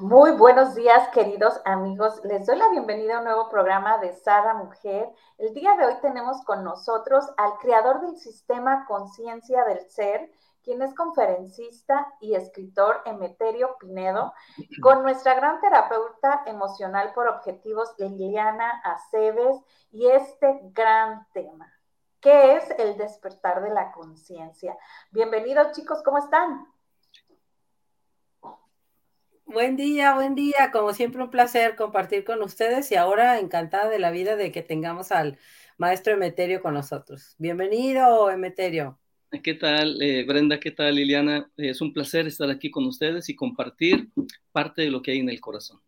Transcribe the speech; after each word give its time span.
Muy 0.00 0.32
buenos 0.32 0.74
días, 0.74 1.08
queridos 1.10 1.60
amigos. 1.64 2.20
Les 2.24 2.44
doy 2.46 2.56
la 2.56 2.68
bienvenida 2.70 3.14
a 3.14 3.18
un 3.18 3.26
nuevo 3.26 3.48
programa 3.48 3.98
de 3.98 4.12
Sada 4.12 4.52
Mujer. 4.54 5.08
El 5.38 5.54
día 5.54 5.76
de 5.76 5.86
hoy 5.86 5.94
tenemos 6.02 6.42
con 6.42 6.64
nosotros 6.64 7.24
al 7.36 7.58
creador 7.58 8.00
del 8.00 8.16
sistema 8.16 8.86
Conciencia 8.86 9.64
del 9.64 9.88
Ser, 9.88 10.32
quien 10.64 10.82
es 10.82 10.92
conferencista 10.96 12.12
y 12.20 12.34
escritor 12.34 13.02
Emeterio 13.04 13.76
Pinedo, 13.78 14.32
con 14.82 15.04
nuestra 15.04 15.34
gran 15.34 15.60
terapeuta 15.60 16.42
emocional 16.46 17.12
por 17.14 17.28
objetivos, 17.28 17.94
Liliana 17.96 18.82
Aceves, 18.82 19.56
y 19.92 20.08
este 20.08 20.58
gran 20.72 21.24
tema. 21.32 21.72
¿Qué 22.20 22.56
es 22.56 22.68
el 22.78 22.96
despertar 22.96 23.62
de 23.62 23.70
la 23.70 23.92
conciencia? 23.92 24.76
Bienvenidos 25.12 25.70
chicos, 25.70 26.02
¿cómo 26.02 26.18
están? 26.18 26.66
Buen 29.46 29.76
día, 29.76 30.14
buen 30.14 30.34
día. 30.34 30.70
Como 30.72 30.94
siempre, 30.94 31.22
un 31.22 31.30
placer 31.30 31.76
compartir 31.76 32.24
con 32.24 32.42
ustedes 32.42 32.90
y 32.90 32.94
ahora 32.96 33.38
encantada 33.38 33.90
de 33.90 33.98
la 33.98 34.10
vida 34.10 34.36
de 34.36 34.50
que 34.50 34.62
tengamos 34.62 35.12
al 35.12 35.38
maestro 35.76 36.14
Emeterio 36.14 36.62
con 36.62 36.72
nosotros. 36.74 37.34
Bienvenido, 37.38 38.30
Emeterio. 38.30 38.98
¿Qué 39.42 39.52
tal, 39.54 40.00
eh, 40.00 40.24
Brenda? 40.26 40.58
¿Qué 40.58 40.70
tal, 40.70 40.94
Liliana? 40.94 41.50
es 41.56 41.82
un 41.82 41.92
placer 41.92 42.26
estar 42.26 42.48
aquí 42.50 42.70
con 42.70 42.86
ustedes 42.86 43.28
y 43.28 43.36
compartir 43.36 44.08
parte 44.50 44.80
de 44.82 44.90
lo 44.90 45.02
que 45.02 45.10
hay 45.12 45.20
en 45.20 45.28
el 45.28 45.40
corazón. 45.40 45.80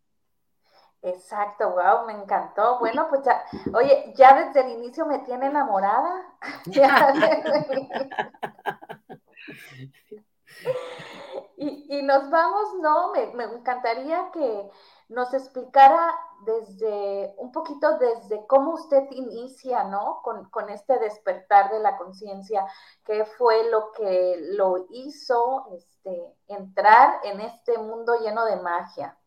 Exacto, 1.01 1.71
wow, 1.71 2.05
me 2.05 2.13
encantó. 2.13 2.77
Bueno, 2.79 3.07
pues 3.09 3.21
ya, 3.25 3.41
oye, 3.73 4.13
ya 4.15 4.45
desde 4.45 4.61
el 4.61 4.69
inicio 4.77 5.05
me 5.05 5.19
tiene 5.19 5.47
enamorada. 5.47 6.37
Y, 11.59 12.03
nos 12.03 12.29
vamos, 12.29 12.67
¿no? 12.83 13.11
Me, 13.13 13.43
encantaría 13.43 14.29
que 14.31 14.69
nos 15.09 15.33
explicara 15.33 16.13
desde 16.45 17.33
un 17.37 17.51
poquito 17.51 17.97
desde 17.97 18.45
cómo 18.45 18.75
usted 18.75 19.05
inicia, 19.09 19.85
¿no? 19.85 20.21
Con, 20.21 20.69
este 20.69 20.99
despertar 20.99 21.71
de 21.71 21.79
la 21.79 21.97
conciencia, 21.97 22.63
qué 23.03 23.25
fue 23.25 23.71
lo 23.71 23.91
que 23.97 24.37
lo 24.51 24.85
hizo 24.91 25.65
este, 25.75 26.35
entrar 26.47 27.21
en 27.23 27.41
este 27.41 27.79
mundo 27.79 28.13
lleno 28.23 28.45
de 28.45 28.57
magia. 28.57 29.17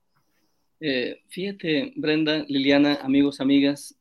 Eh, 0.78 1.22
fíjate, 1.30 1.94
Brenda, 1.96 2.44
Liliana, 2.46 3.00
amigos, 3.02 3.40
amigas, 3.40 3.96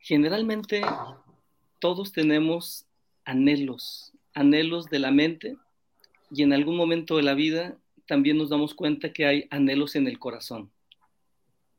generalmente 0.00 0.82
todos 1.78 2.10
tenemos 2.10 2.86
anhelos, 3.24 4.12
anhelos 4.34 4.86
de 4.86 4.98
la 4.98 5.12
mente 5.12 5.56
y 6.30 6.42
en 6.42 6.52
algún 6.52 6.76
momento 6.76 7.16
de 7.16 7.22
la 7.22 7.34
vida 7.34 7.78
también 8.06 8.38
nos 8.38 8.50
damos 8.50 8.74
cuenta 8.74 9.12
que 9.12 9.26
hay 9.26 9.46
anhelos 9.50 9.96
en 9.96 10.06
el 10.06 10.18
corazón. 10.18 10.70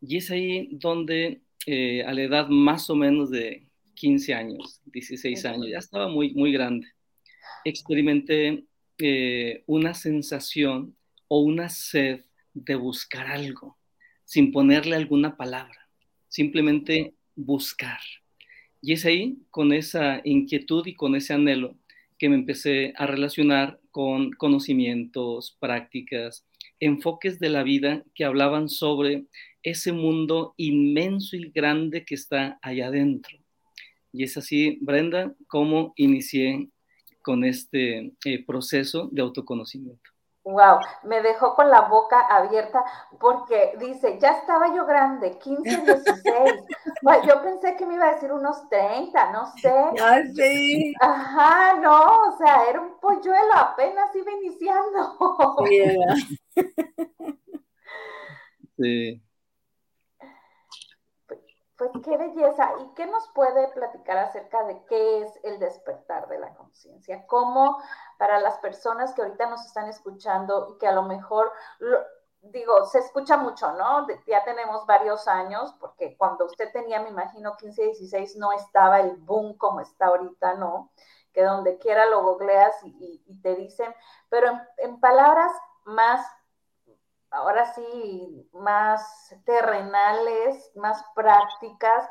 Y 0.02 0.18
es 0.18 0.32
ahí 0.32 0.70
donde 0.72 1.42
eh, 1.66 2.04
a 2.04 2.14
la 2.14 2.24
edad 2.24 2.48
más 2.48 2.90
o 2.90 2.96
menos 2.96 3.30
de 3.30 3.68
15 3.96 4.34
años, 4.34 4.82
16 4.86 5.46
años, 5.46 5.68
ya 5.70 5.80
estaba 5.80 6.08
muy, 6.08 6.34
muy 6.34 6.52
grande, 6.52 6.88
experimenté 7.66 8.64
eh, 8.98 9.64
una 9.66 9.94
sensación 9.94 10.96
o 11.28 11.42
una 11.42 11.70
sed 11.70 12.22
de 12.54 12.76
buscar 12.76 13.28
algo, 13.28 13.78
sin 14.24 14.52
ponerle 14.52 14.96
alguna 14.96 15.36
palabra, 15.36 15.90
simplemente 16.28 17.14
buscar. 17.36 18.00
Y 18.82 18.94
es 18.94 19.06
ahí, 19.06 19.40
con 19.52 19.74
esa 19.74 20.22
inquietud 20.24 20.86
y 20.88 20.96
con 20.96 21.16
ese 21.16 21.34
anhelo, 21.34 21.76
que 22.20 22.30
me 22.30 22.36
empecé 22.36 22.94
a 22.98 23.08
relacionar 23.08 23.80
con 23.90 24.32
conocimientos, 24.34 25.58
prácticas, 25.60 26.46
enfoques 26.80 27.40
de 27.40 27.50
la 27.50 27.64
vida 27.64 28.04
que 28.14 28.26
hablaban 28.26 28.70
sobre 28.70 29.26
ese 29.64 29.92
mundo 29.92 30.54
inmenso 30.58 31.36
y 31.36 31.50
grande 31.50 32.06
que 32.06 32.16
está 32.16 32.60
allá 32.62 32.88
adentro. 32.88 33.38
Y 34.12 34.24
es 34.24 34.38
así, 34.38 34.78
Brenda, 34.82 35.36
como 35.48 35.94
inicié 35.96 36.70
con 37.22 37.44
este 37.44 38.14
eh, 38.26 38.46
proceso 38.46 39.10
de 39.12 39.22
autoconocimiento. 39.22 40.10
Wow, 40.46 40.80
me 41.04 41.22
dejó 41.22 41.54
con 41.54 41.70
la 41.70 41.82
boca 41.82 42.22
abierta 42.22 42.84
porque 43.20 43.74
dice, 43.78 44.18
ya 44.20 44.32
estaba 44.32 44.74
yo 44.74 44.86
grande, 44.86 45.38
15, 45.38 45.64
16. 45.64 46.24
yo 47.28 47.42
pensé 47.42 47.76
que 47.76 47.86
me 47.86 47.96
iba 47.96 48.08
a 48.08 48.14
decir 48.14 48.32
unos 48.32 48.68
30, 48.70 49.32
no 49.32 49.48
sé. 49.58 49.74
Ah, 50.02 50.22
sí. 50.34 50.94
Ajá, 51.02 51.74
no, 51.76 52.30
o 52.30 52.38
sea, 52.38 52.64
era 52.70 52.80
un 52.80 52.98
polluelo, 53.00 53.54
apenas 53.54 54.16
iba 54.16 54.32
iniciando. 54.32 55.18
sí. 58.78 59.22
Pues 61.78 61.92
qué 62.04 62.18
belleza. 62.18 62.72
¿Y 62.82 62.94
qué 62.94 63.06
nos 63.06 63.28
puede 63.30 63.70
platicar 63.70 64.18
acerca 64.18 64.66
de 64.66 64.84
qué 64.86 65.22
es 65.22 65.40
el 65.44 65.60
despertar 65.60 66.28
de 66.28 66.40
la 66.40 66.54
conciencia? 66.56 67.26
¿Cómo 67.26 67.82
para 68.20 68.42
las 68.42 68.58
personas 68.58 69.14
que 69.14 69.22
ahorita 69.22 69.50
nos 69.50 69.66
están 69.66 69.88
escuchando 69.88 70.68
y 70.70 70.78
que 70.78 70.88
a 70.88 70.92
lo 70.92 71.04
mejor, 71.04 71.54
digo, 72.42 72.84
se 72.84 73.00
escucha 73.00 73.38
mucho, 73.38 73.72
¿no? 73.72 74.06
ya 74.28 74.44
tenemos 74.44 74.86
varios 74.86 75.26
años, 75.30 75.74
porque 75.80 76.18
cuando 76.18 76.46
usted 76.46 76.70
tenía, 76.74 77.02
me 77.02 77.12
imagino, 77.12 77.56
15, 77.56 77.82
16, 77.82 78.36
no 78.36 78.52
estaba 78.52 79.00
el 79.00 79.16
boom 79.16 79.56
como 79.56 79.80
está 79.80 80.08
ahorita, 80.08 80.56
¿no? 80.56 80.92
Que 81.32 81.44
donde 81.44 81.78
quiera 81.78 82.10
lo 82.10 82.22
googleas 82.24 82.76
y, 82.84 83.24
te 83.42 83.56
dicen, 83.56 83.96
pero 84.28 84.52
en 84.80 85.00
palabras 85.00 85.54
más 85.86 86.20
ahora 87.32 87.74
sí, 87.74 88.50
más 88.52 89.34
terrenales, 89.46 90.74
más 90.76 91.02
prácticas, 91.16 92.06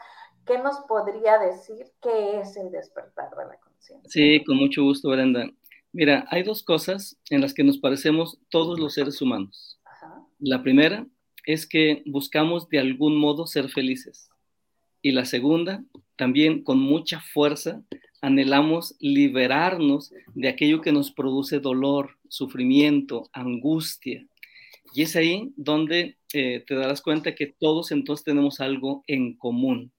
¿qué 0.46 0.56
nos 0.56 0.78
podría 0.86 1.36
decir 1.38 1.92
qué 2.00 2.40
es 2.40 2.56
el 2.56 2.70
despertar 2.70 3.28
de 3.36 3.44
la 3.44 3.60
conciencia? 3.60 4.08
Sí, 4.08 4.42
con 4.46 4.56
mucho 4.56 4.84
gusto, 4.84 5.10
Brenda. 5.10 5.44
Mira, 5.92 6.26
hay 6.30 6.42
dos 6.42 6.62
cosas 6.62 7.18
en 7.30 7.40
las 7.40 7.54
que 7.54 7.64
nos 7.64 7.78
parecemos 7.78 8.38
todos 8.50 8.78
los 8.78 8.94
seres 8.94 9.22
humanos. 9.22 9.80
La 10.38 10.62
primera 10.62 11.06
es 11.44 11.66
que 11.66 12.02
buscamos 12.06 12.68
de 12.68 12.78
algún 12.78 13.16
modo 13.16 13.46
ser 13.46 13.68
felices. 13.70 14.28
Y 15.00 15.12
la 15.12 15.24
segunda, 15.24 15.84
también 16.16 16.62
con 16.62 16.78
mucha 16.78 17.20
fuerza, 17.20 17.82
anhelamos 18.20 18.96
liberarnos 19.00 20.12
de 20.34 20.48
aquello 20.48 20.80
que 20.80 20.92
nos 20.92 21.10
produce 21.10 21.60
dolor, 21.60 22.18
sufrimiento, 22.28 23.30
angustia, 23.32 24.26
y 24.94 25.02
es 25.02 25.16
ahí 25.16 25.52
donde 25.56 26.16
eh, 26.32 26.64
te 26.66 26.74
darás 26.74 27.02
cuenta 27.02 27.34
que 27.34 27.46
todos 27.46 27.92
entonces 27.92 28.24
tenemos 28.24 28.60
algo 28.60 29.04
en 29.06 29.36
común. 29.36 29.92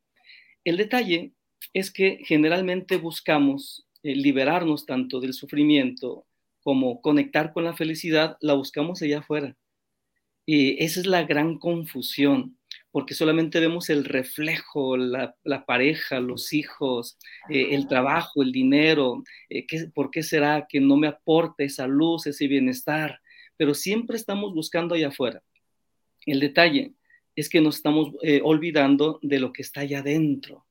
El 0.63 0.77
detalle 0.77 1.33
es 1.73 1.91
que 1.91 2.19
generalmente 2.25 2.97
buscamos 2.97 3.87
eh, 4.03 4.15
liberarnos 4.15 4.85
tanto 4.85 5.19
del 5.19 5.33
sufrimiento 5.33 6.25
como 6.61 7.01
conectar 7.01 7.53
con 7.53 7.63
la 7.63 7.75
felicidad, 7.75 8.37
la 8.41 8.53
buscamos 8.53 9.01
allá 9.01 9.19
afuera. 9.19 9.55
Y 10.45 10.83
esa 10.83 10.99
es 10.99 11.05
la 11.05 11.23
gran 11.23 11.57
confusión, 11.59 12.57
porque 12.91 13.13
solamente 13.13 13.59
vemos 13.59 13.89
el 13.89 14.03
reflejo, 14.03 14.97
la, 14.97 15.35
pareja, 15.65 16.19
los 16.19 16.53
hijos, 16.53 17.17
eh, 17.49 17.75
el 17.75 17.87
trabajo, 17.87 18.41
el 18.41 18.51
dinero. 18.51 19.23
¿Por 19.93 20.11
qué 20.11 20.23
será 20.23 20.65
que 20.67 20.79
no 20.79 20.97
me 20.97 21.07
aporta 21.07 21.63
esa 21.63 21.87
luz, 21.87 22.27
ese 22.27 22.47
bienestar? 22.47 23.19
pero 23.59 23.73
siempre 23.73 24.15
estamos 24.15 24.53
buscando 24.53 24.95
allá 24.95 25.09
afuera. 25.09 25.43
El 26.25 26.39
detalle 26.39 26.93
es 27.35 27.49
que 27.49 27.59
nos 27.59 27.75
estamos 27.75 28.13
eh, 28.21 28.39
olvidando 28.41 29.19
de 29.21 29.37
lo 29.37 29.51
que 29.51 29.63
está 29.63 29.81
allá 29.81 29.99
adentro. 29.99 30.65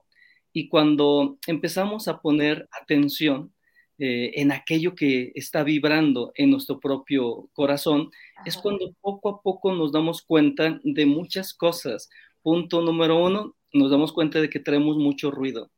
Y 0.52 0.68
cuando 0.68 1.38
empezamos 1.46 2.08
a 2.08 2.20
poner 2.20 2.68
atención 2.72 3.52
eh, 3.98 4.32
en 4.40 4.52
aquello 4.52 4.94
que 4.94 5.32
está 5.34 5.62
vibrando 5.64 6.32
en 6.34 6.50
nuestro 6.50 6.78
propio 6.78 7.48
corazón, 7.52 8.10
es 8.44 8.56
cuando 8.56 8.92
poco 9.00 9.28
a 9.28 9.42
poco 9.42 9.72
nos 9.72 9.92
damos 9.92 10.22
cuenta 10.22 10.80
de 10.82 11.06
muchas 11.06 11.52
cosas. 11.52 12.08
Punto 12.42 12.80
número 12.80 13.22
uno, 13.22 13.56
nos 13.72 13.90
damos 13.90 14.12
cuenta 14.12 14.40
de 14.40 14.48
que 14.48 14.60
traemos 14.60 14.96
mucho 14.96 15.30
ruido, 15.30 15.70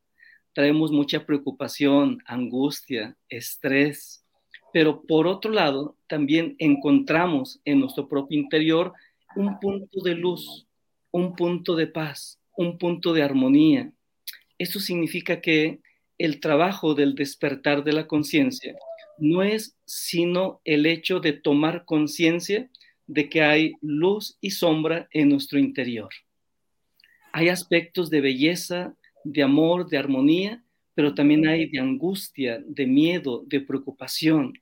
traemos 0.52 0.92
mucha 0.92 1.24
preocupación, 1.24 2.18
angustia, 2.26 3.16
estrés, 3.28 4.24
pero 4.72 5.02
por 5.02 5.26
otro 5.26 5.50
lado, 5.50 5.96
también 6.06 6.54
encontramos 6.58 7.60
en 7.64 7.80
nuestro 7.80 8.08
propio 8.08 8.38
interior 8.38 8.92
un 9.34 9.58
punto 9.58 10.00
de 10.02 10.14
luz, 10.14 10.66
un 11.10 11.34
punto 11.34 11.74
de 11.74 11.86
paz, 11.86 12.40
un 12.56 12.78
punto 12.78 13.12
de 13.12 13.22
armonía. 13.22 13.92
Eso 14.60 14.78
significa 14.78 15.40
que 15.40 15.78
el 16.18 16.38
trabajo 16.38 16.94
del 16.94 17.14
despertar 17.14 17.82
de 17.82 17.94
la 17.94 18.06
conciencia 18.06 18.76
no 19.16 19.42
es 19.42 19.74
sino 19.86 20.60
el 20.66 20.84
hecho 20.84 21.18
de 21.18 21.32
tomar 21.32 21.86
conciencia 21.86 22.68
de 23.06 23.30
que 23.30 23.40
hay 23.40 23.72
luz 23.80 24.36
y 24.42 24.50
sombra 24.50 25.08
en 25.12 25.30
nuestro 25.30 25.58
interior. 25.58 26.10
Hay 27.32 27.48
aspectos 27.48 28.10
de 28.10 28.20
belleza, 28.20 28.94
de 29.24 29.42
amor, 29.42 29.88
de 29.88 29.96
armonía, 29.96 30.62
pero 30.92 31.14
también 31.14 31.48
hay 31.48 31.70
de 31.70 31.78
angustia, 31.78 32.62
de 32.66 32.86
miedo, 32.86 33.44
de 33.46 33.62
preocupación. 33.62 34.52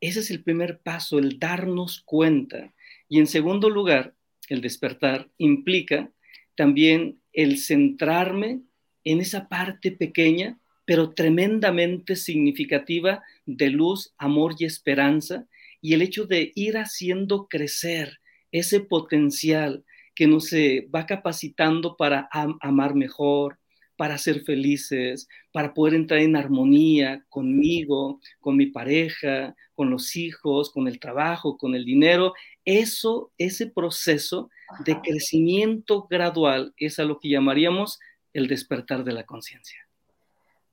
Ese 0.00 0.20
es 0.20 0.30
el 0.30 0.42
primer 0.42 0.80
paso, 0.80 1.18
el 1.18 1.38
darnos 1.38 2.00
cuenta. 2.06 2.72
Y 3.06 3.18
en 3.18 3.26
segundo 3.26 3.68
lugar, 3.68 4.14
el 4.48 4.62
despertar 4.62 5.28
implica 5.36 6.10
también 6.54 7.20
el 7.34 7.58
centrarme 7.58 8.62
en 9.04 9.20
esa 9.20 9.48
parte 9.48 9.92
pequeña, 9.92 10.58
pero 10.84 11.10
tremendamente 11.10 12.16
significativa 12.16 13.22
de 13.46 13.70
luz, 13.70 14.14
amor 14.18 14.54
y 14.58 14.64
esperanza, 14.64 15.46
y 15.80 15.94
el 15.94 16.02
hecho 16.02 16.26
de 16.26 16.52
ir 16.54 16.76
haciendo 16.76 17.48
crecer 17.48 18.20
ese 18.52 18.80
potencial 18.80 19.84
que 20.14 20.26
nos 20.26 20.52
va 20.52 21.06
capacitando 21.06 21.96
para 21.96 22.28
amar 22.60 22.94
mejor, 22.94 23.58
para 23.96 24.18
ser 24.18 24.42
felices, 24.42 25.28
para 25.52 25.74
poder 25.74 25.94
entrar 25.94 26.20
en 26.20 26.36
armonía 26.36 27.24
conmigo, 27.28 28.20
con 28.40 28.56
mi 28.56 28.66
pareja, 28.66 29.54
con 29.74 29.90
los 29.90 30.16
hijos, 30.16 30.70
con 30.70 30.88
el 30.88 30.98
trabajo, 30.98 31.56
con 31.56 31.74
el 31.74 31.84
dinero. 31.84 32.34
Eso, 32.64 33.32
ese 33.38 33.66
proceso 33.66 34.50
de 34.84 35.00
crecimiento 35.00 36.06
gradual 36.10 36.74
es 36.76 36.98
a 36.98 37.04
lo 37.04 37.20
que 37.20 37.28
llamaríamos 37.28 37.98
el 38.32 38.48
despertar 38.48 39.04
de 39.04 39.12
la 39.12 39.24
conciencia. 39.24 39.78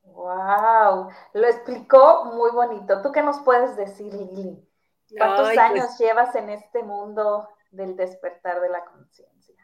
Wow, 0.03 1.09
lo 1.33 1.47
explicó 1.47 2.25
muy 2.33 2.51
bonito. 2.51 3.01
¿Tú 3.01 3.11
qué 3.11 3.21
nos 3.21 3.39
puedes 3.39 3.77
decir, 3.77 4.13
Lili? 4.13 4.57
¿Cuántos 5.17 5.47
pues 5.47 5.57
años 5.57 5.97
llevas 5.97 6.35
en 6.35 6.49
este 6.49 6.83
mundo 6.83 7.47
del 7.71 7.95
despertar 7.95 8.61
de 8.61 8.69
la 8.69 8.83
conciencia? 8.85 9.55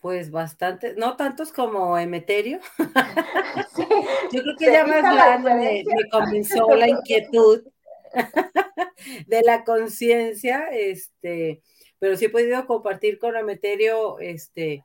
Pues 0.00 0.30
bastante, 0.30 0.94
no 0.94 1.16
tantos 1.16 1.52
como 1.52 1.98
Emeterio. 1.98 2.60
Yo 4.32 4.42
creo 4.42 4.56
que 4.58 4.72
ya 4.72 4.86
más 4.86 5.02
grande 5.02 5.84
me, 5.84 6.08
comenzó 6.10 6.68
la 6.74 6.88
inquietud 6.88 7.64
de 9.26 9.42
la 9.42 9.64
conciencia, 9.64 10.68
este, 10.70 11.62
pero 11.98 12.16
sí 12.16 12.26
he 12.26 12.30
podido 12.30 12.64
compartir 12.66 13.18
con 13.18 13.36
Emeterio, 13.36 14.20
este, 14.20 14.84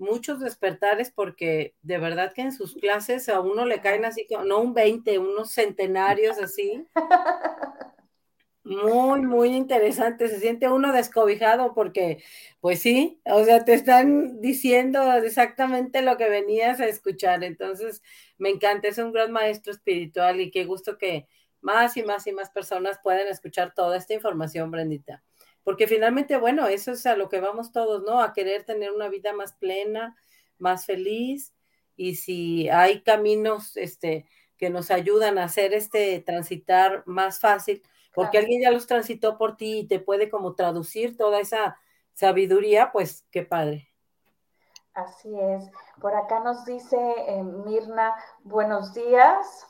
muchos 0.00 0.40
despertares 0.40 1.12
porque 1.12 1.74
de 1.82 1.98
verdad 1.98 2.32
que 2.32 2.42
en 2.42 2.52
sus 2.52 2.74
clases 2.74 3.28
a 3.28 3.40
uno 3.40 3.66
le 3.66 3.80
caen 3.80 4.04
así, 4.04 4.26
no 4.46 4.60
un 4.60 4.74
20, 4.74 5.18
unos 5.18 5.52
centenarios 5.52 6.38
así. 6.38 6.86
Muy, 8.62 9.22
muy 9.22 9.48
interesante. 9.56 10.28
Se 10.28 10.38
siente 10.38 10.68
uno 10.68 10.92
descobijado 10.92 11.74
porque, 11.74 12.22
pues 12.60 12.80
sí, 12.80 13.20
o 13.24 13.42
sea, 13.44 13.64
te 13.64 13.72
están 13.74 14.40
diciendo 14.40 15.12
exactamente 15.14 16.02
lo 16.02 16.16
que 16.18 16.28
venías 16.28 16.78
a 16.78 16.86
escuchar. 16.86 17.42
Entonces, 17.42 18.02
me 18.38 18.50
encanta, 18.50 18.88
es 18.88 18.98
un 18.98 19.12
gran 19.12 19.32
maestro 19.32 19.72
espiritual 19.72 20.40
y 20.40 20.50
qué 20.50 20.66
gusto 20.66 20.98
que 20.98 21.26
más 21.62 21.96
y 21.96 22.02
más 22.02 22.26
y 22.26 22.32
más 22.32 22.50
personas 22.50 22.98
puedan 23.02 23.28
escuchar 23.28 23.72
toda 23.74 23.96
esta 23.96 24.14
información, 24.14 24.70
Brendita. 24.70 25.22
Porque 25.70 25.86
finalmente, 25.86 26.36
bueno, 26.36 26.66
eso 26.66 26.90
es 26.90 27.06
a 27.06 27.14
lo 27.14 27.28
que 27.28 27.40
vamos 27.40 27.70
todos, 27.70 28.02
¿no? 28.02 28.20
A 28.20 28.32
querer 28.32 28.64
tener 28.64 28.90
una 28.90 29.08
vida 29.08 29.32
más 29.32 29.52
plena, 29.52 30.16
más 30.58 30.84
feliz. 30.84 31.54
Y 31.94 32.16
si 32.16 32.68
hay 32.68 33.02
caminos 33.02 33.76
este, 33.76 34.26
que 34.56 34.68
nos 34.68 34.90
ayudan 34.90 35.38
a 35.38 35.44
hacer 35.44 35.72
este 35.72 36.18
transitar 36.26 37.04
más 37.06 37.38
fácil, 37.38 37.84
porque 38.12 38.38
alguien 38.38 38.62
ya 38.62 38.72
los 38.72 38.88
transitó 38.88 39.38
por 39.38 39.56
ti 39.56 39.78
y 39.78 39.86
te 39.86 40.00
puede 40.00 40.28
como 40.28 40.56
traducir 40.56 41.16
toda 41.16 41.38
esa 41.38 41.78
sabiduría, 42.14 42.90
pues 42.90 43.24
qué 43.30 43.44
padre. 43.44 43.90
Así 44.92 45.32
es. 45.38 45.70
Por 46.00 46.16
acá 46.16 46.40
nos 46.40 46.64
dice 46.64 46.98
eh, 47.28 47.44
Mirna, 47.44 48.16
buenos 48.42 48.92
días. 48.92 49.68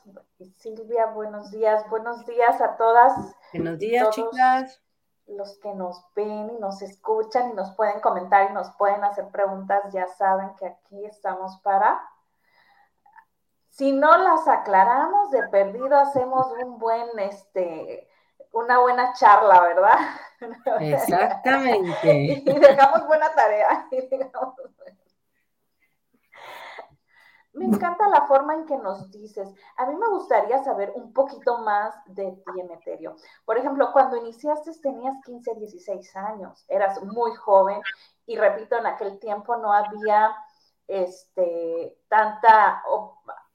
Silvia, 0.56 1.08
buenos 1.08 1.50
días. 1.50 1.84
Buenos 1.90 2.24
días 2.24 2.58
a 2.62 2.78
todas. 2.78 3.36
Buenos 3.52 3.78
días, 3.78 4.08
chicas. 4.14 4.80
Los 5.30 5.58
que 5.58 5.72
nos 5.74 6.04
ven 6.14 6.50
y 6.50 6.58
nos 6.60 6.82
escuchan 6.82 7.50
y 7.50 7.52
nos 7.54 7.70
pueden 7.74 8.00
comentar 8.00 8.50
y 8.50 8.54
nos 8.54 8.70
pueden 8.72 9.04
hacer 9.04 9.28
preguntas, 9.28 9.92
ya 9.92 10.06
saben 10.06 10.54
que 10.56 10.66
aquí 10.66 11.04
estamos 11.04 11.58
para 11.62 12.00
si 13.70 13.92
no 13.92 14.16
las 14.18 14.46
aclaramos 14.46 15.30
de 15.30 15.48
perdido, 15.48 15.96
hacemos 15.96 16.46
un 16.62 16.78
buen 16.78 17.18
este 17.18 18.08
una 18.52 18.80
buena 18.80 19.12
charla, 19.14 19.60
¿verdad? 19.60 19.98
Exactamente. 20.80 22.42
y 22.44 22.58
dejamos 22.58 23.06
buena 23.06 23.32
tarea. 23.34 23.88
Me 27.52 27.64
encanta 27.64 28.08
la 28.08 28.26
forma 28.26 28.54
en 28.54 28.64
que 28.66 28.76
nos 28.76 29.10
dices. 29.10 29.52
A 29.76 29.86
mí 29.86 29.96
me 29.96 30.08
gustaría 30.08 30.62
saber 30.62 30.92
un 30.94 31.12
poquito 31.12 31.58
más 31.58 31.94
de 32.06 32.30
ti, 32.30 32.60
Emeterio. 32.60 33.16
Por 33.44 33.58
ejemplo, 33.58 33.90
cuando 33.92 34.16
iniciaste 34.16 34.70
tenías 34.80 35.16
15, 35.24 35.56
16 35.56 36.16
años, 36.16 36.64
eras 36.68 37.02
muy 37.02 37.34
joven 37.34 37.80
y 38.26 38.36
repito, 38.36 38.76
en 38.78 38.86
aquel 38.86 39.18
tiempo 39.18 39.56
no 39.56 39.72
había 39.72 40.32
este, 40.86 41.98
tanta 42.08 42.82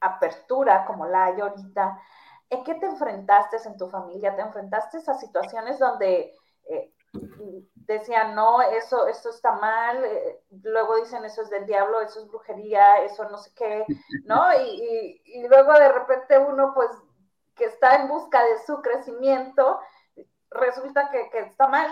apertura 0.00 0.84
como 0.84 1.06
la 1.06 1.26
hay 1.26 1.40
ahorita. 1.40 1.98
¿En 2.50 2.64
qué 2.64 2.74
te 2.74 2.86
enfrentaste 2.86 3.56
en 3.64 3.76
tu 3.78 3.88
familia? 3.88 4.36
¿Te 4.36 4.42
enfrentaste 4.42 4.98
a 5.06 5.14
situaciones 5.14 5.78
donde 5.78 6.34
eh, 6.68 6.92
decían, 7.94 8.34
no, 8.34 8.62
eso, 8.62 9.06
eso 9.06 9.30
está 9.30 9.52
mal, 9.52 10.04
eh, 10.04 10.40
luego 10.62 11.00
dicen, 11.00 11.24
eso 11.24 11.42
es 11.42 11.50
del 11.50 11.66
diablo, 11.66 12.00
eso 12.00 12.20
es 12.20 12.28
brujería, 12.28 13.02
eso 13.04 13.28
no 13.30 13.38
sé 13.38 13.50
qué, 13.56 13.84
¿no? 14.24 14.44
Y, 15.26 15.46
luego 15.48 15.72
de 15.74 15.92
repente 15.92 16.38
uno, 16.38 16.72
pues, 16.74 16.90
que 17.56 17.64
está 17.64 18.02
en 18.02 18.08
busca 18.08 18.42
de 18.42 18.58
su 18.66 18.80
crecimiento, 18.80 19.78
resulta 20.50 21.10
que, 21.10 21.38
está 21.40 21.68
mal. 21.68 21.90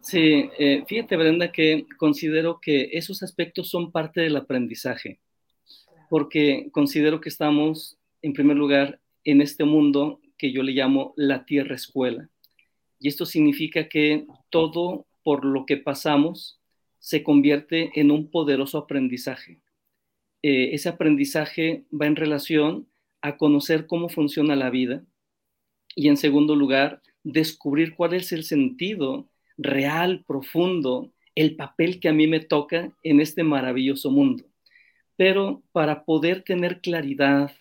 Sí, 0.00 0.50
eh, 0.58 0.84
fíjate, 0.86 1.16
Brenda, 1.16 1.52
que 1.52 1.86
considero 1.98 2.60
que 2.60 2.90
esos 2.92 3.22
aspectos 3.22 3.70
son 3.70 3.92
parte 3.92 4.20
del 4.20 4.36
aprendizaje, 4.36 5.20
porque 6.08 6.70
considero 6.72 7.20
que 7.20 7.28
estamos 7.28 7.98
en 8.22 8.32
primer 8.32 8.56
lugar, 8.56 9.00
en 9.24 9.40
este 9.40 9.64
mundo 9.64 10.20
que 10.38 10.52
yo 10.52 10.62
le 10.62 10.72
llamo 10.72 11.12
la 11.16 11.44
tierra 11.44 11.74
escuela. 11.74 12.28
Y 12.98 13.08
esto 13.08 13.26
significa 13.26 13.88
que 13.88 14.26
todo 14.50 15.06
por 15.22 15.44
lo 15.44 15.66
que 15.66 15.76
pasamos 15.76 16.60
se 16.98 17.22
convierte 17.22 17.90
en 17.94 18.10
un 18.10 18.30
poderoso 18.30 18.78
aprendizaje. 18.78 19.60
Eh, 20.42 20.70
ese 20.72 20.88
aprendizaje 20.88 21.84
va 21.92 22.06
en 22.06 22.16
relación 22.16 22.88
a 23.20 23.36
conocer 23.36 23.86
cómo 23.86 24.08
funciona 24.08 24.56
la 24.56 24.70
vida 24.70 25.04
y 25.94 26.08
en 26.08 26.16
segundo 26.16 26.54
lugar, 26.54 27.02
descubrir 27.24 27.94
cuál 27.94 28.14
es 28.14 28.32
el 28.32 28.44
sentido 28.44 29.28
real, 29.56 30.24
profundo, 30.26 31.12
el 31.34 31.56
papel 31.56 32.00
que 32.00 32.08
a 32.08 32.12
mí 32.12 32.26
me 32.26 32.40
toca 32.40 32.92
en 33.02 33.20
este 33.20 33.42
maravilloso 33.42 34.10
mundo. 34.10 34.44
Pero 35.16 35.62
para 35.72 36.04
poder 36.04 36.42
tener 36.42 36.80
claridad, 36.82 37.52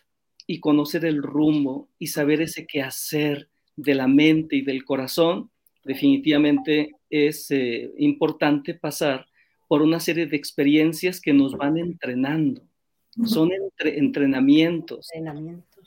y 0.48 0.60
conocer 0.60 1.06
el 1.06 1.24
rumbo 1.24 1.90
y 2.00 2.08
saber 2.08 2.42
ese 2.42 2.68
qué 2.68 2.82
hacer 2.82 3.50
de 3.76 3.96
la 3.96 4.08
mente 4.08 4.56
y 4.56 4.62
del 4.62 4.86
corazón, 4.86 5.50
definitivamente 5.84 6.96
es 7.10 7.50
eh, 7.52 7.92
importante 7.98 8.74
pasar 8.74 9.28
por 9.68 9.82
una 9.82 10.00
serie 10.00 10.26
de 10.26 10.36
experiencias 10.36 11.22
que 11.22 11.34
nos 11.34 11.54
van 11.54 11.78
entrenando. 11.78 12.62
Son 13.24 13.50
entrenamientos. 13.80 15.10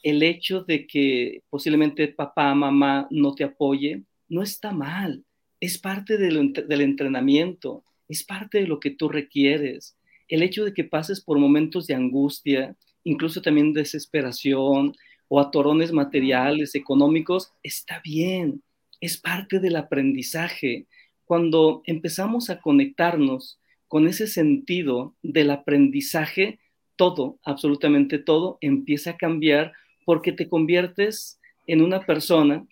El 0.02 0.22
hecho 0.22 0.62
de 0.62 0.86
que 0.86 1.42
posiblemente 1.50 2.08
papá, 2.08 2.54
mamá 2.54 3.06
no 3.10 3.34
te 3.34 3.44
apoye, 3.44 4.04
no 4.28 4.42
está 4.42 4.72
mal. 4.72 5.24
Es 5.60 5.76
parte 5.76 6.16
del 6.16 6.80
entrenamiento, 6.80 7.84
es 8.08 8.24
parte 8.24 8.58
de 8.60 8.66
lo 8.66 8.80
que 8.80 8.90
tú 8.90 9.08
requieres. 9.08 9.96
El 10.28 10.42
hecho 10.42 10.64
de 10.64 10.72
que 10.72 10.84
pases 10.84 11.20
por 11.20 11.38
momentos 11.38 11.86
de 11.86 11.94
angustia, 11.94 12.76
incluso 13.04 13.42
también 13.42 13.72
desesperación 13.72 14.94
o 15.28 15.40
atorones 15.40 15.92
materiales, 15.92 16.74
económicos, 16.74 17.52
está 17.62 18.00
bien, 18.02 18.62
es 19.00 19.16
parte 19.18 19.60
del 19.60 19.76
aprendizaje. 19.76 20.86
Cuando 21.24 21.82
empezamos 21.84 22.50
a 22.50 22.60
conectarnos 22.60 23.58
con 23.86 24.06
ese 24.08 24.26
sentido 24.26 25.14
del 25.22 25.50
aprendizaje, 25.50 26.58
todo, 26.96 27.38
absolutamente 27.44 28.18
todo, 28.18 28.58
empieza 28.60 29.10
a 29.10 29.16
cambiar 29.16 29.72
porque 30.04 30.32
te 30.32 30.48
conviertes 30.48 31.38
en 31.66 31.82
una 31.82 32.04
persona 32.04 32.66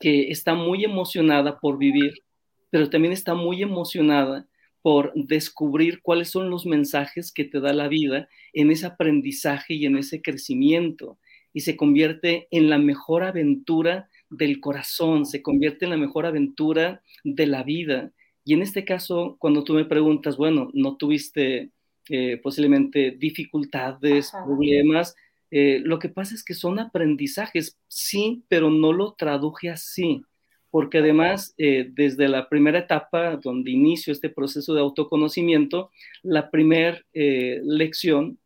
que 0.00 0.30
está 0.30 0.54
muy 0.54 0.84
emocionada 0.84 1.60
por 1.60 1.78
vivir, 1.78 2.24
pero 2.70 2.88
también 2.88 3.12
está 3.12 3.34
muy 3.34 3.62
emocionada 3.62 4.46
por 4.80 5.12
descubrir 5.14 6.02
cuáles 6.02 6.30
son 6.30 6.50
los 6.50 6.66
mensajes 6.66 7.32
que 7.32 7.44
te 7.44 7.60
da 7.60 7.72
la 7.72 7.88
vida 7.88 8.28
en 8.52 8.70
ese 8.70 8.86
aprendizaje 8.86 9.74
y 9.74 9.86
en 9.86 9.96
ese 9.96 10.20
crecimiento. 10.20 11.18
Y 11.52 11.60
se 11.60 11.76
convierte 11.76 12.48
en 12.50 12.70
la 12.70 12.78
mejor 12.78 13.22
aventura 13.22 14.08
del 14.30 14.60
corazón, 14.60 15.26
se 15.26 15.42
convierte 15.42 15.84
en 15.84 15.90
la 15.90 15.96
mejor 15.96 16.26
aventura 16.26 17.02
de 17.24 17.46
la 17.46 17.62
vida. 17.62 18.12
Y 18.44 18.54
en 18.54 18.62
este 18.62 18.84
caso, 18.84 19.36
cuando 19.38 19.62
tú 19.62 19.74
me 19.74 19.84
preguntas, 19.84 20.36
bueno, 20.36 20.70
no 20.72 20.96
tuviste 20.96 21.70
eh, 22.08 22.40
posiblemente 22.42 23.12
dificultades, 23.12 24.32
problemas, 24.44 25.14
eh, 25.50 25.80
lo 25.84 25.98
que 25.98 26.08
pasa 26.08 26.34
es 26.34 26.42
que 26.42 26.54
son 26.54 26.80
aprendizajes, 26.80 27.78
sí, 27.86 28.42
pero 28.48 28.70
no 28.70 28.92
lo 28.92 29.12
traduje 29.12 29.70
así, 29.70 30.22
porque 30.70 30.98
además, 30.98 31.54
eh, 31.58 31.90
desde 31.92 32.28
la 32.28 32.48
primera 32.48 32.80
etapa 32.80 33.36
donde 33.36 33.70
inicio 33.70 34.12
este 34.12 34.30
proceso 34.30 34.74
de 34.74 34.80
autoconocimiento, 34.80 35.90
la 36.22 36.50
primera 36.50 37.00
lección, 37.12 38.38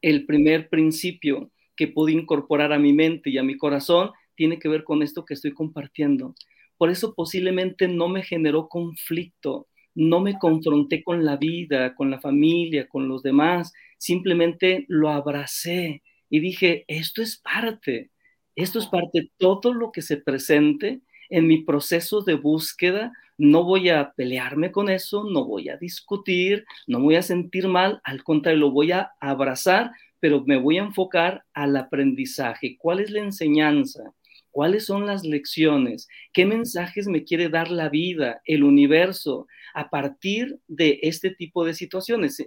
el 0.00 0.24
primer 0.24 0.68
principio 0.68 1.50
que 1.76 1.88
pude 1.88 2.12
incorporar 2.12 2.72
a 2.72 2.78
mi 2.78 2.92
mente 2.92 3.30
y 3.30 3.38
a 3.38 3.42
mi 3.42 3.56
corazón 3.56 4.10
tiene 4.34 4.58
que 4.58 4.68
ver 4.68 4.84
con 4.84 5.02
esto 5.02 5.24
que 5.24 5.34
estoy 5.34 5.52
compartiendo. 5.52 6.34
Por 6.76 6.90
eso 6.90 7.14
posiblemente 7.14 7.88
no 7.88 8.08
me 8.08 8.22
generó 8.22 8.68
conflicto, 8.68 9.68
no 9.94 10.20
me 10.20 10.38
confronté 10.38 11.02
con 11.02 11.24
la 11.24 11.36
vida, 11.36 11.94
con 11.94 12.10
la 12.10 12.20
familia, 12.20 12.86
con 12.86 13.08
los 13.08 13.22
demás, 13.22 13.72
simplemente 13.98 14.84
lo 14.88 15.08
abracé 15.08 16.02
y 16.28 16.40
dije, 16.40 16.84
esto 16.86 17.22
es 17.22 17.38
parte, 17.38 18.10
esto 18.56 18.78
es 18.78 18.86
parte, 18.86 19.30
todo 19.38 19.72
lo 19.72 19.92
que 19.92 20.02
se 20.02 20.18
presente 20.18 21.00
en 21.30 21.46
mi 21.46 21.64
proceso 21.64 22.22
de 22.22 22.34
búsqueda, 22.34 23.12
no 23.38 23.64
voy 23.64 23.88
a 23.90 24.12
pelearme 24.12 24.72
con 24.72 24.88
eso, 24.88 25.24
no 25.24 25.44
voy 25.44 25.68
a 25.68 25.76
discutir, 25.76 26.64
no 26.86 27.00
voy 27.00 27.16
a 27.16 27.22
sentir 27.22 27.68
mal, 27.68 28.00
al 28.04 28.22
contrario, 28.22 28.60
lo 28.60 28.70
voy 28.70 28.92
a 28.92 29.12
abrazar, 29.20 29.92
pero 30.26 30.42
me 30.44 30.56
voy 30.56 30.78
a 30.78 30.82
enfocar 30.82 31.44
al 31.54 31.76
aprendizaje. 31.76 32.76
¿Cuál 32.80 32.98
es 32.98 33.12
la 33.12 33.20
enseñanza? 33.20 34.12
¿Cuáles 34.50 34.84
son 34.84 35.06
las 35.06 35.24
lecciones? 35.24 36.08
¿Qué 36.32 36.44
mensajes 36.44 37.06
me 37.06 37.22
quiere 37.22 37.48
dar 37.48 37.70
la 37.70 37.88
vida, 37.88 38.42
el 38.44 38.64
universo, 38.64 39.46
a 39.72 39.88
partir 39.88 40.58
de 40.66 40.98
este 41.02 41.30
tipo 41.30 41.64
de 41.64 41.74
situaciones? 41.74 42.44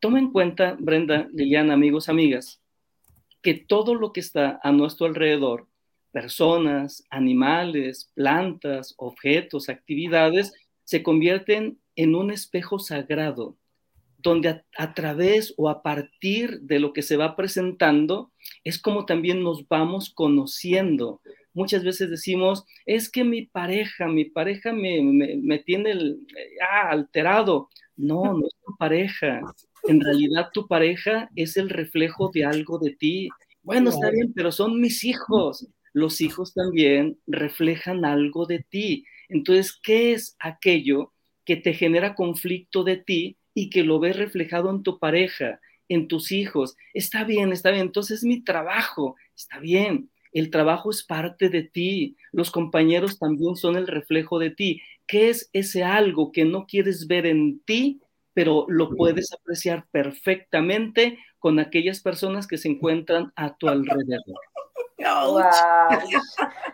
Toma 0.00 0.20
en 0.20 0.32
cuenta, 0.32 0.74
Brenda, 0.80 1.28
Liliana, 1.34 1.74
amigos, 1.74 2.08
amigas, 2.08 2.62
que 3.42 3.52
todo 3.52 3.94
lo 3.94 4.14
que 4.14 4.20
está 4.20 4.58
a 4.62 4.72
nuestro 4.72 5.04
alrededor, 5.04 5.68
personas, 6.12 7.06
animales, 7.10 8.10
plantas, 8.14 8.94
objetos, 8.96 9.68
actividades, 9.68 10.54
se 10.84 11.02
convierten 11.02 11.78
en 11.94 12.14
un 12.14 12.30
espejo 12.30 12.78
sagrado 12.78 13.58
donde 14.22 14.62
a, 14.78 14.94
través 14.94 15.54
o 15.56 15.68
a 15.68 15.82
partir 15.82 16.60
de 16.60 16.78
lo 16.78 16.92
que 16.92 17.02
se 17.02 17.16
va 17.16 17.36
presentando 17.36 18.30
es 18.64 18.78
como 18.78 19.04
también 19.04 19.42
nos 19.42 19.66
vamos 19.68 20.10
conociendo. 20.14 21.20
Muchas 21.54 21.84
veces 21.84 22.08
decimos, 22.08 22.64
es 22.86 23.10
que 23.10 23.24
mi 23.24 23.42
pareja, 23.46 24.08
mi 24.08 24.24
pareja 24.24 24.72
me, 24.72 25.02
me, 25.02 25.58
tiene 25.58 25.90
el, 25.90 26.26
ah, 26.62 26.90
alterado. 26.90 27.68
No, 27.96 28.24
no 28.24 28.46
es 28.46 28.54
tu 28.64 28.76
pareja. 28.78 29.40
En 29.84 30.00
realidad 30.00 30.48
tu 30.52 30.66
pareja 30.66 31.28
es 31.36 31.56
el 31.56 31.68
reflejo 31.68 32.30
de 32.32 32.44
algo 32.44 32.78
de 32.78 32.92
ti. 32.92 33.28
Bueno, 33.62 33.90
está 33.90 34.10
bien, 34.10 34.32
pero 34.34 34.50
son 34.50 34.80
mis 34.80 35.04
hijos. 35.04 35.68
Los 35.92 36.20
hijos 36.20 36.54
también 36.54 37.18
reflejan 37.26 38.04
algo 38.04 38.46
de 38.46 38.64
ti. 38.68 39.04
Entonces, 39.28 39.78
¿qué 39.82 40.12
es 40.12 40.36
aquello 40.38 41.12
que 41.44 41.56
te 41.56 41.74
genera 41.74 42.14
conflicto 42.14 42.84
de 42.84 42.96
ti 42.96 43.36
y 43.54 43.70
que 43.70 43.84
lo 43.84 44.00
ves 44.00 44.16
reflejado 44.16 44.70
en 44.70 44.82
tu 44.82 44.98
pareja, 44.98 45.60
en 45.88 46.08
tus 46.08 46.32
hijos. 46.32 46.76
Está 46.94 47.24
bien, 47.24 47.52
está 47.52 47.70
bien. 47.70 47.86
Entonces 47.86 48.18
es 48.18 48.24
mi 48.24 48.42
trabajo, 48.42 49.16
está 49.36 49.58
bien. 49.58 50.10
El 50.32 50.50
trabajo 50.50 50.90
es 50.90 51.04
parte 51.04 51.48
de 51.50 51.62
ti. 51.62 52.16
Los 52.32 52.50
compañeros 52.50 53.18
también 53.18 53.56
son 53.56 53.76
el 53.76 53.86
reflejo 53.86 54.38
de 54.38 54.50
ti. 54.50 54.80
¿Qué 55.06 55.28
es 55.28 55.50
ese 55.52 55.84
algo 55.84 56.32
que 56.32 56.44
no 56.44 56.66
quieres 56.66 57.06
ver 57.06 57.26
en 57.26 57.60
ti, 57.60 58.00
pero 58.32 58.64
lo 58.68 58.96
puedes 58.96 59.32
apreciar 59.32 59.86
perfectamente 59.90 61.18
con 61.38 61.58
aquellas 61.58 62.00
personas 62.00 62.46
que 62.46 62.56
se 62.56 62.68
encuentran 62.68 63.32
a 63.36 63.54
tu 63.56 63.68
alrededor? 63.68 64.40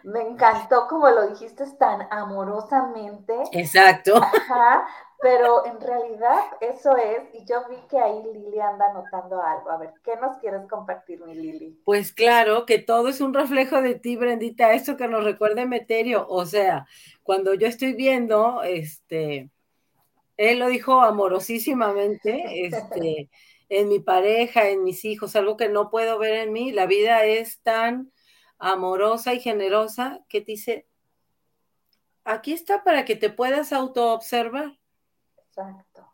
Me 0.04 0.20
encantó 0.20 0.86
como 0.88 1.08
lo 1.08 1.28
dijiste 1.30 1.64
tan 1.78 2.06
amorosamente. 2.10 3.34
Exacto. 3.52 4.20
Pero 5.20 5.66
en 5.66 5.80
realidad 5.80 6.38
eso 6.60 6.96
es, 6.96 7.34
y 7.34 7.44
yo 7.44 7.62
vi 7.68 7.76
que 7.88 7.98
ahí 7.98 8.22
Lili 8.32 8.60
anda 8.60 8.86
anotando 8.90 9.42
algo. 9.42 9.70
A 9.70 9.78
ver, 9.78 9.92
¿qué 10.04 10.16
nos 10.16 10.36
quieres 10.38 10.68
compartir, 10.68 11.20
mi 11.24 11.34
Lili? 11.34 11.80
Pues 11.84 12.12
claro, 12.12 12.66
que 12.66 12.78
todo 12.78 13.08
es 13.08 13.20
un 13.20 13.34
reflejo 13.34 13.82
de 13.82 13.96
ti, 13.96 14.16
Brendita, 14.16 14.72
eso 14.72 14.96
que 14.96 15.08
nos 15.08 15.24
recuerda 15.24 15.66
Meterio. 15.66 16.26
O 16.28 16.46
sea, 16.46 16.86
cuando 17.24 17.54
yo 17.54 17.66
estoy 17.66 17.94
viendo, 17.94 18.62
este, 18.62 19.50
él 20.36 20.60
lo 20.60 20.68
dijo 20.68 21.00
amorosísimamente, 21.00 22.66
este, 22.66 23.28
en 23.68 23.88
mi 23.88 23.98
pareja, 23.98 24.68
en 24.68 24.84
mis 24.84 25.04
hijos, 25.04 25.34
algo 25.34 25.56
que 25.56 25.68
no 25.68 25.90
puedo 25.90 26.18
ver 26.18 26.34
en 26.34 26.52
mí. 26.52 26.70
La 26.70 26.86
vida 26.86 27.24
es 27.24 27.60
tan 27.62 28.12
amorosa 28.58 29.34
y 29.34 29.40
generosa 29.40 30.20
que 30.28 30.40
te 30.40 30.52
dice, 30.52 30.86
aquí 32.24 32.52
está 32.52 32.84
para 32.84 33.04
que 33.04 33.16
te 33.16 33.30
puedas 33.30 33.72
autoobservar. 33.72 34.77
Exacto. 35.58 36.06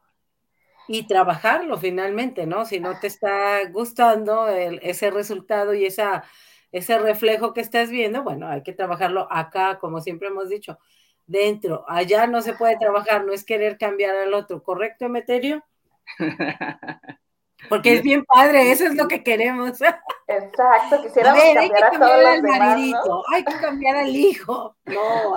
Y 0.89 1.07
trabajarlo 1.07 1.79
finalmente, 1.79 2.47
¿no? 2.47 2.65
Si 2.67 2.81
no 2.81 2.99
te 3.01 3.07
está 3.07 3.65
gustando 3.71 4.49
ese 4.49 5.11
resultado 5.11 5.75
y 5.75 5.87
esa, 5.87 6.25
ese 6.73 6.99
reflejo 6.99 7.55
que 7.55 7.63
estás 7.63 7.91
viendo, 7.91 8.23
bueno, 8.23 8.49
hay 8.49 8.63
que 8.63 8.73
trabajarlo 8.75 9.27
acá, 9.31 9.79
como 9.79 10.01
siempre 10.03 10.29
hemos 10.29 10.49
dicho, 10.51 10.79
dentro. 11.27 11.85
Allá 11.89 12.27
no 12.27 12.43
se 12.43 12.55
puede 12.55 12.77
trabajar, 12.79 13.25
no 13.25 13.33
es 13.33 13.45
querer 13.45 13.79
cambiar 13.79 14.17
al 14.17 14.35
otro, 14.35 14.63
¿correcto, 14.63 15.07
Emeterio? 15.07 15.65
Porque 17.68 17.94
es 17.94 18.02
bien 18.02 18.25
padre, 18.25 18.71
eso 18.71 18.85
es 18.85 18.94
lo 18.94 19.09
que 19.09 19.23
queremos. 19.23 19.80
Exacto, 20.26 21.02
quisiéramos 21.02 21.42
cambiar, 21.42 21.59
hay 21.59 21.71
que 21.71 21.80
cambiar 21.80 22.25
al 22.25 22.42
maridito, 22.42 23.25
hay 23.33 23.44
que 23.44 23.61
cambiar 23.61 23.97
al 23.97 24.16
hijo. 24.16 24.76
No, 24.87 25.37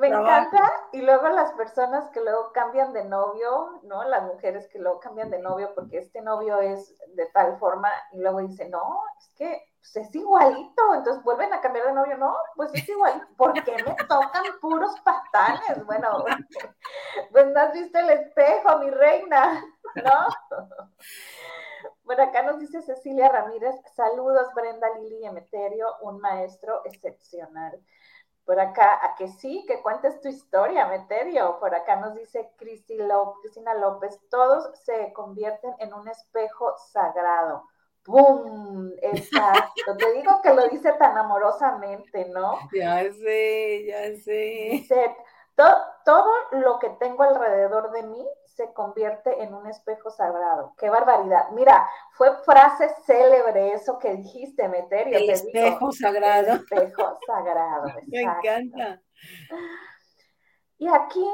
me 0.00 0.08
encanta. 0.08 0.72
Y 0.92 1.02
luego 1.02 1.28
las 1.28 1.52
personas 1.52 2.08
que 2.10 2.20
luego 2.20 2.52
cambian 2.52 2.92
de 2.92 3.04
novio, 3.04 3.80
¿no? 3.82 4.04
Las 4.04 4.24
mujeres 4.24 4.68
que 4.68 4.78
luego 4.78 5.00
cambian 5.00 5.30
de 5.30 5.38
novio 5.38 5.72
porque 5.74 5.98
este 5.98 6.20
novio 6.20 6.60
es 6.60 6.94
de 7.14 7.26
tal 7.26 7.58
forma 7.58 7.88
y 8.12 8.20
luego 8.20 8.40
dicen, 8.40 8.70
no, 8.70 9.00
es 9.18 9.28
que 9.36 9.62
pues, 9.84 9.96
es 9.96 10.14
igualito, 10.14 10.94
entonces 10.94 11.22
vuelven 11.22 11.52
a 11.52 11.60
cambiar 11.60 11.86
de 11.86 11.92
novio, 11.92 12.16
no, 12.16 12.34
pues 12.56 12.70
es 12.72 12.88
igual, 12.88 13.28
¿por 13.36 13.52
qué 13.52 13.76
me 13.84 13.94
tocan 14.06 14.42
puros 14.60 14.98
patanes? 15.00 15.84
Bueno, 15.84 16.24
pues 17.32 17.46
no 17.48 17.60
has 17.60 17.72
visto 17.72 17.98
el 17.98 18.10
espejo, 18.10 18.78
mi 18.78 18.90
reina, 18.90 19.62
¿no? 19.96 20.60
Bueno, 22.04 22.24
acá 22.24 22.42
nos 22.42 22.58
dice 22.58 22.82
Cecilia 22.82 23.28
Ramírez, 23.28 23.74
saludos 23.94 24.48
Brenda, 24.54 24.86
Lili 24.98 25.20
y 25.22 25.26
Emeterio, 25.26 25.86
un 26.02 26.20
maestro 26.20 26.82
excepcional. 26.84 27.80
Por 28.44 28.60
acá, 28.60 29.00
a 29.02 29.14
que 29.14 29.28
sí, 29.28 29.64
que 29.66 29.80
cuentes 29.80 30.20
tu 30.20 30.28
historia, 30.28 30.84
Emeterio. 30.84 31.58
Por 31.58 31.74
acá 31.74 31.96
nos 31.96 32.14
dice 32.14 32.52
Cristina 32.58 33.74
López, 33.74 34.20
todos 34.28 34.78
se 34.80 35.14
convierten 35.14 35.74
en 35.78 35.94
un 35.94 36.06
espejo 36.08 36.74
sagrado. 36.92 37.64
¡Pum! 38.04 38.92
Exacto. 39.00 39.96
Te 39.98 40.12
digo 40.12 40.42
que 40.42 40.52
lo 40.52 40.68
dice 40.68 40.92
tan 40.92 41.16
amorosamente, 41.16 42.26
¿no? 42.26 42.58
Ya 42.70 43.02
sé, 43.12 43.86
ya 43.86 44.14
sé. 44.22 44.68
Dice, 44.72 45.16
todo 46.04 46.30
lo 46.52 46.78
que 46.78 46.90
tengo 47.00 47.22
alrededor 47.22 47.92
de 47.92 48.02
mí 48.02 48.28
se 48.54 48.72
convierte 48.72 49.42
en 49.42 49.52
un 49.52 49.66
espejo 49.66 50.10
sagrado. 50.10 50.74
¡Qué 50.78 50.88
barbaridad! 50.88 51.50
Mira, 51.52 51.88
fue 52.12 52.36
frase 52.44 52.88
célebre 53.04 53.72
eso 53.72 53.98
que 53.98 54.14
dijiste, 54.14 54.68
Meterio. 54.68 55.18
El 55.18 55.30
espejo 55.30 55.90
sagrado. 55.92 56.52
El 56.52 56.60
espejo 56.60 57.18
sagrado. 57.26 57.86
Me 58.06 58.22
encanta. 58.22 59.02
Y 60.78 60.88
aquí 60.88 61.26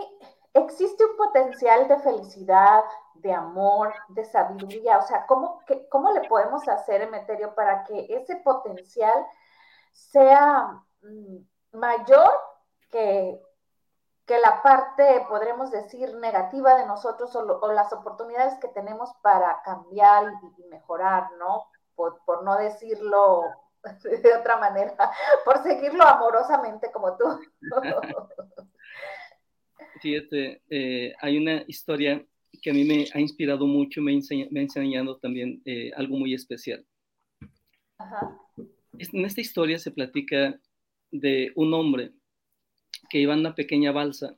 existe 0.54 1.04
un 1.04 1.16
potencial 1.16 1.88
de 1.88 1.98
felicidad, 1.98 2.82
de 3.14 3.32
amor, 3.32 3.92
de 4.08 4.24
sabiduría. 4.24 4.98
O 4.98 5.02
sea, 5.02 5.26
¿cómo, 5.26 5.60
cómo 5.90 6.12
le 6.12 6.26
podemos 6.26 6.66
hacer, 6.68 7.02
Emeterio, 7.02 7.54
para 7.54 7.84
que 7.84 8.06
ese 8.08 8.36
potencial 8.36 9.26
sea 9.92 10.82
mm, 11.02 11.36
mayor 11.72 12.30
que 12.90 13.40
que 14.30 14.38
la 14.38 14.62
parte, 14.62 15.26
podremos 15.28 15.72
decir, 15.72 16.14
negativa 16.14 16.76
de 16.76 16.86
nosotros 16.86 17.34
o, 17.34 17.72
las 17.72 17.92
oportunidades 17.92 18.54
que 18.60 18.68
tenemos 18.68 19.10
para 19.24 19.60
cambiar 19.64 20.32
y, 20.56 20.62
mejorar, 20.68 21.24
¿no? 21.36 21.64
Por, 21.96 22.44
no 22.44 22.56
decirlo 22.56 23.42
de 24.04 24.34
otra 24.34 24.56
manera, 24.58 24.94
por 25.44 25.60
seguirlo 25.64 26.04
amorosamente 26.04 26.92
como 26.92 27.16
tú. 27.16 27.24
Fíjate, 30.00 30.62
eh, 30.70 31.12
hay 31.20 31.36
una 31.36 31.64
historia 31.66 32.24
que 32.62 32.70
a 32.70 32.72
mí 32.72 32.84
me 32.84 33.06
ha 33.12 33.18
inspirado 33.18 33.66
mucho, 33.66 34.00
me, 34.00 34.16
me 34.52 34.60
ha 34.60 34.62
enseñado 34.62 35.18
también 35.18 35.60
eh, 35.64 35.90
algo 35.96 36.16
muy 36.16 36.34
especial. 36.34 36.86
En 38.96 39.24
esta 39.24 39.40
historia 39.40 39.80
se 39.80 39.90
platica 39.90 40.56
de 41.10 41.50
un 41.56 41.74
hombre 41.74 42.12
que 43.10 43.18
iba 43.20 43.34
en 43.34 43.40
una 43.40 43.54
pequeña 43.54 43.92
balsa 43.92 44.36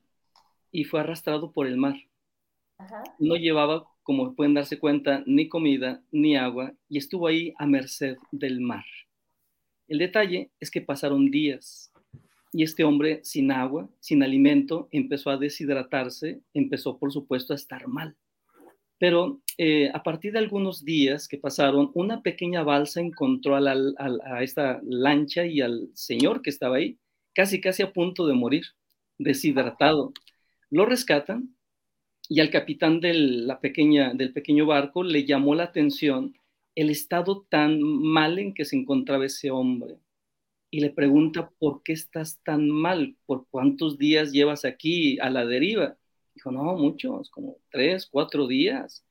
y 0.73 0.85
fue 0.85 1.01
arrastrado 1.01 1.53
por 1.53 1.67
el 1.67 1.77
mar. 1.77 1.97
No 3.19 3.37
llevaba, 3.37 3.87
como 4.03 4.35
pueden 4.35 4.55
darse 4.55 4.79
cuenta, 4.79 5.23
ni 5.27 5.49
comida 5.49 6.03
ni 6.11 6.37
agua 6.37 6.73
y 6.89 6.99
estuvo 6.99 7.29
ahí 7.29 7.55
a 7.59 7.67
merced 7.67 8.17
del 8.33 8.61
mar. 8.61 8.85
El 9.87 9.99
detalle 9.99 10.51
es 10.59 10.71
que 10.71 10.81
pasaron 10.81 11.31
días 11.31 11.93
y 12.53 12.63
este 12.65 12.85
hombre 12.85 13.21
sin 13.23 13.53
agua, 13.53 13.89
sin 14.01 14.23
alimento, 14.23 14.89
empezó 14.91 15.31
a 15.31 15.37
deshidratarse, 15.37 16.43
empezó 16.53 16.99
por 16.99 17.13
supuesto 17.13 17.53
a 17.53 17.57
estar 17.57 17.89
mal. 17.89 18.17
Pero 18.99 19.41
eh, 19.59 19.91
a 19.93 20.03
partir 20.03 20.33
de 20.33 20.39
algunos 20.39 20.85
días 20.85 21.27
que 21.27 21.39
pasaron, 21.39 21.91
una 21.95 22.23
pequeña 22.23 22.63
balsa 22.63 23.01
encontró 23.01 23.57
a, 23.57 23.61
a, 23.61 24.43
esta 24.43 24.81
lancha 24.85 25.45
y 25.45 25.61
al 25.61 25.89
señor 25.95 26.41
que 26.41 26.51
estaba 26.51 26.77
ahí, 26.77 26.99
casi 27.35 27.61
casi 27.61 27.83
a 27.83 27.93
punto 27.93 28.27
de 28.27 28.35
morir, 28.35 28.65
deshidratado. 29.19 30.13
Lo 30.71 30.87
rescatan 30.87 31.55
y 32.29 32.41
al 32.41 32.51
capitán 32.51 33.01
del, 33.01 33.47
la 33.47 33.61
pequeña, 33.61 34.15
del 34.15 34.33
pequeño 34.33 34.67
barco 34.67 35.03
le 35.03 35.25
llamó 35.25 35.55
la 35.55 35.65
atención 35.65 36.35
el 36.75 36.91
estado 36.91 37.47
tan 37.49 37.83
mal 37.83 38.39
en 38.39 38.55
que 38.55 38.65
se 38.65 38.77
encontraba 38.77 39.27
ese 39.27 39.51
hombre. 39.51 39.99
Y 40.71 40.81
le 40.81 40.91
pregunta, 40.91 41.51
¿por 41.59 41.83
qué 41.83 41.93
estás 41.93 42.41
tan 42.43 42.71
mal? 42.71 43.17
¿Por 43.27 43.47
cuántos 43.51 43.99
días 43.99 44.33
llevas 44.33 44.65
aquí 44.65 45.19
a 45.21 45.29
la 45.29 45.45
deriva? 45.45 45.99
Dijo, 46.35 46.51
no, 46.51 46.63
muchos, 46.77 47.29
como 47.31 47.59
tres, 47.71 48.07
cuatro 48.07 48.47
días. 48.47 49.05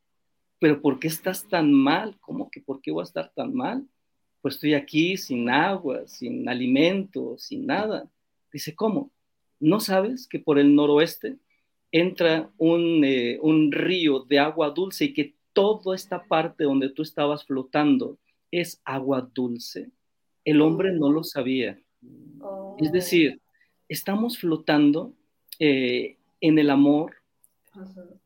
Pero 0.59 0.81
¿por 0.81 0.99
qué 0.99 1.07
estás 1.07 1.47
tan 1.47 1.71
mal? 1.71 2.17
¿Cómo 2.19 2.49
que 2.49 2.61
por 2.61 2.81
qué 2.81 2.91
voy 2.91 3.01
a 3.01 3.03
estar 3.03 3.31
tan 3.35 3.53
mal? 3.53 3.87
Pues 4.41 4.55
estoy 4.55 4.73
aquí 4.73 5.17
sin 5.17 5.49
agua, 5.49 6.07
sin 6.07 6.47
alimento, 6.49 7.35
sin 7.37 7.65
nada. 7.65 8.09
Dice, 8.51 8.75
¿cómo? 8.75 9.11
¿No 9.59 9.79
sabes 9.79 10.27
que 10.27 10.39
por 10.39 10.57
el 10.57 10.73
noroeste 10.73 11.37
entra 11.91 12.49
un, 12.57 13.03
eh, 13.03 13.37
un 13.41 13.71
río 13.71 14.21
de 14.21 14.39
agua 14.39 14.71
dulce 14.71 15.05
y 15.05 15.13
que 15.13 15.35
toda 15.53 15.95
esta 15.95 16.23
parte 16.23 16.63
donde 16.63 16.89
tú 16.89 17.01
estabas 17.01 17.45
flotando 17.45 18.17
es 18.49 18.81
agua 18.83 19.29
dulce. 19.33 19.89
El 20.43 20.61
hombre 20.61 20.91
no 20.93 21.11
lo 21.11 21.23
sabía. 21.23 21.71
Es 21.71 22.09
oh. 22.41 22.77
decir, 22.91 23.39
estamos 23.87 24.37
flotando 24.37 25.13
eh, 25.59 26.17
en 26.39 26.57
el 26.57 26.69
amor, 26.69 27.15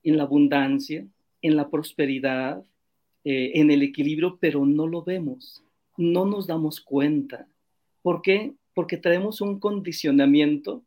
en 0.03 0.17
la 0.17 0.23
abundancia, 0.23 1.05
en 1.41 1.55
la 1.55 1.69
prosperidad, 1.69 2.63
eh, 3.23 3.51
en 3.55 3.71
el 3.71 3.83
equilibrio, 3.83 4.37
pero 4.39 4.65
no 4.65 4.87
lo 4.87 5.03
vemos, 5.03 5.63
no 5.97 6.25
nos 6.25 6.47
damos 6.47 6.81
cuenta. 6.81 7.47
¿Por 8.01 8.21
qué? 8.21 8.53
Porque 8.73 8.97
traemos 8.97 9.41
un 9.41 9.59
condicionamiento 9.59 10.83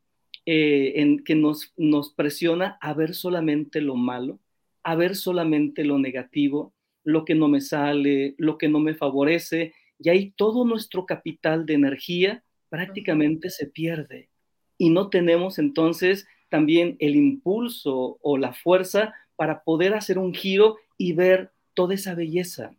eh, 0.46 1.00
en 1.00 1.24
que 1.24 1.34
nos, 1.34 1.72
nos 1.76 2.12
presiona 2.12 2.78
a 2.80 2.94
ver 2.94 3.14
solamente 3.14 3.80
lo 3.80 3.96
malo, 3.96 4.38
a 4.82 4.94
ver 4.94 5.16
solamente 5.16 5.84
lo 5.84 5.98
negativo, 5.98 6.72
lo 7.04 7.24
que 7.24 7.34
no 7.34 7.48
me 7.48 7.60
sale, 7.60 8.34
lo 8.38 8.58
que 8.58 8.68
no 8.68 8.80
me 8.80 8.94
favorece, 8.94 9.74
y 9.98 10.10
ahí 10.10 10.32
todo 10.36 10.64
nuestro 10.64 11.06
capital 11.06 11.66
de 11.66 11.74
energía 11.74 12.44
prácticamente 12.68 13.50
se 13.50 13.66
pierde. 13.66 14.28
Y 14.76 14.90
no 14.90 15.10
tenemos 15.10 15.58
entonces 15.58 16.26
también 16.48 16.96
el 16.98 17.16
impulso 17.16 18.18
o 18.22 18.38
la 18.38 18.52
fuerza 18.52 19.14
para 19.36 19.64
poder 19.64 19.94
hacer 19.94 20.18
un 20.18 20.32
giro 20.32 20.76
y 20.96 21.12
ver 21.12 21.50
toda 21.74 21.94
esa 21.94 22.14
belleza, 22.14 22.74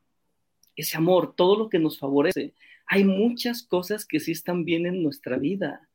ese 0.75 0.97
amor, 0.97 1.33
todo 1.35 1.57
lo 1.57 1.69
que 1.69 1.79
nos 1.79 1.99
favorece. 1.99 2.53
Hay 2.87 3.03
muchas 3.03 3.63
cosas 3.63 4.05
que 4.05 4.19
sí 4.19 4.31
están 4.31 4.65
bien 4.65 4.85
en 4.85 5.03
nuestra 5.03 5.37
vida. 5.37 5.87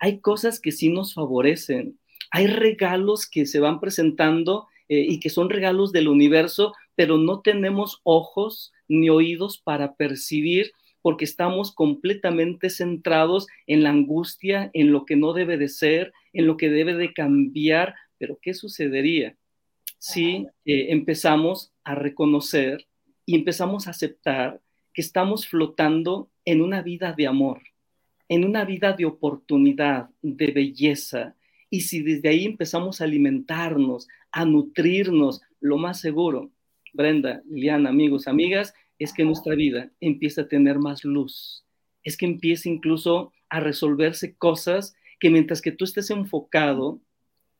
Hay 0.00 0.20
cosas 0.20 0.60
que 0.60 0.72
sí 0.72 0.88
nos 0.88 1.14
favorecen. 1.14 1.98
Hay 2.30 2.46
regalos 2.46 3.28
que 3.28 3.46
se 3.46 3.60
van 3.60 3.80
presentando 3.80 4.66
eh, 4.88 5.04
y 5.08 5.20
que 5.20 5.30
son 5.30 5.48
regalos 5.48 5.92
del 5.92 6.08
universo, 6.08 6.74
pero 6.94 7.18
no 7.18 7.40
tenemos 7.40 8.00
ojos 8.02 8.72
ni 8.88 9.08
oídos 9.10 9.58
para 9.58 9.94
percibir 9.94 10.72
porque 11.02 11.24
estamos 11.24 11.74
completamente 11.74 12.70
centrados 12.70 13.48
en 13.66 13.82
la 13.82 13.90
angustia, 13.90 14.70
en 14.72 14.92
lo 14.92 15.04
que 15.04 15.16
no 15.16 15.32
debe 15.32 15.58
de 15.58 15.68
ser, 15.68 16.12
en 16.32 16.46
lo 16.46 16.56
que 16.56 16.70
debe 16.70 16.94
de 16.94 17.12
cambiar. 17.12 17.94
Pero 18.18 18.38
¿qué 18.40 18.54
sucedería 18.54 19.36
si 19.98 20.46
eh, 20.64 20.86
empezamos 20.90 21.72
a 21.84 21.94
reconocer 21.94 22.86
y 23.26 23.34
empezamos 23.36 23.86
a 23.86 23.90
aceptar 23.90 24.60
que 24.92 25.02
estamos 25.02 25.46
flotando 25.46 26.30
en 26.44 26.60
una 26.60 26.82
vida 26.82 27.12
de 27.12 27.26
amor, 27.26 27.62
en 28.28 28.44
una 28.44 28.64
vida 28.64 28.92
de 28.92 29.04
oportunidad, 29.04 30.10
de 30.22 30.48
belleza, 30.48 31.34
y 31.70 31.82
si 31.82 32.02
desde 32.02 32.28
ahí 32.28 32.44
empezamos 32.44 33.00
a 33.00 33.04
alimentarnos, 33.04 34.08
a 34.30 34.44
nutrirnos, 34.44 35.40
lo 35.60 35.78
más 35.78 36.00
seguro, 36.00 36.50
Brenda, 36.92 37.42
Liliana, 37.48 37.90
amigos, 37.90 38.28
amigas, 38.28 38.74
es 38.98 39.12
que 39.12 39.24
nuestra 39.24 39.54
vida 39.54 39.90
empieza 40.00 40.42
a 40.42 40.48
tener 40.48 40.78
más 40.78 41.04
luz, 41.04 41.64
es 42.04 42.16
que 42.16 42.26
empieza 42.26 42.68
incluso 42.68 43.32
a 43.48 43.60
resolverse 43.60 44.34
cosas 44.36 44.94
que 45.18 45.30
mientras 45.30 45.62
que 45.62 45.72
tú 45.72 45.84
estés 45.84 46.10
enfocado 46.10 47.00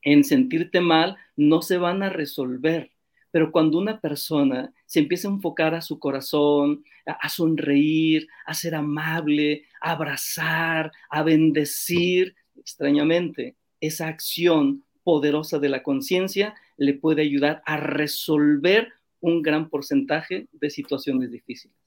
en 0.03 0.25
sentirte 0.25 0.81
mal, 0.81 1.17
no 1.37 1.63
se 1.63 1.79
van 1.79 2.03
a 2.03 2.11
resolver. 2.11 2.92
Pero 3.33 3.51
cuando 3.51 3.79
una 3.79 4.01
persona 4.01 4.73
se 4.87 5.01
empieza 5.01 5.27
a 5.27 5.33
enfocar 5.33 5.75
a 5.75 5.81
su 5.81 5.99
corazón, 5.99 6.85
a, 7.07 7.29
sonreír, 7.29 8.29
a 8.47 8.55
ser 8.55 8.77
amable, 8.77 9.65
a 9.81 9.93
abrazar, 9.93 10.93
a 11.11 11.23
bendecir, 11.25 12.37
extrañamente, 12.57 13.57
esa 13.81 14.07
acción 14.07 14.85
poderosa 15.03 15.59
de 15.59 15.69
la 15.69 15.83
conciencia 15.83 16.55
le 16.77 16.95
puede 16.95 17.23
ayudar 17.23 17.63
a 17.67 17.77
resolver 17.77 18.93
un 19.21 19.43
gran 19.43 19.69
porcentaje 19.69 20.47
de 20.53 20.71
situaciones 20.71 21.33
difíciles. 21.33 21.82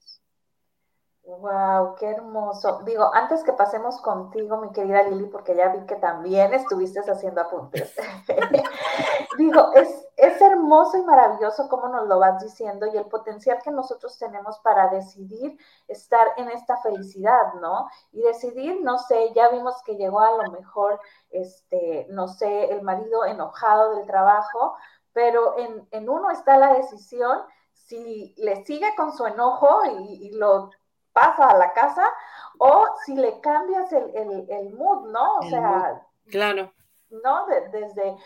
Wow, 1.40 1.96
qué 1.96 2.10
hermoso. 2.10 2.80
Digo, 2.84 3.10
antes 3.12 3.42
que 3.44 3.52
pasemos 3.52 4.00
contigo, 4.00 4.58
mi 4.58 4.70
querida 4.70 5.02
Lili, 5.02 5.26
porque 5.26 5.54
ya 5.54 5.68
vi 5.68 5.84
que 5.84 5.96
también 5.96 6.54
estuviste 6.54 7.00
haciendo 7.00 7.42
apuntes. 7.42 7.94
Digo, 9.38 9.72
es, 9.74 10.08
es 10.16 10.40
hermoso 10.40 10.96
y 10.96 11.02
maravilloso 11.02 11.68
cómo 11.68 11.88
nos 11.88 12.08
lo 12.08 12.18
vas 12.18 12.42
diciendo 12.42 12.86
y 12.86 12.96
el 12.96 13.06
potencial 13.06 13.58
que 13.62 13.70
nosotros 13.70 14.18
tenemos 14.18 14.58
para 14.60 14.88
decidir 14.88 15.58
estar 15.88 16.26
en 16.38 16.48
esta 16.50 16.78
felicidad, 16.78 17.54
¿no? 17.60 17.88
Y 18.12 18.22
decidir, 18.22 18.80
no 18.82 18.98
sé, 18.98 19.32
ya 19.34 19.48
vimos 19.48 19.82
que 19.84 19.96
llegó 19.96 20.20
a 20.20 20.42
lo 20.42 20.50
mejor, 20.52 21.00
este, 21.30 22.06
no 22.08 22.28
sé, 22.28 22.72
el 22.72 22.82
marido 22.82 23.24
enojado 23.26 23.96
del 23.96 24.06
trabajo, 24.06 24.76
pero 25.12 25.58
en, 25.58 25.86
en 25.90 26.08
uno 26.08 26.30
está 26.30 26.56
la 26.56 26.74
decisión 26.74 27.42
si 27.72 28.34
le 28.38 28.64
sigue 28.64 28.94
con 28.96 29.12
su 29.12 29.26
enojo 29.26 29.82
y 29.86 30.30
lo 30.32 30.70
pasa 31.16 31.46
a 31.46 31.56
la 31.56 31.72
casa 31.72 32.12
o 32.58 32.84
si 33.06 33.16
le 33.16 33.40
cambias 33.40 33.90
el, 33.90 34.46
el, 34.50 34.70
mood, 34.74 35.08
¿no? 35.10 35.38
O 35.38 35.42
sea, 35.44 36.02
claro. 36.30 36.70
¿no? 37.08 37.46
desde 37.46 38.16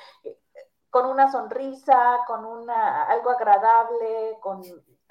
con 0.91 1.07
una 1.07 1.31
sonrisa, 1.31 2.19
con 2.27 2.45
una 2.45 3.05
algo 3.05 3.31
agradable, 3.31 4.39
con 4.41 4.61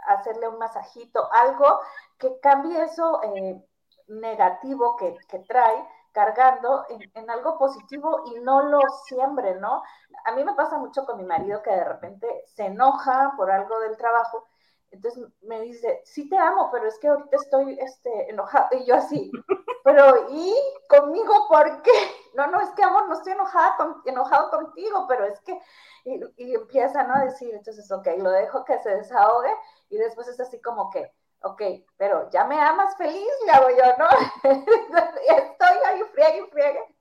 hacerle 0.07 0.49
un 0.49 0.57
masajito, 0.57 1.31
algo 1.31 1.79
que 2.17 2.37
cambie 2.41 2.83
eso 2.83 3.21
eh, 3.23 3.63
negativo 4.09 4.97
que, 4.97 5.17
que, 5.29 5.39
trae 5.39 5.87
cargando 6.11 6.85
en, 6.89 6.99
en, 7.13 7.29
algo 7.29 7.57
positivo 7.57 8.23
y 8.25 8.39
no 8.41 8.63
lo 8.63 8.81
siembre, 9.05 9.55
¿no? 9.55 9.83
A 10.25 10.33
mí 10.33 10.43
me 10.43 10.53
pasa 10.53 10.77
mucho 10.77 11.05
con 11.05 11.15
mi 11.15 11.23
marido 11.23 11.61
que 11.61 11.71
de 11.71 11.85
repente 11.85 12.43
se 12.47 12.65
enoja 12.65 13.35
por 13.37 13.49
algo 13.49 13.79
del 13.79 13.95
trabajo 13.95 14.48
entonces 14.91 15.23
me 15.41 15.61
dice, 15.61 16.01
sí 16.03 16.29
te 16.29 16.37
amo, 16.37 16.69
pero 16.71 16.87
es 16.87 16.97
que 16.99 17.07
ahorita 17.07 17.35
estoy 17.35 17.77
este, 17.79 18.29
enojada. 18.29 18.69
Y 18.71 18.85
yo 18.85 18.95
así, 18.95 19.31
pero 19.83 20.27
¿y 20.29 20.55
conmigo 20.87 21.47
por 21.49 21.81
qué? 21.81 21.91
No, 22.35 22.45
no, 22.47 22.61
es 22.61 22.69
que 22.69 22.83
amor, 22.83 23.09
no 23.09 23.15
estoy 23.15 23.33
enojada 23.33 23.75
enojado 24.05 24.51
contigo, 24.51 25.05
pero 25.09 25.25
es 25.25 25.41
que, 25.41 25.59
y, 26.05 26.21
y 26.37 26.53
empiezan 26.55 27.11
a 27.11 27.25
decir, 27.25 27.53
entonces, 27.53 27.91
ok, 27.91 28.07
lo 28.19 28.29
dejo 28.29 28.63
que 28.63 28.77
se 28.79 28.95
desahogue 28.95 29.51
y 29.89 29.97
después 29.97 30.27
es 30.29 30.39
así 30.39 30.61
como 30.61 30.89
que, 30.91 31.11
ok, 31.41 31.61
pero 31.97 32.29
ya 32.29 32.45
me 32.45 32.59
amas 32.61 32.95
feliz, 32.97 33.29
le 33.45 33.51
hago 33.51 33.69
yo, 33.69 33.83
¿no? 33.97 34.07
estoy 34.43 35.77
ahí, 35.87 36.03
friegue 36.13 36.45
y 36.47 36.51
friegue. 36.51 36.95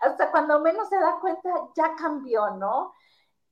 Hasta 0.00 0.30
cuando 0.30 0.60
menos 0.60 0.88
se 0.88 0.98
da 0.98 1.18
cuenta, 1.20 1.50
ya 1.76 1.94
cambió, 1.96 2.50
¿no? 2.50 2.92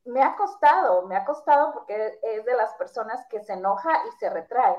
Me 0.05 0.23
ha 0.23 0.37
costado, 0.37 1.07
me 1.07 1.17
ha 1.17 1.25
costado 1.25 1.73
porque 1.73 2.19
es 2.23 2.45
de 2.45 2.55
las 2.55 2.75
personas 2.75 3.25
que 3.29 3.41
se 3.41 3.55
enoja 3.55 3.91
y 4.09 4.19
se 4.19 4.31
retrae. 4.31 4.77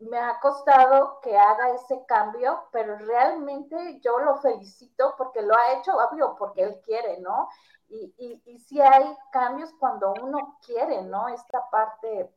me 0.00 0.18
ha 0.18 0.38
costado 0.40 1.20
que 1.22 1.36
haga 1.36 1.74
ese 1.74 2.04
cambio, 2.06 2.64
pero 2.72 2.98
realmente 2.98 4.00
yo 4.00 4.18
lo 4.18 4.36
felicito 4.38 5.14
porque 5.16 5.40
lo 5.40 5.54
ha 5.54 5.78
hecho, 5.78 5.92
obvio, 5.96 6.34
porque 6.36 6.62
él 6.62 6.80
quiere, 6.84 7.20
¿no? 7.20 7.48
Y, 7.88 8.12
y, 8.18 8.80
hay 8.80 9.04
cambios 9.30 9.72
cuando 9.78 10.12
uno 10.20 10.58
quiere, 10.66 11.02
¿no? 11.02 11.28
Esta 11.28 11.70
parte 11.70 12.28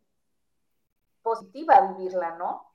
positiva 1.24 1.94
vivirla, 1.94 2.38
¿no? 2.38 2.68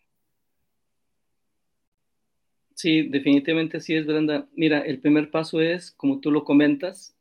Sí, 2.75 3.09
definitivamente 3.09 3.81
sí 3.81 3.95
es, 3.95 4.07
Brenda. 4.07 4.49
Mira, 4.55 4.81
el 4.81 5.01
primer 5.01 5.31
paso 5.31 5.61
es, 5.61 5.93
como 5.93 6.19
tú 6.21 6.33
lo 6.33 6.43
comentas, 6.45 7.15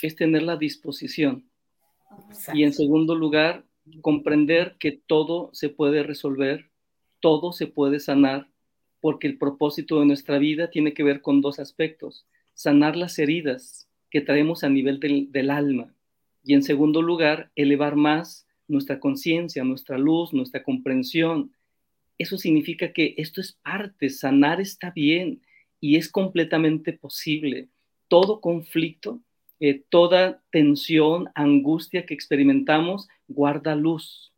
es 0.00 0.16
tener 0.16 0.42
la 0.42 0.56
disposición. 0.56 1.44
Y 2.52 2.64
en 2.64 2.72
segundo 2.72 3.14
lugar, 3.14 3.64
comprender 4.00 4.76
que 4.78 4.92
todo 4.92 5.50
se 5.52 5.68
puede 5.68 6.02
resolver, 6.02 6.70
todo 7.20 7.52
se 7.52 7.66
puede 7.66 8.00
sanar, 8.00 8.48
porque 9.00 9.26
el 9.26 9.38
propósito 9.38 10.00
de 10.00 10.06
nuestra 10.06 10.38
vida 10.38 10.70
tiene 10.70 10.94
que 10.94 11.02
ver 11.02 11.20
con 11.20 11.40
dos 11.40 11.58
aspectos, 11.58 12.26
sanar 12.54 12.96
las 12.96 13.18
heridas 13.18 13.88
que 14.10 14.20
traemos 14.20 14.64
a 14.64 14.68
nivel 14.68 15.00
del, 15.00 15.30
del 15.30 15.50
alma 15.50 15.94
y 16.44 16.52
en 16.52 16.62
segundo 16.62 17.00
lugar, 17.00 17.50
elevar 17.56 17.96
más 17.96 18.46
nuestra 18.68 19.00
conciencia, 19.00 19.64
nuestra 19.64 19.96
luz, 19.96 20.32
nuestra 20.32 20.62
comprensión. 20.62 21.52
Eso 22.18 22.36
significa 22.36 22.92
que 22.92 23.14
esto 23.16 23.40
es 23.40 23.52
parte, 23.52 24.10
sanar 24.10 24.60
está 24.60 24.90
bien 24.90 25.40
y 25.80 25.96
es 25.96 26.10
completamente 26.10 26.92
posible. 26.92 27.68
Todo 28.08 28.40
conflicto 28.40 29.20
eh, 29.66 29.82
toda 29.88 30.42
tensión, 30.50 31.30
angustia 31.34 32.04
que 32.04 32.12
experimentamos, 32.12 33.08
guarda 33.28 33.74
luz, 33.74 34.30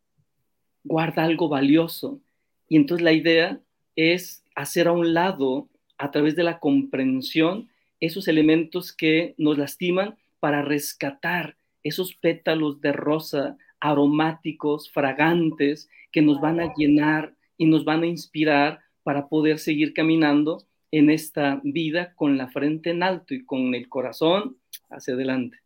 guarda 0.85 1.25
algo 1.25 1.49
valioso. 1.49 2.21
Y 2.69 2.77
entonces 2.77 3.03
la 3.03 3.13
idea 3.13 3.61
es 3.97 4.45
hacer 4.55 4.87
a 4.87 4.93
un 4.93 5.15
lado, 5.15 5.69
a 5.99 6.13
través 6.13 6.37
de 6.37 6.45
la 6.45 6.61
comprensión, 6.61 7.69
esos 7.99 8.29
elementos 8.29 8.93
que 8.93 9.35
nos 9.37 9.59
lastiman 9.59 10.15
para 10.39 10.63
rescatar 10.63 11.57
esos 11.83 12.15
pétalos 12.15 12.81
de 12.81 12.93
rosa 12.93 13.57
aromáticos, 13.81 14.93
fragantes, 14.93 15.91
que 16.13 16.23
nos 16.23 16.41
van 16.41 16.61
a 16.61 16.73
llenar 16.77 17.35
y 17.59 17.67
nos 17.67 17.85
van 17.85 18.05
a 18.05 18.07
inspirar 18.07 18.79
para 19.03 19.27
poder 19.27 19.59
seguir 19.59 19.93
caminando 19.93 20.63
en 20.93 21.11
esta 21.11 21.61
vida 21.65 22.15
con 22.15 22.39
la 22.39 22.47
frente 22.47 22.91
en 22.91 23.03
alto 23.03 23.35
y 23.35 23.45
con 23.45 23.75
el 23.75 23.89
corazón 23.89 24.57
hacia 24.91 25.15
adelante. 25.15 25.59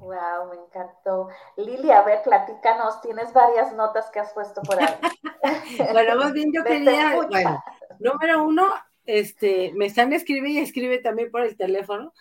Wow, 0.00 0.48
me 0.50 0.56
encantó. 0.56 1.28
Lili, 1.58 1.90
a 1.90 2.02
ver, 2.02 2.22
platícanos, 2.24 3.02
tienes 3.02 3.34
varias 3.34 3.74
notas 3.74 4.10
que 4.10 4.18
has 4.18 4.32
puesto 4.32 4.62
por 4.62 4.82
ahí. 4.82 4.94
bueno, 5.92 6.16
más 6.16 6.32
bien 6.32 6.50
yo 6.54 6.64
quería, 6.64 7.16
bueno, 7.16 7.62
número 7.98 8.42
uno, 8.42 8.72
este, 9.04 9.72
me 9.74 9.86
están 9.86 10.12
escribiendo 10.14 10.60
y 10.60 10.62
escribe 10.62 10.98
también 10.98 11.30
por 11.30 11.42
el 11.42 11.56
teléfono, 11.56 12.14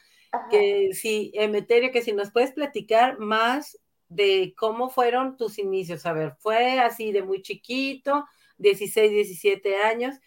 que 0.52 0.90
si, 0.94 1.32
Emeterio, 1.34 1.92
que 1.92 2.02
si 2.02 2.12
nos 2.12 2.32
puedes 2.32 2.52
platicar 2.52 3.18
más 3.18 3.80
de 4.10 4.54
cómo 4.58 4.90
fueron 4.90 5.38
tus 5.38 5.58
inicios. 5.58 6.06
A 6.06 6.12
ver, 6.14 6.36
fue 6.40 6.80
así 6.80 7.14
de 7.14 7.24
muy 7.24 7.42
chiquito, 7.42 8.26
16, 8.58 9.10
17 9.10 9.78
años, 9.78 10.20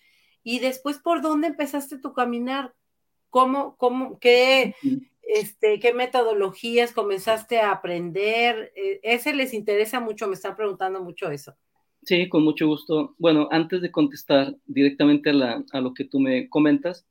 y 0.43 0.59
después, 0.59 0.99
¿por 0.99 1.21
dónde 1.21 1.49
empezaste 1.49 1.99
tu 1.99 2.15
caminar? 2.15 2.75
¿Cómo, 3.29 3.77
cómo, 3.77 4.19
qué, 4.19 4.75
este, 5.23 5.79
qué 5.81 5.95
metodologías 5.95 6.93
comenzaste 6.93 7.61
a 7.61 7.73
aprender? 7.73 8.73
Eh, 8.77 9.01
ese 9.03 9.35
les 9.35 9.55
interesa 9.55 10.01
mucho, 10.01 10.27
me 10.29 10.35
están 10.35 10.57
preguntando 10.57 11.03
mucho 11.03 11.31
eso. 11.31 11.55
Sí, 12.05 12.29
con 12.29 12.43
mucho 12.43 12.67
gusto. 12.67 13.15
Bueno, 13.19 13.49
antes 13.51 13.81
de 13.81 13.93
contestar 13.93 14.57
directamente 14.67 15.31
a, 15.31 15.65
a 15.73 15.81
lo 15.81 15.95
que 15.95 16.05
tú 16.05 16.19
me 16.19 16.49
comentas, 16.49 17.07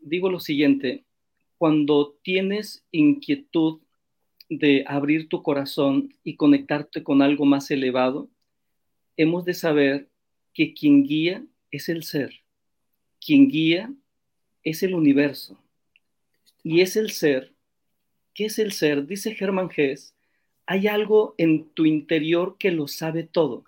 digo 0.00 0.30
lo 0.30 0.40
siguiente, 0.40 1.04
cuando 1.58 2.16
tienes 2.22 2.84
inquietud 2.90 3.80
de 4.48 4.84
abrir 4.86 5.28
tu 5.28 5.42
corazón 5.42 6.14
y 6.22 6.36
conectarte 6.36 7.02
con 7.02 7.22
algo 7.22 7.44
más 7.44 7.70
elevado, 7.70 8.28
hemos 9.16 9.44
de 9.44 9.54
saber 9.54 10.08
que 10.52 10.74
quien 10.74 11.04
guía 11.04 11.44
es 11.70 11.88
el 11.88 12.04
ser. 12.04 12.42
Quien 13.20 13.48
guía 13.48 13.92
es 14.62 14.82
el 14.82 14.94
universo. 14.94 15.58
Y 16.64 16.80
es 16.80 16.96
el 16.96 17.10
ser. 17.10 17.52
¿Qué 18.32 18.46
es 18.46 18.58
el 18.58 18.72
ser? 18.72 19.06
Dice 19.06 19.34
Germán 19.34 19.68
Gess, 19.68 20.16
hay 20.66 20.86
algo 20.86 21.34
en 21.36 21.68
tu 21.74 21.84
interior 21.84 22.56
que 22.58 22.72
lo 22.72 22.88
sabe 22.88 23.22
todo. 23.22 23.64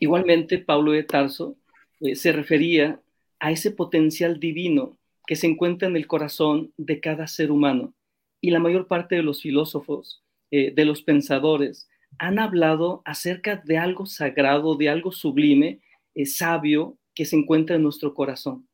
Igualmente, 0.00 0.58
Pablo 0.58 0.92
de 0.92 1.04
Tarso 1.04 1.56
eh, 2.00 2.16
se 2.16 2.32
refería 2.32 3.00
a 3.38 3.52
ese 3.52 3.70
potencial 3.70 4.40
divino 4.40 4.98
que 5.26 5.36
se 5.36 5.46
encuentra 5.46 5.86
en 5.86 5.96
el 5.96 6.06
corazón 6.06 6.72
de 6.78 6.98
cada 6.98 7.26
ser 7.26 7.52
humano. 7.52 7.94
Y 8.40 8.50
la 8.50 8.58
mayor 8.58 8.88
parte 8.88 9.14
de 9.14 9.22
los 9.22 9.42
filósofos, 9.42 10.24
eh, 10.50 10.72
de 10.74 10.84
los 10.86 11.02
pensadores, 11.02 11.88
han 12.18 12.38
hablado 12.38 13.02
acerca 13.04 13.56
de 13.56 13.76
algo 13.76 14.06
sagrado, 14.06 14.76
de 14.76 14.88
algo 14.88 15.12
sublime, 15.12 15.80
es 16.14 16.36
sabio 16.36 16.98
que 17.14 17.26
se 17.26 17.36
encuentra 17.36 17.76
en 17.76 17.82
nuestro 17.82 18.14
corazón. 18.14 18.66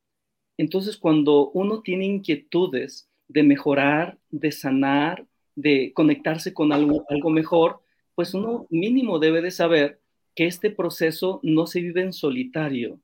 Entonces, 0.59 0.99
cuando 0.99 1.51
uno 1.51 1.81
tiene 1.81 2.05
inquietudes 2.05 3.09
de 3.29 3.43
mejorar, 3.43 4.19
de 4.31 4.53
sanar, 4.53 5.27
de 5.55 5.93
conectarse 5.95 6.53
con 6.53 6.73
algo, 6.73 7.05
algo 7.09 7.31
mejor, 7.31 7.81
pues 8.15 8.35
uno 8.35 8.67
mínimo 8.69 9.19
debe 9.19 9.41
de 9.41 9.51
saber 9.51 10.01
que 10.35 10.47
este 10.47 10.71
proceso 10.71 11.41
no 11.43 11.67
se 11.67 11.81
vive 11.81 12.03
en 12.03 12.13
solitario. 12.13 13.01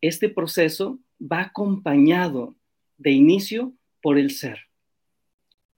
Este 0.00 0.28
proceso 0.28 0.98
va 1.20 1.40
acompañado 1.40 2.54
de 2.98 3.10
inicio 3.12 3.72
por 4.00 4.18
el 4.18 4.30
ser. 4.30 4.58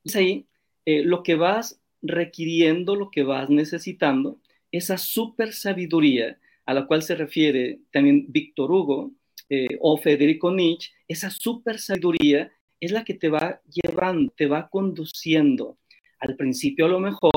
Es 0.05 0.17
ahí 0.17 0.47
eh, 0.87 1.03
lo 1.05 1.23
que 1.23 1.37
vas 1.37 1.81
requiriendo, 2.03 2.97
lo 2.97 3.11
que 3.11 3.23
vas 3.23 3.49
necesitando, 3.49 4.39
esa 4.73 4.99
super 4.99 5.53
sabiduría 5.53 6.39
a 6.67 6.75
la 6.75 6.87
cual 6.87 7.03
se 7.03 7.15
refiere 7.15 7.81
también 7.91 8.27
Víctor 8.29 8.71
Hugo 8.71 9.13
eh, 9.49 9.79
o 9.81 9.97
Federico 9.97 10.51
Nietzsche, 10.51 10.94
esa 11.09 11.31
super 11.31 11.79
sabiduría 11.79 12.53
es 12.81 12.93
la 12.93 13.05
que 13.05 13.15
te 13.15 13.29
va 13.29 13.61
llevando, 13.69 14.33
te 14.37 14.47
va 14.47 14.69
conduciendo. 14.69 15.79
Al 16.19 16.37
principio 16.37 16.87
a 16.87 16.89
lo 16.89 17.01
mejor, 17.01 17.33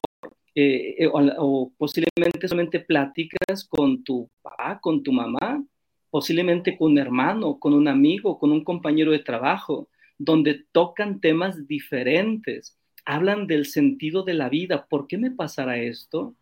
eh, 0.55 0.95
eh, 0.99 1.09
o, 1.13 1.71
posiblemente 1.77 2.47
solamente 2.47 2.79
pláticas 2.79 3.65
con 3.67 4.03
tu 4.03 4.29
papá, 4.41 4.79
con 4.81 5.03
tu 5.03 5.11
mamá, 5.11 5.63
posiblemente 6.09 6.77
con 6.77 6.91
un 6.91 6.97
hermano, 6.97 7.59
con 7.59 7.73
un 7.73 7.87
amigo, 7.87 8.39
con 8.39 8.51
un 8.51 8.63
compañero 8.63 9.11
de 9.11 9.19
trabajo, 9.19 9.89
donde 10.17 10.65
tocan 10.71 11.19
temas 11.19 11.67
diferentes, 11.67 12.77
hablan 13.05 13.47
del 13.47 13.65
sentido 13.65 14.23
de 14.23 14.33
la 14.33 14.49
vida, 14.49 14.87
¿por 14.87 15.07
qué 15.07 15.17
me 15.17 15.31
pasará 15.31 15.77
esto? 15.77 16.35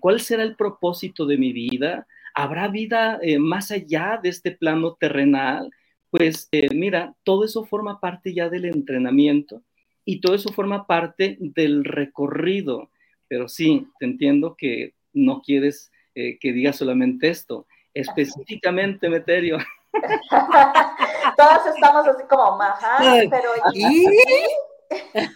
¿Cuál 0.00 0.20
será 0.20 0.42
el 0.42 0.56
propósito 0.56 1.26
de 1.26 1.36
mi 1.36 1.52
vida? 1.52 2.06
¿Habrá 2.34 2.68
vida 2.68 3.18
eh, 3.22 3.38
más 3.38 3.70
allá 3.70 4.20
de 4.22 4.28
este 4.28 4.50
plano 4.50 4.96
terrenal? 4.98 5.70
Pues 6.16 6.48
eh, 6.52 6.72
mira, 6.74 7.14
todo 7.24 7.44
eso 7.44 7.64
forma 7.66 8.00
parte 8.00 8.32
ya 8.32 8.48
del 8.48 8.64
entrenamiento 8.64 9.62
y 10.04 10.20
todo 10.20 10.34
eso 10.34 10.50
forma 10.52 10.86
parte 10.86 11.36
del 11.40 11.84
recorrido. 11.84 12.90
Pero 13.28 13.48
sí, 13.48 13.88
te 13.98 14.06
entiendo 14.06 14.56
que 14.56 14.94
no 15.12 15.42
quieres 15.42 15.90
eh, 16.14 16.38
que 16.38 16.52
diga 16.52 16.72
solamente 16.72 17.28
esto. 17.28 17.66
Específicamente, 17.92 19.10
Meterio. 19.10 19.58
Todos 21.36 21.66
estamos 21.74 22.06
así 22.06 22.22
como, 22.28 22.62
ajá, 22.62 22.98
pero... 23.30 23.50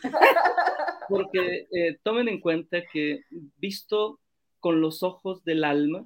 Porque 1.08 1.66
tomen 2.04 2.28
en 2.28 2.40
cuenta 2.40 2.78
que 2.90 3.24
visto 3.56 4.20
con 4.60 4.80
los 4.80 5.02
ojos 5.02 5.42
del 5.44 5.64
alma, 5.64 6.04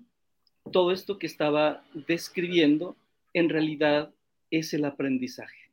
todo 0.73 0.93
esto 0.93 1.19
que 1.19 1.27
estaba 1.27 1.83
describiendo 2.07 2.97
en 3.35 3.51
realidad 3.51 4.11
es 4.59 4.73
el 4.75 4.85
aprendizaje. 4.85 5.71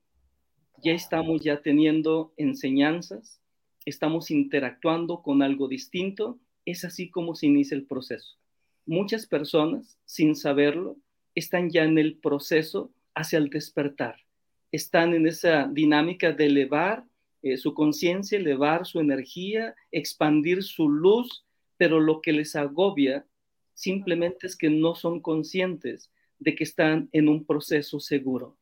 Ya 0.84 0.94
estamos 0.94 1.42
ya 1.42 1.62
teniendo 1.62 2.34
enseñanzas, 2.38 3.40
estamos 3.86 4.32
interactuando 4.32 5.22
con 5.22 5.44
algo 5.44 5.68
distinto, 5.68 6.40
es 6.66 6.84
así 6.86 7.10
como 7.10 7.36
se 7.36 7.48
inicia 7.48 7.76
el 7.76 7.86
proceso. 7.86 8.38
Muchas 8.86 9.28
personas, 9.28 10.00
sin 10.06 10.36
saberlo, 10.36 10.98
están 11.36 11.70
ya 11.70 11.84
en 11.84 11.98
el 11.98 12.18
proceso 12.18 12.92
hacia 13.14 13.38
el 13.38 13.50
despertar, 13.50 14.16
están 14.72 15.14
en 15.14 15.28
esa 15.28 15.68
dinámica 15.68 16.32
de 16.32 16.46
elevar 16.48 17.06
eh, 17.44 17.58
su 17.58 17.74
conciencia, 17.74 18.38
elevar 18.38 18.86
su 18.86 19.00
energía, 19.00 19.76
expandir 19.92 20.64
su 20.64 20.90
luz, 20.90 21.46
pero 21.78 22.00
lo 22.00 22.22
que 22.22 22.34
les 22.34 22.56
agobia 22.56 23.26
simplemente 23.74 24.48
es 24.48 24.56
que 24.56 24.70
no 24.70 24.96
son 24.96 25.20
conscientes 25.20 26.12
de 26.40 26.56
que 26.56 26.64
están 26.64 27.10
en 27.12 27.30
un 27.30 27.46
proceso 27.46 28.00
seguro. 28.00 28.58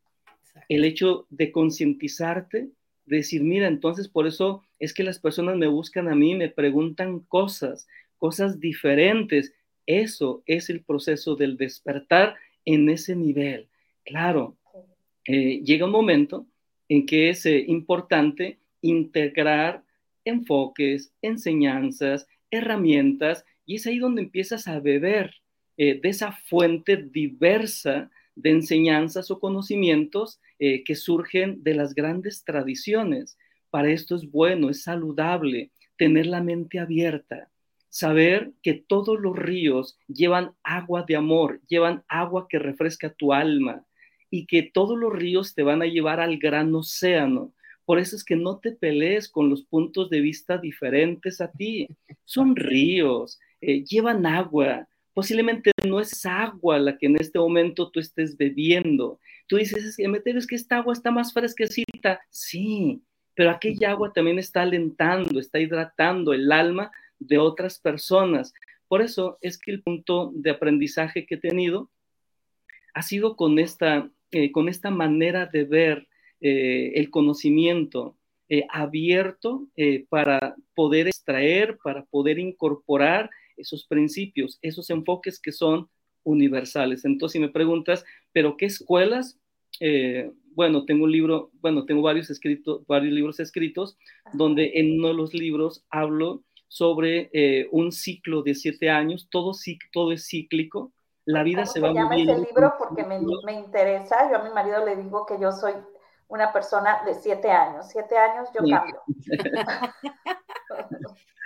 El 0.68 0.86
hecho 0.86 1.26
de 1.30 1.52
concientizarte, 1.52 2.70
de 3.06 3.18
decir, 3.18 3.44
mira, 3.44 3.68
entonces 3.68 4.08
por 4.08 4.28
eso 4.28 4.64
es 4.78 4.94
que 4.94 5.04
las 5.04 5.20
personas 5.20 5.58
me 5.58 5.68
buscan 5.68 6.08
a 6.08 6.16
mí, 6.16 6.36
me 6.36 6.50
preguntan 6.50 7.20
cosas, 7.22 7.88
cosas 8.18 8.60
diferentes. 8.60 9.54
Eso 9.86 10.44
es 10.46 10.70
el 10.70 10.82
proceso 10.82 11.36
del 11.36 11.58
despertar 11.58 12.36
en 12.66 12.90
ese 12.90 13.16
nivel. 13.16 13.68
Claro, 14.06 14.58
eh, 15.26 15.62
llega 15.64 15.86
un 15.86 15.92
momento 15.92 16.46
en 16.88 17.06
que 17.06 17.30
es 17.30 17.46
eh, 17.46 17.64
importante 17.68 18.60
integrar 18.82 19.84
enfoques, 20.26 21.12
enseñanzas, 21.22 22.28
herramientas, 22.52 23.46
y 23.66 23.76
es 23.76 23.88
ahí 23.88 24.00
donde 24.00 24.24
empiezas 24.24 24.68
a 24.68 24.80
beber 24.80 25.36
eh, 25.78 26.00
de 26.02 26.10
esa 26.10 26.32
fuente 26.32 26.98
diversa 26.98 28.12
de 28.42 28.52
enseñanzas 28.52 29.32
o 29.32 29.40
conocimientos 29.40 30.40
que 30.58 30.96
surgen 30.96 31.64
de 31.64 31.74
las 31.74 31.96
grandes 31.96 32.44
tradiciones. 32.44 33.38
Para 33.70 33.92
esto 33.92 34.16
es 34.16 34.30
bueno, 34.30 34.70
es 34.70 34.84
saludable 34.84 35.72
tener 36.00 36.26
la 36.26 36.42
mente 36.42 36.80
abierta, 36.80 37.50
saber 37.90 38.54
que 38.64 38.74
todos 38.74 39.20
los 39.20 39.36
ríos 39.36 40.00
llevan 40.08 40.54
agua 40.64 41.04
de 41.08 41.16
amor, 41.16 41.62
llevan 41.68 42.04
agua 42.08 42.48
que 42.50 42.58
refresca 42.58 43.14
tu 43.14 43.34
alma 43.34 43.86
y 44.32 44.46
que 44.46 44.64
todos 44.64 44.98
los 44.98 45.12
ríos 45.12 45.56
te 45.56 45.64
van 45.64 45.82
a 45.82 45.88
llevar 45.88 46.20
al 46.20 46.38
gran 46.38 46.74
océano. 46.74 47.54
Por 47.86 48.00
eso 48.00 48.16
es 48.16 48.24
que 48.24 48.36
no 48.36 48.60
te 48.60 48.72
pelees 48.72 49.28
con 49.28 49.50
los 49.50 49.64
puntos 49.64 50.10
de 50.10 50.22
vista 50.22 50.58
diferentes 50.58 51.42
a 51.42 51.52
ti. 51.52 51.88
Son 52.24 52.56
ríos, 52.56 53.40
eh, 53.62 53.84
llevan 53.84 54.26
agua. 54.26 54.88
Posiblemente 55.14 55.72
no 55.88 56.00
es 56.00 56.26
agua 56.26 56.80
la 56.80 56.98
que 56.98 57.08
en 57.08 57.18
este 57.20 57.40
momento 57.40 57.90
tú 57.90 58.00
estés 58.00 58.38
bebiendo. 58.38 59.20
Tú 59.48 59.58
dices, 59.58 59.98
es 59.98 60.48
que 60.48 60.56
esta 60.56 60.78
agua 60.78 60.94
está 60.94 61.12
más 61.12 61.34
fresquecita. 61.34 62.22
Sí, 62.30 63.02
pero 63.34 63.52
aquella 63.52 63.92
agua 63.92 64.12
también 64.14 64.40
está 64.40 64.62
alentando, 64.62 65.40
está 65.40 65.60
hidratando 65.60 66.34
el 66.34 66.52
alma 66.52 66.92
de 67.20 67.38
otras 67.38 67.80
personas. 67.80 68.54
Por 68.88 69.02
eso 69.02 69.38
es 69.42 69.58
que 69.58 69.72
el 69.72 69.82
punto 69.82 70.32
de 70.36 70.50
aprendizaje 70.50 71.26
que 71.26 71.36
he 71.36 71.40
tenido 71.40 71.90
ha 72.94 73.02
sido 73.02 73.36
con 73.36 73.60
esta, 73.60 74.10
eh, 74.32 74.52
con 74.52 74.68
esta 74.68 74.90
manera 74.90 75.46
de 75.46 75.64
ver 75.64 76.08
eh, 76.42 76.94
el 76.96 77.10
conocimiento 77.10 78.18
eh, 78.50 78.66
abierto 78.70 79.68
para 80.10 80.56
poder 80.74 81.08
extraer, 81.08 81.78
para 81.84 82.04
poder 82.06 82.40
incorporar 82.40 83.30
esos 83.60 83.86
principios, 83.86 84.58
esos 84.62 84.90
enfoques 84.90 85.40
que 85.40 85.52
son 85.52 85.90
universales. 86.24 87.06
Entonces, 87.06 87.34
si 87.34 87.40
me 87.40 87.50
preguntas, 87.50 88.06
¿pero 88.32 88.58
qué 88.58 88.66
escuelas? 88.66 89.40
bueno, 90.60 90.84
tengo 90.84 91.06
un 91.06 91.12
libro, 91.12 91.52
bueno, 91.62 91.86
tengo 91.86 92.02
varios, 92.02 92.30
escritos, 92.30 92.86
varios 92.86 93.14
libros 93.14 93.40
escritos, 93.40 93.98
donde 94.34 94.72
en 94.76 95.00
uno 95.00 95.08
de 95.08 95.14
los 95.14 95.34
libros 95.34 95.86
hablo 95.90 96.44
sobre 96.68 97.30
eh, 97.32 97.70
un 97.72 97.94
ciclo 97.94 98.42
de 98.44 98.56
siete 98.56 98.90
años, 98.90 99.30
todo, 99.32 99.54
todo 99.94 100.12
es 100.12 100.28
cíclico, 100.28 100.92
la 101.24 101.44
vida 101.44 101.66
se, 101.66 101.80
va 101.80 101.94
llama 101.94 102.18
ese 102.18 102.40
libro 102.40 102.74
porque 102.78 103.06
me, 103.06 103.20
me, 103.46 103.54
interesa, 103.54 104.30
yo 104.30 104.38
a 104.38 104.44
mi 104.44 104.50
marido 104.50 104.84
le 104.84 104.98
digo 104.98 105.26
que 105.26 105.40
yo 105.40 105.52
soy 105.52 105.74
una 106.28 106.52
persona 106.52 107.04
de 107.06 107.14
siete 107.14 107.50
años, 107.52 107.86
siete 107.90 108.18
años 108.18 108.50
yo 108.54 108.68
cambio. 108.68 109.02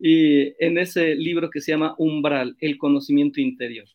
y 0.00 0.54
en 0.64 0.78
ese 0.78 1.14
libro 1.14 1.50
que 1.50 1.60
se 1.60 1.72
llama 1.72 1.94
Umbral, 1.98 2.56
el 2.60 2.78
conocimiento 2.78 3.40
interior. 3.40 3.86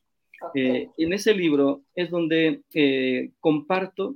Eh, 0.54 0.90
en 0.98 1.14
ese 1.14 1.34
libro 1.34 1.84
es 1.96 2.12
donde 2.12 2.62
eh, 2.74 3.32
comparto 3.40 4.16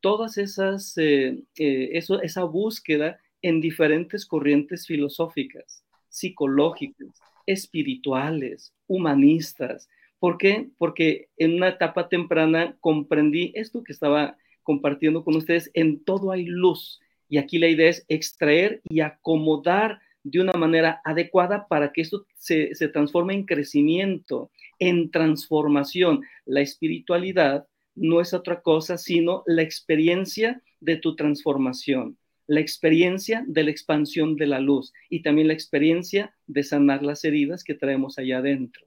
todas 0.00 0.38
esas, 0.38 0.94
eso, 0.96 2.22
esa 2.22 2.44
búsqueda 2.44 3.18
en 3.42 3.60
diferentes 3.60 4.24
corrientes 4.24 4.86
filosóficas 4.86 5.84
psicológicas, 6.14 7.20
espirituales, 7.44 8.72
humanistas. 8.86 9.88
¿Por 10.20 10.38
qué? 10.38 10.68
Porque 10.78 11.28
en 11.36 11.54
una 11.54 11.70
etapa 11.70 12.08
temprana 12.08 12.76
comprendí 12.80 13.52
esto 13.56 13.82
que 13.82 13.92
estaba 13.92 14.36
compartiendo 14.62 15.24
con 15.24 15.34
ustedes, 15.34 15.70
en 15.74 16.02
todo 16.04 16.30
hay 16.30 16.44
luz. 16.44 17.00
Y 17.28 17.38
aquí 17.38 17.58
la 17.58 17.68
idea 17.68 17.90
es 17.90 18.04
extraer 18.08 18.80
y 18.88 19.00
acomodar 19.00 20.00
de 20.24 20.40
una 20.40 20.54
manera 20.54 21.00
adecuada 21.04 21.68
para 21.68 21.92
que 21.92 22.00
esto 22.00 22.26
se, 22.36 22.74
se 22.74 22.88
transforme 22.88 23.34
en 23.34 23.44
crecimiento, 23.44 24.50
en 24.78 25.10
transformación. 25.10 26.22
La 26.44 26.60
espiritualidad 26.60 27.66
no 27.94 28.20
es 28.20 28.34
otra 28.34 28.60
cosa 28.60 28.98
sino 28.98 29.44
la 29.46 29.62
experiencia 29.62 30.60
de 30.80 30.96
tu 30.96 31.14
transformación 31.14 32.18
la 32.46 32.60
experiencia 32.60 33.44
de 33.46 33.64
la 33.64 33.70
expansión 33.70 34.36
de 34.36 34.46
la 34.46 34.60
luz 34.60 34.92
y 35.08 35.22
también 35.22 35.48
la 35.48 35.54
experiencia 35.54 36.34
de 36.46 36.62
sanar 36.62 37.02
las 37.02 37.24
heridas 37.24 37.64
que 37.64 37.74
traemos 37.74 38.18
allá 38.18 38.38
adentro. 38.38 38.86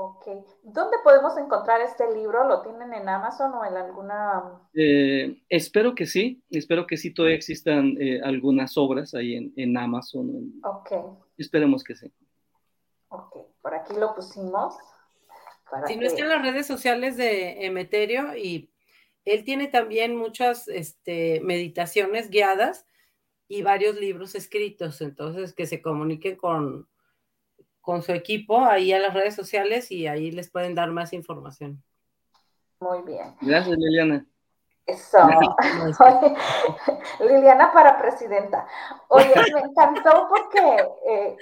Ok. 0.00 0.28
¿Dónde 0.62 0.96
podemos 1.02 1.36
encontrar 1.38 1.80
este 1.80 2.14
libro? 2.14 2.46
¿Lo 2.46 2.62
tienen 2.62 2.94
en 2.94 3.08
Amazon 3.08 3.52
o 3.54 3.64
en 3.64 3.76
alguna...? 3.76 4.60
Eh, 4.72 5.42
espero 5.48 5.96
que 5.96 6.06
sí. 6.06 6.40
Espero 6.50 6.86
que 6.86 6.96
sí 6.96 7.12
todavía 7.12 7.34
existan 7.34 7.96
eh, 8.00 8.20
algunas 8.22 8.78
obras 8.78 9.12
ahí 9.14 9.52
en, 9.56 9.76
Amazon. 9.76 10.52
Ok. 10.62 10.92
Esperemos 11.36 11.82
que 11.82 11.96
sí. 11.96 12.12
Ok. 13.08 13.38
Por 13.60 13.74
aquí 13.74 13.94
lo 13.96 14.14
pusimos. 14.14 14.76
si 15.88 15.96
no 15.96 16.06
están 16.06 16.28
las 16.28 16.42
redes 16.42 16.68
sociales 16.68 17.16
de 17.16 17.66
Emeterio 17.66 18.36
y 18.36 18.70
él 19.24 19.42
tiene 19.42 19.66
también 19.66 20.14
muchas 20.14 20.68
este, 20.68 21.40
meditaciones 21.40 22.30
guiadas 22.30 22.86
y 23.48 23.62
varios 23.62 23.96
libros 23.96 24.36
escritos, 24.36 25.00
entonces 25.00 25.54
que 25.54 25.66
se 25.66 25.82
comuniquen 25.82 26.36
con, 26.36 26.86
con 27.88 28.02
su 28.02 28.12
equipo 28.12 28.60
ahí 28.60 28.92
a 28.92 28.98
las 28.98 29.14
redes 29.14 29.34
sociales 29.34 29.90
y 29.90 30.06
ahí 30.06 30.30
les 30.30 30.50
pueden 30.50 30.74
dar 30.74 30.90
más 30.90 31.14
información. 31.14 31.82
Muy 32.80 33.00
bien. 33.00 33.34
Gracias, 33.40 33.78
Liliana. 33.78 34.26
Eso. 34.84 35.16
Liliana 37.20 37.72
para 37.72 37.96
presidenta. 37.96 38.66
Oye, 39.08 39.32
me 39.54 39.60
encantó 39.60 40.28
porque 40.28 40.86
eh, 41.06 41.36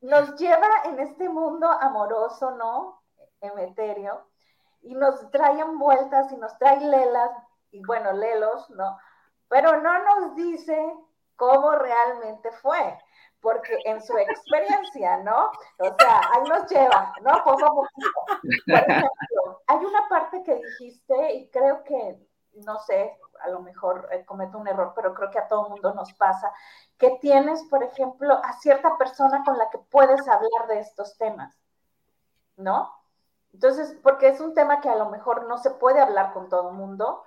nos 0.00 0.34
lleva 0.34 0.66
en 0.86 0.98
este 0.98 1.28
mundo 1.28 1.70
amoroso, 1.70 2.50
¿no? 2.56 3.00
Emeterio, 3.40 4.26
y 4.82 4.92
nos 4.92 5.30
trae 5.30 5.62
vueltas 5.62 6.32
y 6.32 6.36
nos 6.36 6.58
trae 6.58 6.80
lelas, 6.80 7.30
y 7.70 7.80
bueno, 7.86 8.12
lelos, 8.12 8.68
¿no? 8.70 8.98
Pero 9.46 9.80
no 9.80 10.04
nos 10.04 10.34
dice 10.34 10.76
cómo 11.36 11.76
realmente 11.76 12.50
fue, 12.60 12.98
porque 13.40 13.78
en 13.84 14.02
su 14.02 14.16
experiencia, 14.18 15.18
¿no? 15.18 15.50
O 15.78 15.94
sea, 15.98 16.20
ahí 16.34 16.48
nos 16.48 16.70
lleva, 16.70 17.12
¿no? 17.22 17.44
Poco 17.44 17.64
a 17.64 17.74
poquito. 17.74 18.10
Por 18.66 18.90
ejemplo, 18.90 19.62
hay 19.66 19.84
una 19.84 20.08
parte 20.08 20.42
que 20.42 20.56
dijiste 20.56 21.34
y 21.34 21.50
creo 21.50 21.84
que, 21.84 22.18
no 22.64 22.78
sé, 22.80 23.18
a 23.40 23.48
lo 23.48 23.60
mejor 23.60 24.08
eh, 24.12 24.24
cometo 24.24 24.58
un 24.58 24.68
error, 24.68 24.92
pero 24.94 25.14
creo 25.14 25.30
que 25.30 25.38
a 25.38 25.48
todo 25.48 25.68
mundo 25.68 25.94
nos 25.94 26.12
pasa, 26.14 26.52
que 26.98 27.18
tienes, 27.20 27.62
por 27.64 27.82
ejemplo, 27.82 28.40
a 28.42 28.52
cierta 28.54 28.96
persona 28.96 29.42
con 29.44 29.58
la 29.58 29.70
que 29.70 29.78
puedes 29.78 30.26
hablar 30.28 30.66
de 30.68 30.80
estos 30.80 31.16
temas, 31.18 31.56
¿no? 32.56 32.90
Entonces, 33.52 33.96
porque 34.02 34.28
es 34.28 34.40
un 34.40 34.54
tema 34.54 34.80
que 34.80 34.88
a 34.88 34.96
lo 34.96 35.08
mejor 35.10 35.46
no 35.46 35.58
se 35.58 35.70
puede 35.70 36.00
hablar 36.00 36.32
con 36.32 36.48
todo 36.48 36.70
el 36.70 36.76
mundo, 36.76 37.24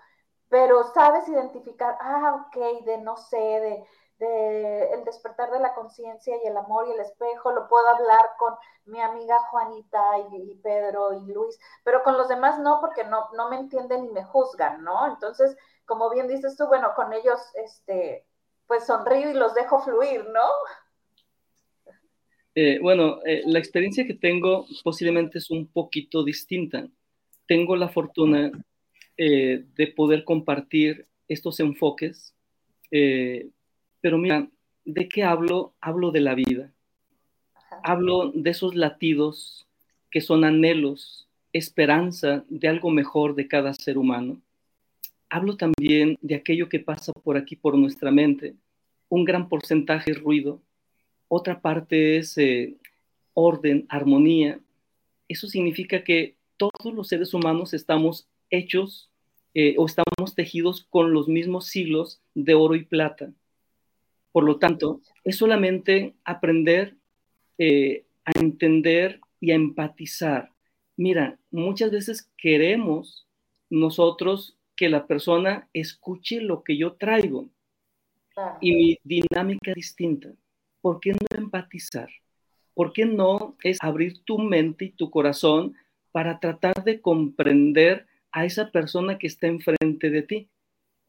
pero 0.49 0.83
sabes 0.93 1.27
identificar, 1.27 1.97
ah, 2.01 2.45
ok, 2.47 2.85
de 2.85 2.97
no 2.99 3.17
sé, 3.17 3.37
de, 3.37 3.87
de 4.19 4.93
el 4.93 5.03
despertar 5.05 5.49
de 5.51 5.60
la 5.60 5.73
conciencia 5.73 6.36
y 6.43 6.47
el 6.47 6.58
amor 6.58 6.88
y 6.88 6.91
el 6.91 6.99
espejo, 6.99 7.51
lo 7.51 7.67
puedo 7.67 7.88
hablar 7.88 8.32
con 8.38 8.53
mi 8.86 8.99
amiga 8.99 9.39
Juanita 9.49 10.01
y, 10.32 10.55
Pedro 10.55 11.13
y 11.13 11.32
Luis, 11.32 11.58
pero 11.84 12.03
con 12.03 12.17
los 12.17 12.27
demás 12.27 12.60
no, 12.60 12.79
porque 12.82 13.05
no, 13.05 13.29
no 13.36 13.49
me 13.49 13.58
entienden 13.58 14.05
y 14.05 14.10
me 14.10 14.23
juzgan, 14.23 14.84
¿no? 14.84 15.08
Entonces, 15.08 15.58
como 15.86 16.10
bien 16.10 16.27
dices 16.27 16.55
tú, 16.58 16.67
bueno, 16.67 16.89
con 16.95 17.13
ellos, 17.13 17.39
este, 17.55 18.25
pues 18.67 18.86
sonrío 18.86 19.32
y 19.32 19.34
los 19.34 19.55
dejo 19.55 19.82
fluir, 19.82 20.25
¿no? 20.29 20.47
Eh, 22.55 22.79
bueno, 22.82 23.19
eh, 23.25 23.41
la 23.45 23.60
experiencia 23.60 24.05
que 24.05 24.15
tengo 24.15 24.65
posiblemente 24.84 25.38
es 25.38 25.49
un 25.49 25.67
poquito 25.67 26.23
distinta. 26.23 26.88
Tengo 27.47 27.75
la 27.75 27.89
fortuna 27.89 28.51
eh, 29.17 29.65
de 29.75 29.88
poder 29.88 30.23
compartir 30.23 31.08
estos 31.27 31.60
enfoques, 31.60 32.36
pero 34.01 34.17
mira, 34.17 34.49
¿de 34.85 35.07
qué 35.07 35.23
hablo? 35.23 35.73
Hablo 35.81 36.12
de 36.12 36.21
la 36.21 36.35
vida. 36.35 36.71
Hablo 37.83 38.31
de 38.33 38.49
esos 38.49 38.75
latidos 38.75 39.67
que 40.12 40.21
son 40.21 40.43
anhelos, 40.43 41.27
esperanza 41.53 42.43
de 42.49 42.67
algo 42.67 42.89
mejor 42.89 43.35
de 43.35 43.47
cada 43.47 43.73
ser 43.73 43.97
humano. 43.97 44.41
Hablo 45.29 45.57
también 45.57 46.17
de 46.21 46.35
aquello 46.35 46.69
que 46.69 46.79
pasa 46.79 47.13
por 47.13 47.38
aquí, 47.38 47.55
por 47.55 47.77
nuestra 47.77 48.12
mente. 48.12 48.55
Un 49.09 49.25
gran 49.25 49.47
porcentaje 49.47 50.12
es 50.12 50.19
ruido, 50.19 50.62
otra 51.27 51.62
parte 51.62 52.17
es 52.17 52.38
eh, 52.38 52.75
orden, 53.33 53.85
armonía. 53.89 54.59
Eso 55.27 55.47
significa 55.47 56.03
que 56.03 56.35
todos 56.57 56.93
los 56.93 57.07
seres 57.07 57.33
humanos 57.33 57.73
estamos 57.73 58.27
hechos 58.49 59.09
eh, 59.53 59.75
o 59.77 59.85
estamos 59.85 60.35
tejidos 60.35 60.85
con 60.89 61.13
los 61.13 61.27
mismos 61.27 61.75
hilos 61.75 62.21
de 62.33 62.55
oro 62.55 62.75
y 62.75 62.83
plata. 62.83 63.31
Por 64.31 64.43
lo 64.43 64.57
tanto, 64.57 65.01
es 65.23 65.37
solamente 65.37 66.15
aprender 66.23 66.95
eh, 67.57 68.05
a 68.25 68.31
entender 68.39 69.19
y 69.39 69.51
a 69.51 69.55
empatizar 69.55 70.51
Mira, 70.99 71.39
muchas 71.49 71.91
veces 71.91 72.29
queremos 72.35 73.25
nosotros 73.69 74.57
que 74.75 74.89
la 74.89 75.07
persona 75.07 75.69
escuche 75.71 76.41
lo 76.41 76.61
que 76.61 76.75
yo 76.75 76.97
traigo 76.97 77.47
y 78.59 78.73
mi 78.73 78.97
dinámica 79.05 79.71
es 79.71 79.75
distinta. 79.75 80.33
¿Por 80.81 80.99
qué 80.99 81.13
no 81.13 81.25
empatizar? 81.37 82.09
¿Por 82.73 82.91
qué 82.91 83.05
no 83.05 83.55
es 83.63 83.77
abrir 83.79 84.25
tu 84.25 84.39
mente 84.39 84.85
y 84.85 84.91
tu 84.91 85.09
corazón 85.09 85.73
para 86.11 86.41
tratar 86.41 86.83
de 86.83 86.99
comprender 86.99 88.05
a 88.33 88.43
esa 88.43 88.69
persona 88.69 89.17
que 89.17 89.27
está 89.27 89.47
enfrente 89.47 90.09
de 90.09 90.21
ti? 90.23 90.49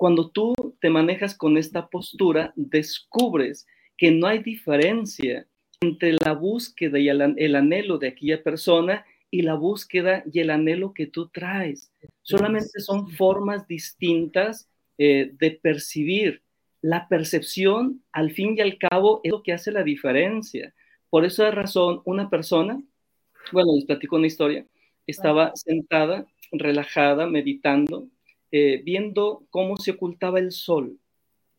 Cuando 0.00 0.30
tú 0.30 0.54
te 0.80 0.88
manejas 0.88 1.36
con 1.36 1.58
esta 1.58 1.90
postura, 1.90 2.54
descubres 2.56 3.66
que 3.98 4.10
no 4.10 4.28
hay 4.28 4.38
diferencia 4.38 5.46
entre 5.82 6.16
la 6.24 6.32
búsqueda 6.32 6.98
y 6.98 7.10
el, 7.10 7.54
anhelo 7.54 7.98
de 7.98 8.08
aquella 8.08 8.42
persona 8.42 9.04
y 9.30 9.42
la 9.42 9.56
búsqueda 9.56 10.24
y 10.32 10.40
el 10.40 10.48
anhelo 10.48 10.94
que 10.94 11.06
tú 11.06 11.28
traes. 11.28 11.92
Solamente 12.22 12.80
son 12.80 13.10
formas 13.10 13.68
distintas 13.68 14.70
eh, 14.96 15.32
de 15.38 15.50
percibir. 15.50 16.40
La 16.80 17.06
percepción, 17.06 18.02
al 18.10 18.30
fin 18.30 18.56
y 18.56 18.62
al 18.62 18.78
cabo, 18.78 19.20
es 19.22 19.30
lo 19.30 19.42
que 19.42 19.52
hace 19.52 19.70
la 19.70 19.82
diferencia. 19.82 20.74
Por 21.10 21.26
esa 21.26 21.50
razón, 21.50 22.00
una 22.06 22.30
persona, 22.30 22.82
bueno, 23.52 23.74
les 23.74 23.84
platico 23.84 24.16
una 24.16 24.28
historia, 24.28 24.64
estaba 25.06 25.52
sentada, 25.56 26.24
relajada, 26.52 27.26
meditando, 27.26 28.08
eh, 28.52 28.82
viendo 28.84 29.44
cómo 29.50 29.76
se 29.76 29.92
ocultaba 29.92 30.38
el 30.38 30.52
sol 30.52 30.98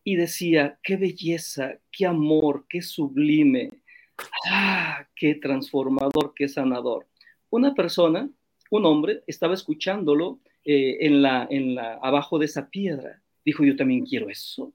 y 0.04 0.15
decía, 0.15 0.80
qué 0.84 0.97
belleza, 0.97 1.80
qué 1.91 2.06
amor, 2.06 2.65
qué 2.67 2.82
sublime, 2.82 3.69
ah, 4.49 5.08
qué 5.15 5.36
transformador, 5.36 6.34
qué 6.36 6.47
sanador. 6.47 7.08
Una 7.49 7.73
persona, 7.73 8.30
un 8.69 8.86
hombre, 8.86 9.23
estaba 9.27 9.54
escuchándolo 9.54 10.39
eh, 10.65 10.97
en 11.01 11.21
la, 11.21 11.47
en 11.49 11.75
la, 11.75 11.93
abajo 11.95 12.39
de 12.39 12.45
esa 12.45 12.69
piedra. 12.69 13.21
Dijo, 13.45 13.63
yo 13.63 13.75
también 13.75 14.06
quiero 14.06 14.30
eso. 14.30 14.73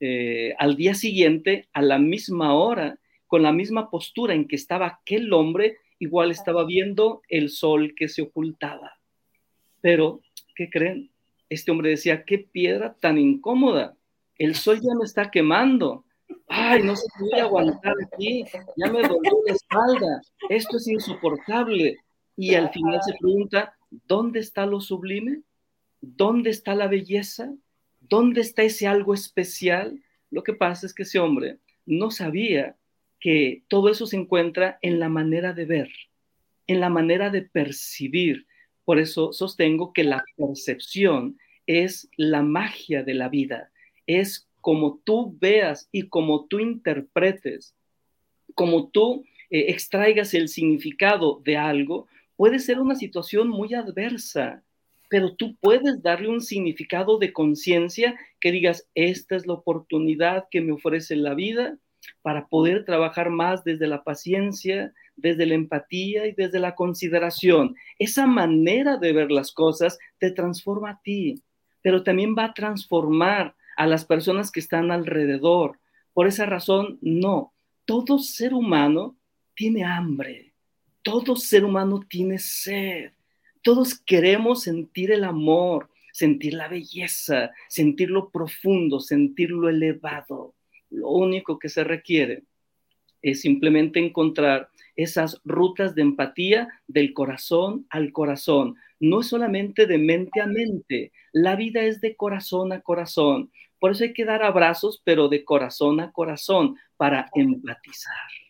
Eh, 0.00 0.54
al 0.58 0.76
día 0.76 0.94
siguiente, 0.94 1.68
a 1.72 1.82
la 1.82 1.98
misma 1.98 2.54
hora, 2.54 2.98
con 3.26 3.42
la 3.42 3.52
misma 3.52 3.90
postura 3.90 4.34
en 4.34 4.46
que 4.46 4.56
estaba 4.56 4.86
aquel 4.86 5.32
hombre, 5.32 5.78
igual 5.98 6.30
estaba 6.30 6.64
viendo 6.64 7.22
el 7.28 7.48
sol 7.50 7.94
que 7.96 8.08
se 8.08 8.22
ocultaba. 8.22 8.98
Pero, 9.80 10.20
¿qué 10.54 10.68
creen? 10.70 11.10
Este 11.48 11.70
hombre 11.70 11.90
decía, 11.90 12.24
qué 12.24 12.38
piedra 12.38 12.94
tan 13.00 13.18
incómoda. 13.18 13.96
El 14.38 14.54
sol 14.54 14.80
ya 14.80 14.94
me 14.94 15.04
está 15.04 15.30
quemando. 15.30 16.04
Ay, 16.48 16.82
no 16.82 16.96
se 16.96 17.06
puede 17.18 17.40
aguantar 17.40 17.94
aquí. 18.04 18.44
Ya 18.76 18.90
me 18.90 19.02
dolió 19.02 19.32
la 19.46 19.54
espalda. 19.54 20.20
Esto 20.48 20.76
es 20.76 20.88
insoportable. 20.88 21.96
Y 22.36 22.54
al 22.54 22.70
final 22.70 23.00
se 23.02 23.14
pregunta, 23.18 23.76
¿dónde 23.90 24.40
está 24.40 24.66
lo 24.66 24.80
sublime? 24.80 25.42
¿Dónde 26.00 26.50
está 26.50 26.74
la 26.74 26.88
belleza? 26.88 27.54
¿Dónde 28.00 28.42
está 28.42 28.62
ese 28.62 28.86
algo 28.86 29.14
especial? 29.14 30.02
Lo 30.30 30.42
que 30.42 30.52
pasa 30.52 30.86
es 30.86 30.94
que 30.94 31.04
ese 31.04 31.18
hombre 31.18 31.58
no 31.86 32.10
sabía 32.10 32.76
que 33.20 33.62
todo 33.68 33.88
eso 33.88 34.06
se 34.06 34.16
encuentra 34.16 34.78
en 34.82 35.00
la 35.00 35.08
manera 35.08 35.52
de 35.52 35.64
ver, 35.64 35.90
en 36.66 36.80
la 36.80 36.90
manera 36.90 37.30
de 37.30 37.42
percibir. 37.42 38.46
Por 38.86 39.00
eso 39.00 39.32
sostengo 39.32 39.92
que 39.92 40.04
la 40.04 40.24
percepción 40.36 41.38
es 41.66 42.08
la 42.16 42.42
magia 42.42 43.02
de 43.02 43.14
la 43.14 43.28
vida, 43.28 43.72
es 44.06 44.48
como 44.60 45.00
tú 45.02 45.36
veas 45.40 45.88
y 45.90 46.08
como 46.08 46.46
tú 46.46 46.60
interpretes, 46.60 47.74
como 48.54 48.88
tú 48.88 49.24
eh, 49.50 49.66
extraigas 49.70 50.34
el 50.34 50.48
significado 50.48 51.40
de 51.44 51.56
algo, 51.56 52.06
puede 52.36 52.60
ser 52.60 52.78
una 52.78 52.94
situación 52.94 53.48
muy 53.48 53.74
adversa, 53.74 54.62
pero 55.08 55.34
tú 55.34 55.56
puedes 55.56 56.00
darle 56.00 56.28
un 56.28 56.40
significado 56.40 57.18
de 57.18 57.32
conciencia 57.32 58.16
que 58.40 58.52
digas, 58.52 58.88
esta 58.94 59.34
es 59.34 59.48
la 59.48 59.54
oportunidad 59.54 60.46
que 60.48 60.60
me 60.60 60.70
ofrece 60.70 61.16
la 61.16 61.34
vida 61.34 61.76
para 62.22 62.46
poder 62.48 62.84
trabajar 62.84 63.30
más 63.30 63.64
desde 63.64 63.86
la 63.86 64.02
paciencia, 64.02 64.92
desde 65.16 65.46
la 65.46 65.54
empatía 65.54 66.26
y 66.26 66.32
desde 66.32 66.60
la 66.60 66.74
consideración. 66.74 67.76
Esa 67.98 68.26
manera 68.26 68.96
de 68.96 69.12
ver 69.12 69.30
las 69.30 69.52
cosas 69.52 69.98
te 70.18 70.30
transforma 70.30 70.90
a 70.90 71.00
ti, 71.02 71.42
pero 71.82 72.02
también 72.02 72.34
va 72.36 72.46
a 72.46 72.54
transformar 72.54 73.54
a 73.76 73.86
las 73.86 74.04
personas 74.04 74.50
que 74.50 74.60
están 74.60 74.90
alrededor. 74.90 75.78
Por 76.12 76.26
esa 76.26 76.46
razón, 76.46 76.98
no, 77.00 77.52
todo 77.84 78.18
ser 78.18 78.54
humano 78.54 79.16
tiene 79.54 79.84
hambre, 79.84 80.52
todo 81.02 81.36
ser 81.36 81.64
humano 81.64 82.00
tiene 82.08 82.38
sed, 82.38 83.12
todos 83.62 83.98
queremos 83.98 84.62
sentir 84.62 85.12
el 85.12 85.24
amor, 85.24 85.90
sentir 86.12 86.54
la 86.54 86.66
belleza, 86.66 87.52
sentir 87.68 88.10
lo 88.10 88.30
profundo, 88.30 89.00
sentir 89.00 89.50
lo 89.50 89.68
elevado. 89.68 90.55
Lo 90.90 91.08
único 91.10 91.58
que 91.58 91.68
se 91.68 91.84
requiere 91.84 92.44
es 93.22 93.40
simplemente 93.40 93.98
encontrar 93.98 94.70
esas 94.94 95.40
rutas 95.44 95.94
de 95.94 96.02
empatía 96.02 96.68
del 96.86 97.12
corazón 97.12 97.86
al 97.90 98.12
corazón. 98.12 98.76
No 99.00 99.20
es 99.20 99.28
solamente 99.28 99.86
de 99.86 99.98
mente 99.98 100.40
a 100.40 100.46
mente, 100.46 101.12
la 101.32 101.56
vida 101.56 101.82
es 101.82 102.00
de 102.00 102.16
corazón 102.16 102.72
a 102.72 102.80
corazón. 102.80 103.50
Por 103.78 103.92
eso 103.92 104.04
hay 104.04 104.12
que 104.12 104.24
dar 104.24 104.42
abrazos, 104.42 105.02
pero 105.04 105.28
de 105.28 105.44
corazón 105.44 106.00
a 106.00 106.12
corazón, 106.12 106.76
para 106.96 107.28
empatizar. 107.34 108.45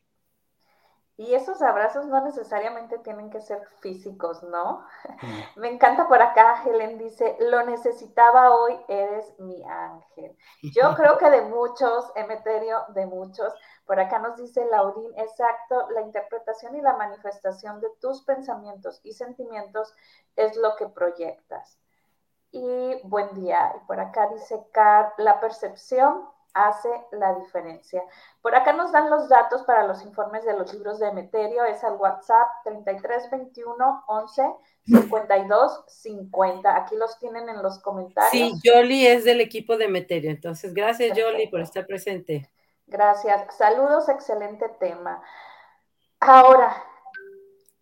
Y 1.18 1.35
esos 1.35 1.62
abrazos 1.62 2.07
no 2.07 2.22
necesariamente 2.22 2.98
tienen 2.98 3.31
que 3.31 3.40
ser 3.40 3.64
físicos, 3.81 4.42
¿no? 4.42 4.87
Mm. 5.22 5.61
Me 5.61 5.68
encanta 5.68 6.09
por 6.09 6.20
acá, 6.20 6.62
Helen 6.64 6.98
dice, 6.98 7.37
lo 7.40 7.64
necesitaba 7.64 8.55
hoy, 8.55 8.79
eres 8.88 9.38
mi 9.38 9.64
ángel. 9.64 10.37
Yo 10.74 10.94
creo 10.96 11.16
que 11.16 11.31
de 11.31 11.42
muchos, 11.42 12.12
Emeterio, 12.16 12.85
de 12.88 13.07
muchos, 13.07 13.55
por 13.87 13.98
acá 13.98 14.18
nos 14.18 14.37
dice 14.37 14.66
Laurín, 14.66 15.12
exacto, 15.16 15.88
la 15.90 16.02
interpretación 16.02 16.76
y 16.76 16.83
la 16.83 16.96
manifestación 16.96 17.81
de 17.81 17.88
tus 18.00 18.22
pensamientos 18.24 19.00
y 19.02 19.12
sentimientos 19.12 19.94
es 20.35 20.57
lo 20.57 20.76
que 20.76 20.88
proyectas. 20.88 21.79
Y 22.50 23.00
buen 23.05 23.33
día. 23.35 23.74
Y 23.76 23.87
por 23.87 24.00
acá 24.00 24.29
dice 24.29 24.66
Car, 24.72 25.14
la 25.18 25.40
percepción 25.40 26.29
hace 26.57 26.88
la 27.12 27.35
diferencia. 27.35 28.03
Por 28.40 28.55
acá 28.55 28.73
nos 28.73 28.90
dan 28.90 29.11
los 29.11 29.29
datos 29.29 29.62
para 29.64 29.87
los 29.87 30.03
informes 30.03 30.45
de 30.45 30.57
los 30.57 30.73
libros 30.73 30.99
de 30.99 31.09
Emeterio, 31.09 31.64
es 31.64 31.85
al 31.85 31.97
WhatsApp 31.97 32.49
3321 32.64 34.05
11 34.07 34.42
52 34.87 35.85
50. 35.87 36.77
Aquí 36.77 36.97
los 36.97 37.19
tienen 37.19 37.49
en 37.49 37.62
los 37.62 37.79
comentarios. 37.81 38.31
Sí, 38.31 38.55
Jolly 38.64 39.07
es 39.07 39.25
del 39.25 39.40
equipo 39.40 39.77
de 39.77 39.85
Emeterio, 39.85 40.31
entonces 40.31 40.73
gracias 40.73 41.19
Jolly 41.19 41.49
por 41.49 41.61
estar 41.61 41.87
presente. 41.87 42.51
Gracias, 42.87 43.55
saludos, 43.55 44.09
excelente 44.09 44.69
tema. 44.81 45.23
Ahora, 46.21 46.83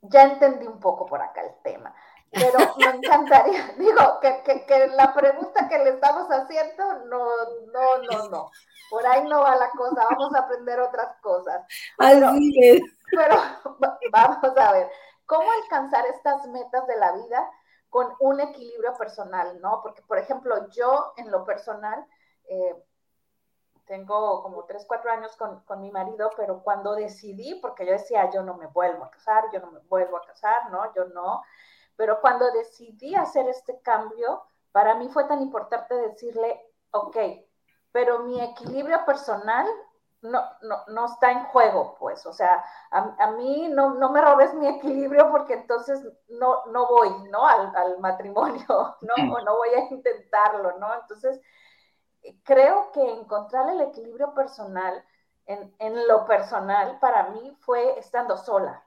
ya 0.01 0.25
entendí 0.25 0.67
un 0.67 0.81
poco 0.81 1.07
por 1.07 1.23
acá 1.23 1.43
el 1.43 1.55
tema 1.63 1.95
pero 2.35 2.59
me 2.79 2.97
encantaría, 2.97 3.75
digo, 3.79 4.21
que, 4.21 4.65
que, 4.67 4.89
la 4.89 5.15
pregunta 5.15 5.69
que 5.69 5.79
le 5.79 5.91
estamos 5.91 6.29
haciendo, 6.29 7.05
no, 7.07 7.27
no, 7.73 7.99
no, 7.99 8.29
no, 8.29 8.51
por 8.91 9.07
ahí 9.07 9.27
no 9.29 9.41
va 9.41 9.57
la 9.57 9.71
cosa, 9.71 10.07
vamos 10.11 10.35
a 10.35 10.41
aprender 10.41 10.81
otras 10.81 11.17
cosas. 11.21 11.65
Pero, 11.99 12.29
Así 12.29 12.53
es. 12.63 12.83
Pero 13.11 13.37
vamos 14.13 14.57
a 14.57 14.73
ver, 14.73 14.91
¿cómo 15.27 15.51
alcanzar 15.63 16.05
estas 16.07 16.47
metas 16.49 16.87
de 16.87 16.97
la 16.97 17.13
vida 17.13 17.51
con 17.89 18.13
un 18.21 18.41
equilibrio 18.41 18.93
personal, 18.95 19.61
no? 19.61 19.81
Porque, 19.83 20.03
por 20.03 20.19
ejemplo, 20.19 20.69
yo 20.71 21.13
en 21.17 21.31
lo 21.31 21.45
personal, 21.45 22.05
eh, 22.49 22.75
tengo 23.87 24.43
como 24.43 24.65
tres, 24.65 24.85
cuatro 24.87 25.11
años 25.11 25.37
con, 25.37 25.61
con, 25.61 25.81
mi 25.81 25.91
marido, 25.91 26.31
pero 26.37 26.63
cuando 26.63 26.95
decidí, 26.95 27.55
porque 27.57 27.87
yo 27.87 27.93
decía, 27.93 28.31
yo 28.31 28.43
no 28.43 28.55
me 28.55 28.67
vuelvo 28.67 29.05
a 29.05 29.11
casar, 29.11 29.45
yo 29.53 29.61
no 29.61 29.71
me 29.71 29.81
vuelvo 29.81 30.17
a 30.17 30.25
casar, 30.25 30.71
¿no? 30.71 30.93
Yo 30.95 31.05
no. 31.07 31.43
Pero 31.97 32.21
cuando 32.21 32.51
decidí 32.53 33.15
hacer 33.15 33.49
este 33.49 33.81
cambio, 33.81 34.43
para 34.73 34.95
mí 34.97 35.09
fue 35.09 35.25
tan 35.25 35.41
importante 35.41 35.95
decirle, 35.95 36.61
ok, 36.91 37.17
pero 37.93 38.21
mi 38.21 38.41
equilibrio 38.41 39.05
personal 39.05 39.67
no, 40.23 40.43
no, 40.63 40.85
no 40.89 41.07
está 41.07 41.31
en 41.31 41.45
juego, 41.45 41.95
pues, 41.99 42.25
o 42.27 42.33
sea, 42.33 42.65
a, 42.91 43.31
mí 43.33 43.69
no, 43.69 43.95
no, 43.95 44.11
me 44.11 44.23
robes 44.23 44.55
mi 44.55 44.67
equilibrio 44.67 45.31
porque 45.31 45.55
entonces 45.55 46.01
no, 46.29 46.65
no 46.67 46.89
voy, 46.89 47.11
¿no? 47.31 47.47
Al, 47.47 47.77
al 47.77 47.99
matrimonio, 48.01 48.65
¿no? 49.01 49.35
O 49.35 49.41
no 49.43 49.57
voy 49.57 49.69
a 49.71 49.81
intentarlo, 49.91 50.79
¿no? 50.79 50.95
Entonces, 50.95 51.41
creo 52.43 52.91
que 52.93 53.13
encontrar 53.13 53.69
el 53.69 53.83
equilibrio 53.83 54.33
personal 54.35 55.05
en, 55.47 55.75
en 55.79 56.09
lo 56.09 56.25
personal 56.25 56.99
para 57.01 57.29
mí 57.29 57.55
fue 57.61 57.99
estando 57.99 58.39
sola, 58.39 58.83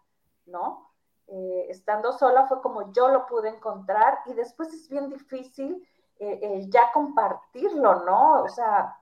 ¿no? 0.47 0.86
Eh, 1.27 1.67
estando 1.69 2.13
sola 2.13 2.47
fue 2.47 2.61
como 2.61 2.93
yo 2.93 3.09
lo 3.09 3.25
pude 3.25 3.49
encontrar 3.49 4.19
y 4.27 4.33
después 4.33 4.73
es 4.73 4.87
bien 4.89 5.09
difícil 5.09 5.85
eh, 6.19 6.65
ya 6.69 6.91
compartirlo, 6.93 8.05
¿no? 8.05 8.43
O 8.43 8.47
sea, 8.47 8.97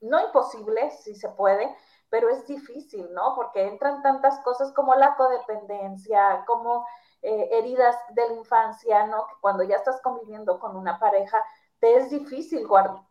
no 0.00 0.20
imposible, 0.20 0.90
si 0.90 1.14
se 1.14 1.28
puede, 1.30 1.74
pero 2.08 2.28
es 2.28 2.46
difícil, 2.46 3.12
¿no? 3.14 3.34
Porque 3.34 3.66
entran 3.66 4.02
tantas 4.02 4.40
cosas 4.40 4.72
como 4.72 4.94
la 4.94 5.14
codependencia, 5.16 6.44
como 6.46 6.86
eh, 7.22 7.48
heridas 7.52 7.96
de 8.10 8.28
la 8.28 8.34
infancia, 8.34 9.06
¿no? 9.06 9.26
Que 9.26 9.34
cuando 9.40 9.62
ya 9.62 9.76
estás 9.76 10.00
conviviendo 10.02 10.58
con 10.58 10.76
una 10.76 10.98
pareja, 10.98 11.42
te 11.78 11.96
es 11.96 12.10
difícil 12.10 12.66
guardar, 12.66 13.02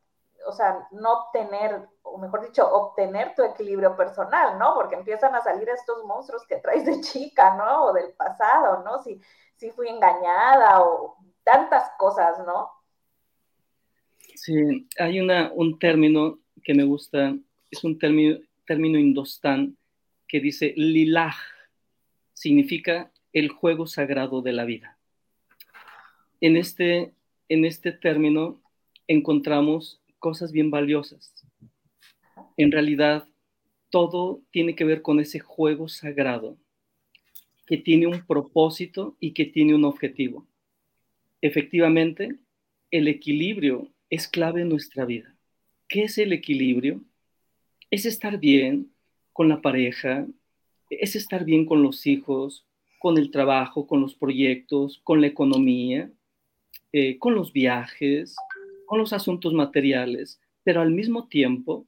o 0.45 0.51
sea, 0.51 0.87
no 0.91 1.25
tener, 1.31 1.87
o 2.03 2.17
mejor 2.17 2.45
dicho, 2.45 2.67
obtener 2.67 3.35
tu 3.35 3.43
equilibrio 3.43 3.95
personal, 3.95 4.57
¿no? 4.57 4.73
Porque 4.75 4.95
empiezan 4.95 5.35
a 5.35 5.41
salir 5.41 5.67
estos 5.69 6.03
monstruos 6.05 6.45
que 6.47 6.57
traes 6.57 6.85
de 6.85 7.01
chica, 7.01 7.55
¿no? 7.55 7.85
O 7.85 7.93
del 7.93 8.13
pasado, 8.13 8.83
¿no? 8.83 9.01
Si, 9.03 9.19
si 9.55 9.71
fui 9.71 9.89
engañada 9.89 10.81
o 10.81 11.17
tantas 11.43 11.91
cosas, 11.97 12.39
¿no? 12.45 12.69
Sí, 14.35 14.87
hay 14.97 15.19
una, 15.19 15.51
un 15.53 15.77
término 15.79 16.39
que 16.63 16.73
me 16.73 16.83
gusta, 16.83 17.35
es 17.69 17.83
un 17.83 17.99
término, 17.99 18.39
término 18.65 18.97
indostán 18.97 19.77
que 20.27 20.39
dice 20.39 20.73
lilaj, 20.77 21.35
significa 22.33 23.11
el 23.33 23.49
juego 23.49 23.87
sagrado 23.87 24.41
de 24.41 24.53
la 24.53 24.63
vida. 24.63 24.97
En 26.39 26.55
este, 26.55 27.13
en 27.49 27.65
este 27.65 27.91
término 27.91 28.61
encontramos 29.07 29.98
cosas 30.19 30.51
bien 30.51 30.69
valiosas. 30.69 31.33
En 32.57 32.71
realidad, 32.71 33.27
todo 33.89 34.41
tiene 34.51 34.75
que 34.75 34.83
ver 34.83 35.01
con 35.01 35.19
ese 35.19 35.39
juego 35.39 35.87
sagrado 35.87 36.57
que 37.65 37.77
tiene 37.77 38.07
un 38.07 38.25
propósito 38.25 39.15
y 39.19 39.33
que 39.33 39.45
tiene 39.45 39.75
un 39.75 39.85
objetivo. 39.85 40.47
Efectivamente, 41.41 42.35
el 42.91 43.07
equilibrio 43.07 43.91
es 44.09 44.27
clave 44.27 44.61
en 44.61 44.69
nuestra 44.69 45.05
vida. 45.05 45.35
¿Qué 45.87 46.03
es 46.03 46.17
el 46.17 46.33
equilibrio? 46.33 47.03
Es 47.91 48.05
estar 48.05 48.39
bien 48.39 48.91
con 49.33 49.49
la 49.49 49.61
pareja, 49.61 50.27
es 50.89 51.15
estar 51.15 51.45
bien 51.45 51.65
con 51.65 51.83
los 51.83 52.07
hijos, 52.07 52.65
con 52.99 53.17
el 53.17 53.31
trabajo, 53.31 53.87
con 53.87 54.01
los 54.01 54.15
proyectos, 54.15 54.99
con 55.03 55.21
la 55.21 55.27
economía, 55.27 56.11
eh, 56.91 57.17
con 57.19 57.35
los 57.35 57.53
viajes, 57.53 58.35
con 58.89 58.97
los 58.97 59.13
asuntos 59.13 59.53
materiales, 59.53 60.41
pero 60.63 60.81
al 60.81 60.89
mismo 60.89 61.27
tiempo 61.27 61.85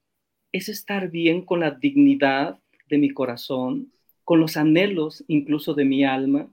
es 0.52 0.70
estar 0.70 1.10
bien 1.10 1.44
con 1.44 1.62
la 1.62 1.72
dignidad 1.72 2.60
de 2.90 3.00
mi 3.00 3.10
corazón, 3.10 3.92
con 4.24 4.40
los 4.40 4.56
anhelos 4.56 5.24
incluso 5.28 5.74
de 5.74 5.84
mi 5.84 6.04
alma, 6.04 6.48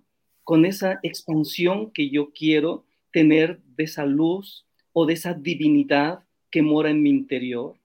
con 0.44 0.64
esa 0.64 1.00
expansión 1.02 1.90
que 1.90 2.08
yo 2.08 2.30
quiero 2.30 2.86
tener 3.12 3.60
de 3.76 3.84
esa 3.84 4.06
luz 4.06 4.64
o 4.94 5.04
de 5.04 5.12
esa 5.12 5.34
divinidad 5.34 6.24
que 6.50 6.62
mora 6.62 6.88
en 6.88 7.02
mi 7.02 7.10
interior. 7.10 7.76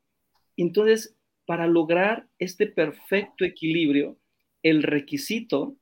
Entonces, 0.55 1.18
para 1.45 1.68
lograr 1.68 2.30
este 2.39 2.66
perfecto 2.66 3.43
equilibrio, 3.43 4.16
el 4.61 4.84
requisito 4.84 5.76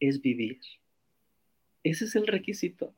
es 0.00 0.20
vivir. 0.20 0.58
Ese 1.84 2.06
es 2.06 2.16
el 2.16 2.26
requisito. 2.26 2.92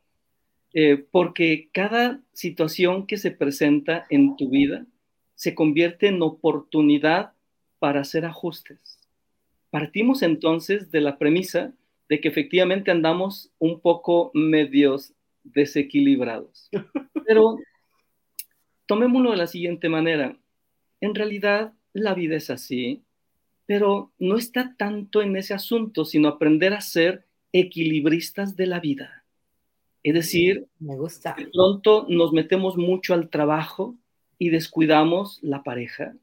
Eh, 0.79 0.99
porque 1.11 1.71
cada 1.73 2.21
situación 2.35 3.07
que 3.07 3.17
se 3.17 3.31
presenta 3.31 4.07
en 4.11 4.37
tu 4.37 4.51
vida 4.51 4.85
se 5.35 5.55
convierte 5.55 6.09
en 6.09 6.21
oportunidad 6.21 7.33
para 7.79 8.03
hacer 8.03 8.27
ajustes. 8.27 9.01
Partimos 9.71 10.21
entonces 10.21 10.91
de 10.91 11.01
la 11.01 11.17
premisa 11.17 11.73
de 12.11 12.21
que 12.21 12.29
efectivamente 12.29 12.91
andamos 12.91 13.51
un 13.59 13.81
poco 13.81 14.31
medios 14.35 15.15
desequilibrados. 15.45 16.69
Pero 17.27 17.57
tomémoslo 18.85 19.31
de 19.31 19.39
la 19.39 19.47
siguiente 19.47 19.89
manera. 19.89 20.37
En 21.01 21.15
realidad, 21.15 21.73
la 21.95 22.13
vida 22.13 22.37
es 22.37 22.51
así, 22.51 23.03
pero 23.65 24.13
no 24.19 24.37
está 24.37 24.75
tanto 24.77 25.23
en 25.23 25.37
ese 25.37 25.55
asunto, 25.55 26.05
sino 26.05 26.29
aprender 26.29 26.75
a 26.75 26.83
ser 26.83 27.25
equilibristas 27.53 28.57
de 28.57 28.67
la 28.67 28.79
vida. 28.79 29.26
Es 30.07 30.15
decir, 30.15 30.69
Me 30.79 30.97
gusta. 30.97 31.35
de 31.37 31.49
pronto 31.49 32.07
nos 32.09 32.33
metemos 32.33 32.77
mucho 32.77 33.13
al 33.13 33.29
trabajo 33.29 33.99
y 34.39 34.51
descuidamos 34.51 35.41
la 35.43 35.65
pareja, 35.65 36.15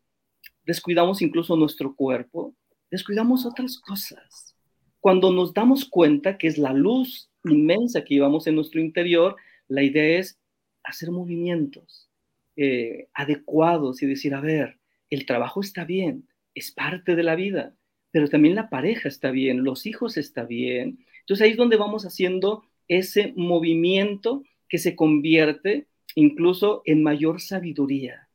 descuidamos 0.66 1.22
incluso 1.22 1.58
nuestro 1.58 1.94
cuerpo, 1.94 2.56
descuidamos 2.90 3.46
otras 3.46 3.78
cosas. 3.80 4.56
Cuando 5.02 5.34
nos 5.34 5.54
damos 5.54 5.84
cuenta 5.84 6.38
que 6.38 6.48
es 6.48 6.58
la 6.58 6.72
luz 6.72 7.30
inmensa 7.44 8.06
que 8.06 8.14
llevamos 8.14 8.48
en 8.48 8.56
nuestro 8.56 8.80
interior, 8.80 9.36
la 9.68 9.84
idea 9.84 10.18
es 10.18 10.40
hacer 10.86 11.12
movimientos 11.12 12.10
eh, 12.56 13.10
adecuados 13.14 14.02
y 14.02 14.06
decir, 14.06 14.34
a 14.34 14.40
ver, 14.40 14.80
el 15.10 15.26
trabajo 15.26 15.60
está 15.60 15.84
bien, 15.84 16.30
es 16.56 16.72
parte 16.72 17.18
de 17.18 17.24
la 17.24 17.36
vida, 17.36 17.76
pero 18.12 18.30
también 18.30 18.56
la 18.56 18.70
pareja 18.70 19.10
está 19.10 19.30
bien, 19.30 19.66
los 19.66 19.86
hijos 19.86 20.16
está 20.16 20.46
bien. 20.46 21.06
Entonces 21.20 21.44
ahí 21.44 21.52
es 21.52 21.58
donde 21.58 21.76
vamos 21.76 22.06
haciendo 22.06 22.64
ese 22.88 23.34
movimiento 23.36 24.44
que 24.70 24.78
se 24.78 24.96
convierte 24.96 25.88
incluso 26.16 26.82
en 26.86 27.04
mayor 27.04 27.42
sabiduría. 27.42 28.28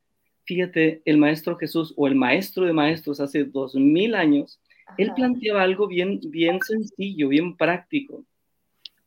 Fíjate, 0.45 1.01
el 1.05 1.17
Maestro 1.17 1.57
Jesús 1.57 1.93
o 1.95 2.07
el 2.07 2.15
Maestro 2.15 2.65
de 2.65 2.73
Maestros 2.73 3.19
hace 3.19 3.43
dos 3.43 3.75
mil 3.75 4.15
años, 4.15 4.59
él 4.97 5.11
planteaba 5.15 5.61
algo 5.61 5.87
bien, 5.87 6.19
bien 6.23 6.59
sencillo, 6.61 7.29
bien 7.29 7.55
práctico, 7.55 8.25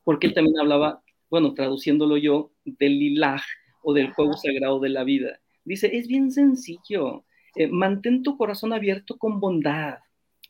porque 0.04 0.28
él 0.28 0.34
también 0.34 0.58
hablaba, 0.60 1.02
bueno, 1.28 1.54
traduciéndolo 1.54 2.16
yo, 2.16 2.52
del 2.64 2.98
lilaj 2.98 3.42
o 3.82 3.92
del 3.92 4.12
juego 4.12 4.34
sagrado 4.34 4.78
de 4.78 4.90
la 4.90 5.02
vida. 5.02 5.40
Dice, 5.64 5.96
es 5.96 6.06
bien 6.06 6.30
sencillo, 6.30 7.24
eh, 7.56 7.66
mantén 7.66 8.22
tu 8.22 8.36
corazón 8.36 8.72
abierto 8.72 9.18
con 9.18 9.40
bondad, 9.40 9.98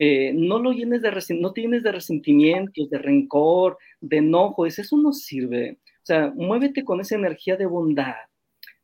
eh, 0.05 0.33
no 0.35 0.59
lo 0.59 0.73
llenes 0.73 1.01
de 1.01 1.13
no 1.39 1.53
te 1.53 1.61
llenes 1.61 1.85
de 1.85 1.93
resentimientos, 1.93 2.91
de 2.91 2.99
rencor, 2.99 3.79
de 4.01 4.17
enojo, 4.17 4.67
eso 4.67 4.97
no 4.97 5.13
sirve. 5.13 5.79
O 6.03 6.05
sea, 6.05 6.33
muévete 6.35 6.83
con 6.83 7.01
esa 7.01 7.15
energía 7.15 7.57
de 7.57 7.67
bondad, 7.67 8.17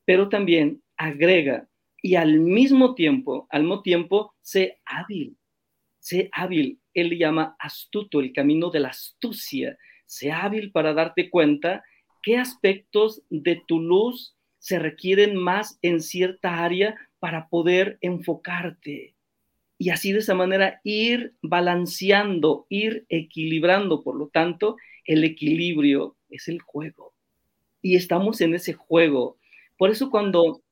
pero 0.04 0.28
también 0.28 0.80
agrega 0.96 1.66
y 2.00 2.14
al 2.14 2.38
mismo 2.38 2.94
tiempo, 2.94 3.48
al 3.50 3.62
mismo 3.62 3.82
tiempo, 3.82 4.32
sé 4.42 4.78
hábil, 4.84 5.36
sé 5.98 6.28
hábil. 6.30 6.80
Él 6.94 7.18
llama 7.18 7.56
astuto, 7.58 8.20
el 8.20 8.32
camino 8.32 8.70
de 8.70 8.78
la 8.78 8.90
astucia. 8.90 9.76
Sé 10.06 10.30
hábil 10.30 10.70
para 10.70 10.94
darte 10.94 11.30
cuenta 11.30 11.82
qué 12.22 12.36
aspectos 12.36 13.24
de 13.28 13.60
tu 13.66 13.80
luz 13.80 14.36
se 14.60 14.78
requieren 14.78 15.34
más 15.34 15.80
en 15.82 16.00
cierta 16.00 16.62
área 16.62 16.94
para 17.18 17.48
poder 17.48 17.98
enfocarte. 18.02 19.16
Y 19.78 19.90
así 19.90 20.12
de 20.12 20.18
esa 20.18 20.34
manera 20.34 20.80
ir 20.82 21.34
balanceando, 21.40 22.66
ir 22.68 23.06
equilibrando. 23.08 24.02
Por 24.02 24.16
lo 24.16 24.28
tanto, 24.28 24.76
el 25.04 25.22
equilibrio 25.24 26.16
es 26.28 26.48
el 26.48 26.60
juego. 26.60 27.14
Y 27.80 27.94
estamos 27.96 28.40
en 28.40 28.54
ese 28.54 28.72
juego. 28.72 29.38
Por 29.76 29.90
eso 29.90 30.10
cuando 30.10 30.62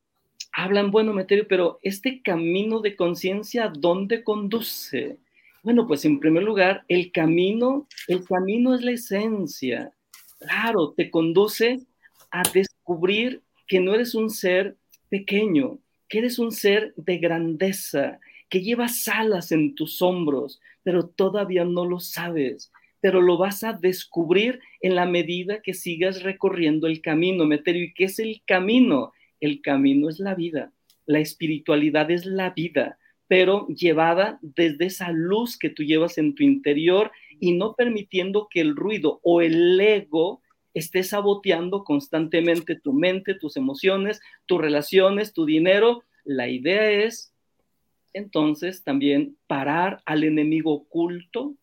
hablan, 0.52 0.90
bueno, 0.90 1.12
Meterio, 1.12 1.46
pero 1.46 1.78
este 1.82 2.20
camino 2.22 2.80
de 2.80 2.96
conciencia, 2.96 3.70
¿dónde 3.72 4.24
conduce? 4.24 5.18
Bueno, 5.62 5.86
pues 5.86 6.04
en 6.04 6.18
primer 6.18 6.42
lugar, 6.42 6.84
el 6.88 7.12
camino, 7.12 7.86
el 8.08 8.24
camino 8.24 8.74
es 8.74 8.82
la 8.82 8.92
esencia. 8.92 9.92
Claro, 10.38 10.92
te 10.96 11.10
conduce 11.10 11.80
a 12.30 12.42
descubrir 12.52 13.42
que 13.66 13.80
no 13.80 13.94
eres 13.94 14.14
un 14.14 14.30
ser 14.30 14.76
pequeño, 15.08 15.78
que 16.08 16.18
eres 16.18 16.38
un 16.38 16.52
ser 16.52 16.94
de 16.96 17.18
grandeza, 17.18 18.18
que 18.48 18.62
llevas 18.62 19.08
alas 19.08 19.52
en 19.52 19.74
tus 19.74 20.02
hombros, 20.02 20.60
pero 20.82 21.08
todavía 21.08 21.64
no 21.64 21.84
lo 21.84 22.00
sabes, 22.00 22.72
pero 23.00 23.20
lo 23.20 23.38
vas 23.38 23.64
a 23.64 23.72
descubrir 23.72 24.60
en 24.80 24.94
la 24.94 25.06
medida 25.06 25.62
que 25.62 25.74
sigas 25.74 26.22
recorriendo 26.22 26.86
el 26.86 27.00
camino, 27.00 27.44
Meterio. 27.44 27.84
¿Y 27.84 27.94
qué 27.94 28.04
es 28.04 28.18
el 28.18 28.42
camino? 28.46 29.12
El 29.40 29.60
camino 29.60 30.08
es 30.08 30.18
la 30.18 30.34
vida, 30.34 30.72
la 31.06 31.18
espiritualidad 31.18 32.10
es 32.10 32.24
la 32.24 32.50
vida, 32.50 32.98
pero 33.28 33.66
llevada 33.68 34.38
desde 34.42 34.86
esa 34.86 35.10
luz 35.10 35.58
que 35.58 35.70
tú 35.70 35.82
llevas 35.82 36.18
en 36.18 36.34
tu 36.34 36.42
interior 36.42 37.10
y 37.40 37.52
no 37.52 37.74
permitiendo 37.74 38.48
que 38.50 38.60
el 38.60 38.76
ruido 38.76 39.20
o 39.22 39.42
el 39.42 39.78
ego 39.80 40.40
esté 40.74 41.02
saboteando 41.02 41.84
constantemente 41.84 42.76
tu 42.76 42.92
mente, 42.92 43.34
tus 43.34 43.56
emociones, 43.56 44.20
tus 44.46 44.60
relaciones, 44.60 45.32
tu 45.32 45.46
dinero. 45.46 46.02
La 46.24 46.48
idea 46.48 46.90
es 46.90 47.32
entonces 48.16 48.82
también 48.82 49.36
parar 49.46 50.02
al 50.06 50.24
enemigo 50.24 50.72
oculto, 50.72 51.54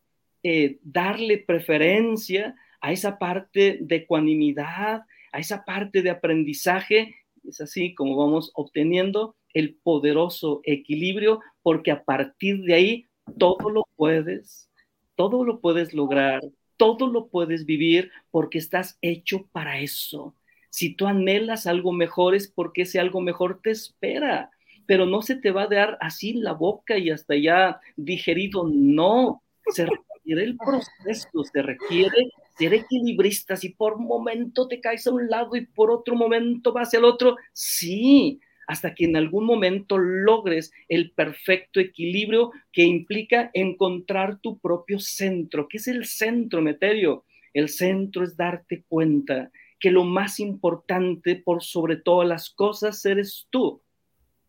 eh, 0.44 0.80
darle 0.84 1.38
preferencia 1.38 2.56
a 2.82 2.92
esa 2.92 3.18
parte 3.18 3.80
de 3.82 3.96
ecuanimidad, 3.98 5.04
a 5.32 5.40
esa 5.40 5.66
parte 5.66 6.02
de 6.02 6.10
aprendizaje 6.10 7.16
es 7.48 7.62
así 7.62 7.94
como 7.94 8.16
vamos 8.16 8.52
obteniendo 8.56 9.36
el 9.54 9.76
poderoso 9.76 10.62
equilibrio, 10.64 11.42
porque 11.62 11.92
a 11.92 12.04
partir 12.04 12.62
de 12.64 12.74
ahí 12.74 13.08
todo 13.38 13.70
lo 13.70 13.88
puedes, 13.96 14.70
todo 15.16 15.44
lo 15.44 15.60
puedes 15.60 15.94
lograr, 15.94 16.42
todo 16.78 17.08
lo 17.08 17.28
puedes 17.28 17.66
vivir 17.66 18.12
porque 18.32 18.58
estás 18.58 18.98
hecho 19.02 19.48
para 19.52 19.80
eso. 19.80 20.36
Si 20.70 20.96
tú 20.96 21.06
anhelas 21.06 21.68
algo 21.68 21.92
mejor 21.92 22.36
es 22.36 22.48
porque 22.48 22.84
ese 22.84 23.00
algo 23.00 23.22
mejor 23.22 23.62
te 23.62 23.72
espera. 23.72 24.50
Pero 24.86 25.06
no 25.06 25.22
se 25.22 25.36
te 25.36 25.52
va 25.52 25.64
a 25.64 25.68
dar 25.68 25.98
así 26.02 26.34
la 26.34 26.54
boca 26.54 26.98
y 26.98 27.10
hasta 27.10 27.36
ya 27.36 27.80
digerido, 27.96 28.68
no, 28.68 29.44
se 29.72 29.86
requiere 29.86 30.44
el 30.44 30.58
proceso, 30.58 31.44
se 31.52 31.62
requiere 31.62 32.30
ser 32.58 32.74
equilibrista, 32.74 33.56
si 33.56 33.70
por 33.70 33.94
un 33.94 34.06
momento 34.06 34.68
te 34.68 34.80
caes 34.80 35.08
a 35.08 35.12
un 35.12 35.30
lado 35.30 35.56
y 35.56 35.66
por 35.66 35.92
otro 35.92 36.16
momento 36.16 36.72
vas 36.72 36.94
al 36.94 37.06
otro, 37.06 37.38
sí, 37.52 38.40
hasta 38.68 38.94
que 38.94 39.06
en 39.06 39.16
algún 39.16 39.46
momento 39.46 39.98
logres 39.98 40.72
el 40.88 41.12
perfecto 41.12 41.80
equilibrio 41.80 42.52
que 42.72 42.84
implica 42.84 43.50
encontrar 43.54 44.40
tu 44.40 44.60
propio 44.60 45.00
centro. 45.00 45.68
¿Qué 45.68 45.78
es 45.78 45.88
el 45.88 46.06
centro, 46.06 46.62
Meterio? 46.62 47.26
El 47.54 47.70
centro 47.70 48.24
es 48.24 48.38
darte 48.38 48.84
cuenta 48.88 49.52
que 49.80 49.92
lo 49.92 50.06
más 50.06 50.40
importante 50.40 51.36
por 51.36 51.62
sobre 51.62 51.98
todas 51.98 52.28
las 52.28 52.50
cosas 52.50 53.06
eres 53.06 53.48
tú, 53.50 53.82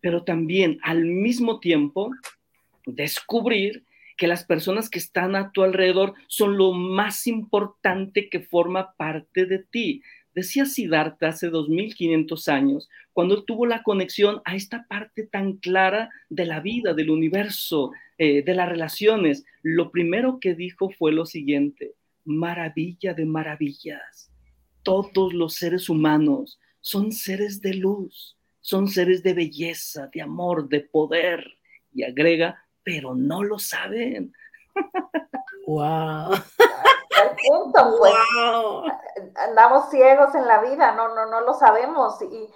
pero 0.05 0.23
también 0.23 0.79
al 0.83 1.07
mismo 1.07 1.61
tiempo 1.61 2.11
descubrir 2.85 3.87
que 4.19 4.27
las 4.27 4.45
personas 4.45 4.91
que 4.91 4.99
están 4.99 5.35
a 5.35 5.51
tu 5.51 5.63
alrededor 5.63 6.13
son 6.29 6.59
lo 6.59 6.73
más 6.73 7.27
importante 7.27 8.29
que 8.29 8.41
forma 8.41 8.93
parte 8.99 9.47
de 9.47 9.61
ti. 9.61 10.03
Decía 10.35 10.67
Siddhartha 10.67 11.29
hace 11.29 11.49
2500 11.49 12.49
años, 12.49 12.91
cuando 13.15 13.45
tuvo 13.45 13.65
la 13.65 13.83
conexión 13.83 14.43
a 14.45 14.55
esta 14.55 14.87
parte 14.89 15.27
tan 15.27 15.55
clara 15.55 16.11
de 16.29 16.45
la 16.45 16.61
vida, 16.61 16.93
del 16.93 17.09
universo, 17.09 17.93
eh, 18.19 18.43
de 18.43 18.55
las 18.55 18.69
relaciones, 18.69 19.47
lo 19.63 19.91
primero 19.91 20.39
que 20.39 20.55
dijo 20.55 20.91
fue 20.91 21.13
lo 21.13 21.25
siguiente, 21.25 21.95
maravilla 22.27 23.15
de 23.15 23.25
maravillas. 23.25 24.31
Todos 24.83 25.33
los 25.33 25.55
seres 25.55 25.89
humanos 25.89 26.61
son 26.83 27.11
seres 27.11 27.63
de 27.63 27.73
luz, 27.73 28.37
son 28.65 28.89
seres 28.89 29.23
de 29.23 29.35
belleza, 29.35 30.07
de 30.07 30.23
amor, 30.23 30.71
de 30.71 30.81
poder. 30.81 31.45
Y 31.93 32.03
agrega, 32.03 32.65
pero 32.83 33.15
no 33.15 33.43
lo 33.43 33.59
saben. 33.59 34.33
Wow. 35.67 36.31
punto, 37.47 37.97
pues. 37.99 38.15
Andamos 39.37 39.91
ciegos 39.91 40.35
en 40.35 40.47
la 40.47 40.63
vida, 40.63 40.95
no, 40.95 41.15
no, 41.15 41.27
no 41.27 41.43
lo 41.43 41.53
sabemos. 41.53 42.21
Y, 42.23 42.51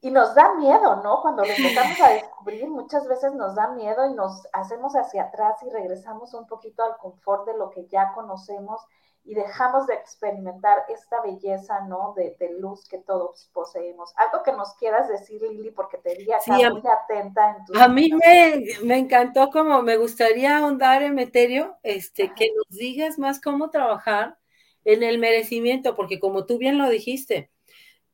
y 0.00 0.12
nos 0.12 0.36
da 0.36 0.54
miedo, 0.54 1.02
¿no? 1.02 1.20
Cuando 1.22 1.44
lo 1.44 1.50
empezamos 1.50 2.00
a 2.00 2.10
descubrir, 2.10 2.68
muchas 2.68 3.08
veces 3.08 3.34
nos 3.34 3.56
da 3.56 3.66
miedo 3.68 4.06
y 4.06 4.14
nos 4.14 4.46
hacemos 4.52 4.94
hacia 4.94 5.24
atrás 5.24 5.56
y 5.64 5.70
regresamos 5.70 6.34
un 6.34 6.46
poquito 6.46 6.84
al 6.84 6.96
confort 6.98 7.46
de 7.46 7.58
lo 7.58 7.70
que 7.70 7.86
ya 7.88 8.12
conocemos 8.12 8.80
y 9.24 9.34
dejamos 9.34 9.86
de 9.86 9.94
experimentar 9.94 10.84
esta 10.88 11.20
belleza, 11.22 11.80
¿no? 11.82 12.14
De, 12.16 12.36
luz 12.58 12.88
que 12.88 12.98
todos 12.98 13.50
poseemos. 13.52 14.12
Algo 14.16 14.42
que 14.42 14.52
nos 14.52 14.74
quieras 14.74 15.08
decir, 15.08 15.40
Lili, 15.42 15.70
porque 15.70 15.98
te 15.98 16.16
vi 16.16 16.32
acá 16.32 16.70
muy 16.70 16.82
atenta. 16.90 17.56
En 17.68 17.80
a 17.80 17.88
mí 17.88 18.10
me, 18.12 18.64
me, 18.82 18.98
encantó 18.98 19.50
como 19.50 19.82
me 19.82 19.96
gustaría 19.96 20.58
ahondar, 20.58 21.02
Emeterio, 21.02 21.76
este, 21.82 22.32
que 22.34 22.50
nos 22.56 22.76
digas 22.76 23.18
más 23.18 23.40
cómo 23.40 23.70
trabajar 23.70 24.38
en 24.84 25.02
el 25.02 25.18
merecimiento, 25.18 25.94
porque 25.94 26.18
como 26.18 26.46
tú 26.46 26.58
bien 26.58 26.78
lo 26.78 26.88
dijiste, 26.88 27.50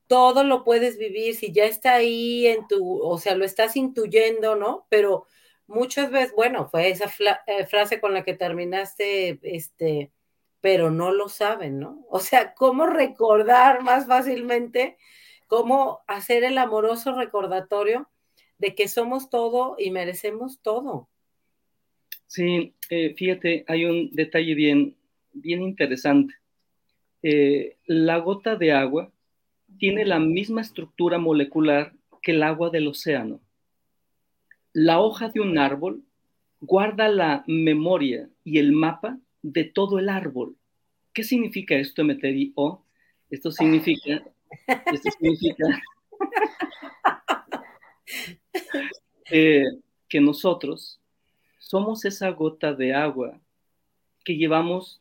todo 0.06 0.44
lo 0.44 0.64
puedes 0.64 0.98
vivir 0.98 1.34
si 1.34 1.52
ya 1.52 1.64
está 1.64 1.94
ahí 1.94 2.46
en 2.46 2.66
tu, 2.66 3.00
o 3.00 3.18
sea, 3.18 3.34
lo 3.34 3.44
estás 3.44 3.76
intuyendo, 3.76 4.56
¿no? 4.56 4.86
Pero 4.88 5.26
muchas 5.66 6.10
veces, 6.10 6.34
bueno, 6.34 6.68
fue 6.68 6.90
esa 6.90 7.10
eh, 7.46 7.66
frase 7.66 8.00
con 8.00 8.14
la 8.14 8.24
que 8.24 8.34
terminaste, 8.34 9.40
este, 9.42 10.12
pero 10.66 10.90
no 10.90 11.12
lo 11.12 11.28
saben, 11.28 11.78
¿no? 11.78 12.04
O 12.10 12.18
sea, 12.18 12.52
¿cómo 12.54 12.86
recordar 12.86 13.84
más 13.84 14.08
fácilmente, 14.08 14.96
cómo 15.46 16.00
hacer 16.08 16.42
el 16.42 16.58
amoroso 16.58 17.14
recordatorio 17.14 18.08
de 18.58 18.74
que 18.74 18.88
somos 18.88 19.30
todo 19.30 19.76
y 19.78 19.92
merecemos 19.92 20.60
todo? 20.62 21.08
Sí, 22.26 22.74
eh, 22.90 23.14
fíjate, 23.16 23.64
hay 23.68 23.84
un 23.84 24.10
detalle 24.10 24.56
bien, 24.56 24.96
bien 25.34 25.62
interesante. 25.62 26.34
Eh, 27.22 27.76
la 27.86 28.18
gota 28.18 28.56
de 28.56 28.72
agua 28.72 29.12
tiene 29.78 30.04
la 30.04 30.18
misma 30.18 30.62
estructura 30.62 31.16
molecular 31.16 31.92
que 32.22 32.32
el 32.32 32.42
agua 32.42 32.70
del 32.70 32.88
océano. 32.88 33.38
La 34.72 34.98
hoja 34.98 35.28
de 35.28 35.38
un 35.38 35.58
árbol 35.58 36.02
guarda 36.60 37.08
la 37.08 37.44
memoria 37.46 38.28
y 38.42 38.58
el 38.58 38.72
mapa 38.72 39.20
de 39.52 39.64
todo 39.64 40.00
el 40.00 40.08
árbol. 40.08 40.56
¿Qué 41.12 41.22
significa 41.22 41.76
esto, 41.76 42.02
Meteri? 42.02 42.52
O 42.56 42.82
esto 43.30 43.52
significa, 43.52 44.24
esto 44.92 45.10
significa 45.12 45.64
eh, 49.30 49.64
que 50.08 50.20
nosotros 50.20 51.00
somos 51.58 52.04
esa 52.04 52.28
gota 52.30 52.74
de 52.74 52.92
agua 52.92 53.38
que 54.24 54.36
llevamos 54.36 55.00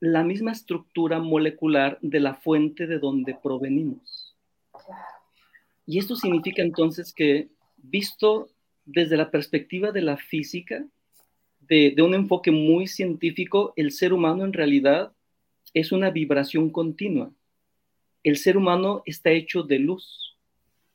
la 0.00 0.24
misma 0.24 0.50
estructura 0.50 1.20
molecular 1.20 1.98
de 2.02 2.20
la 2.20 2.34
fuente 2.34 2.88
de 2.88 2.98
donde 2.98 3.38
provenimos. 3.40 4.34
Y 5.86 5.98
esto 5.98 6.16
significa 6.16 6.62
entonces 6.62 7.12
que, 7.12 7.48
visto 7.76 8.50
desde 8.84 9.16
la 9.16 9.30
perspectiva 9.30 9.92
de 9.92 10.02
la 10.02 10.16
física, 10.16 10.84
de, 11.68 11.94
un 12.02 12.14
enfoque 12.14 12.50
muy 12.50 12.86
científico, 12.86 13.72
el 13.76 13.92
ser 13.92 14.12
humano 14.12 14.44
en 14.44 14.52
realidad 14.52 15.12
es 15.74 15.92
una 15.92 16.10
vibración 16.10 16.70
continua. 16.70 17.32
El 18.22 18.36
ser 18.36 18.56
humano 18.56 19.02
está 19.06 19.30
hecho 19.30 19.62
de 19.62 19.78
luz, 19.78 20.36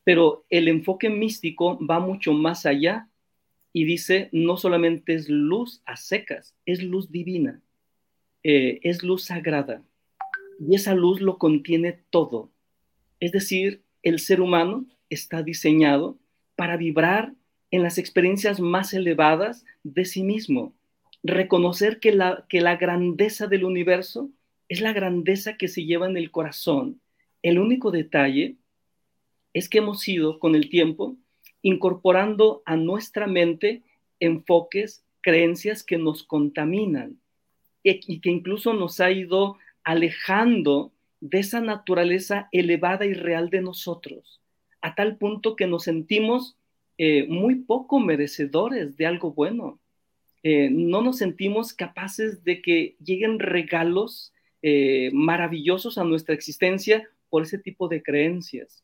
pero 0.04 0.46
el 0.50 0.68
enfoque 0.68 1.10
místico 1.10 1.80
va 1.86 2.00
mucho 2.00 2.34
más 2.34 2.66
allá 2.66 3.08
y 3.74 3.86
dice, 3.86 4.30
no 4.32 4.58
solamente 4.58 5.14
es 5.14 5.30
luz 5.30 5.82
a 5.86 5.96
secas, 5.96 6.56
es 6.66 6.84
luz 6.84 7.12
divina, 7.12 7.62
eh, 8.44 8.80
es 8.84 9.04
luz 9.04 9.24
sagrada 9.24 9.84
y 10.60 10.76
esa 10.76 10.94
luz 10.94 11.22
lo 11.22 11.38
contiene 11.38 12.00
todo. 12.10 12.52
Es 13.20 13.32
decir, 13.32 13.84
el 14.04 14.20
ser 14.20 14.42
humano 14.42 14.86
está 15.10 15.44
diseñado 15.44 16.18
para 16.56 16.78
vibrar 16.78 17.34
en 17.72 17.84
las 17.84 17.98
experiencias 17.98 18.60
más 18.60 18.94
elevadas 18.94 19.66
de 19.84 20.06
sí 20.06 20.24
mismo. 20.24 20.74
Reconocer 21.24 22.00
que 22.00 22.12
la, 22.12 22.46
que 22.50 22.62
la 22.62 22.76
grandeza 22.76 23.48
del 23.48 23.64
universo 23.64 24.30
es 24.70 24.82
la 24.82 24.94
grandeza 24.94 25.58
que 25.58 25.68
se 25.68 25.86
lleva 25.86 26.08
en 26.08 26.18
el 26.18 26.32
corazón. 26.32 27.02
El 27.42 27.60
único 27.60 27.92
detalle 27.92 28.58
es 29.54 29.68
que 29.68 29.80
hemos 29.80 30.08
ido 30.08 30.40
con 30.40 30.56
el 30.56 30.70
tiempo 30.70 31.16
incorporando 31.62 32.64
a 32.66 32.76
nuestra 32.76 33.28
mente 33.28 33.84
enfoques, 34.20 35.04
creencias 35.22 35.84
que 35.84 35.98
nos 35.98 36.24
contaminan 36.24 37.20
y 37.84 38.20
que 38.20 38.30
incluso 38.30 38.74
nos 38.74 39.00
ha 39.00 39.12
ido 39.12 39.58
alejando 39.84 40.92
de 41.20 41.40
esa 41.40 41.62
naturaleza 41.62 42.50
elevada 42.52 43.06
y 43.06 43.14
real 43.14 43.50
de 43.50 43.62
nosotros, 43.62 44.42
a 44.82 44.96
tal 44.96 45.18
punto 45.18 45.56
que 45.56 45.68
nos 45.68 45.84
sentimos 45.84 46.56
eh, 47.04 47.26
muy 47.28 47.56
poco 47.56 48.00
merecedores 48.00 48.96
de 48.96 49.08
algo 49.08 49.34
bueno. 49.34 49.80
Eh, 50.44 50.70
no 50.70 51.02
nos 51.02 51.18
sentimos 51.18 51.74
capaces 51.74 52.44
de 52.44 52.62
que 52.62 52.96
lleguen 53.04 53.40
regalos 53.40 54.32
eh, 54.62 55.10
maravillosos 55.12 55.98
a 55.98 56.04
nuestra 56.04 56.36
existencia 56.36 57.10
por 57.32 57.42
ese 57.42 57.58
tipo 57.58 57.88
de 57.88 58.04
creencias. 58.04 58.84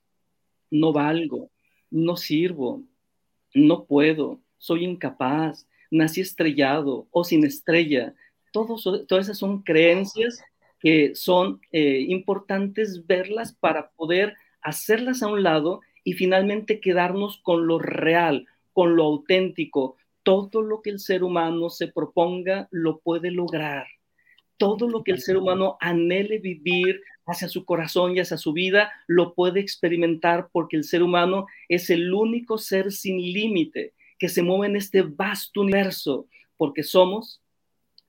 No 0.71 0.93
valgo, 0.93 1.51
no 1.91 2.17
sirvo, 2.17 2.81
no 3.53 3.85
puedo, 3.85 4.41
soy 4.57 4.85
incapaz, 4.85 5.67
nací 5.91 6.21
estrellado 6.21 7.07
o 7.11 7.23
sin 7.23 7.45
estrella. 7.45 8.15
todas 8.51 9.27
esas 9.27 9.37
son 9.37 9.61
creencias 9.61 10.41
que 10.79 11.13
son 11.13 11.61
importantes 11.71 13.05
verlas 13.05 13.53
para 13.53 13.91
poder 13.91 14.33
hacerlas 14.63 15.21
a 15.21 15.27
un 15.27 15.43
lado 15.43 15.81
y 16.07 16.13
finalmente 16.13 16.79
quedarnos 16.79 17.41
con 17.43 17.67
lo 17.67 17.79
real, 17.79 18.47
con 18.71 18.95
lo 18.95 19.03
auténtico. 19.03 19.97
Todo 20.23 20.61
lo 20.61 20.81
que 20.81 20.89
el 20.89 20.99
ser 20.99 21.21
humano 21.21 21.69
se 21.69 21.89
proponga 21.89 22.69
lo 22.71 22.99
puede 22.99 23.29
lograr. 23.29 23.87
Todo 24.55 24.87
lo 24.87 25.03
que 25.03 25.11
el 25.11 25.19
ser 25.19 25.35
humano 25.35 25.75
anhele 25.81 26.39
vivir 26.39 27.01
hacia 27.25 27.49
su 27.49 27.65
corazón 27.65 28.15
y 28.15 28.21
hacia 28.21 28.37
su 28.37 28.53
vida, 28.53 28.89
lo 29.05 29.33
puede 29.33 29.59
experimentar 29.59 30.47
porque 30.53 30.77
el 30.77 30.85
ser 30.85 31.03
humano 31.03 31.45
es 31.67 31.89
el 31.89 32.13
único 32.13 32.57
ser 32.57 32.93
sin 32.93 33.17
límite 33.17 33.93
que 34.17 34.29
se 34.29 34.43
mueve 34.43 34.67
en 34.67 34.77
este 34.77 35.01
vasto 35.01 35.59
universo, 35.59 36.29
porque 36.55 36.83
somos 36.83 37.41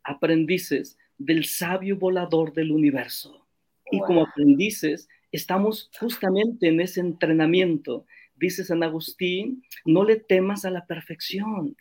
aprendices 0.05 0.97
del 1.19 1.47
sabio 1.47 1.97
volador 1.97 2.53
del 2.53 2.71
universo. 2.71 3.45
Y 3.91 3.99
como 3.99 4.23
aprendices, 4.23 5.09
estamos 5.33 5.91
justamente 5.99 6.69
en 6.69 6.81
ese 6.81 7.01
entrenamiento. 7.01 8.07
Dice 8.37 8.65
San 8.65 8.83
Agustín, 8.83 9.63
no 9.85 10.05
le 10.05 10.17
temas 10.17 10.65
a 10.65 10.71
la 10.71 10.87
perfección, 10.87 11.77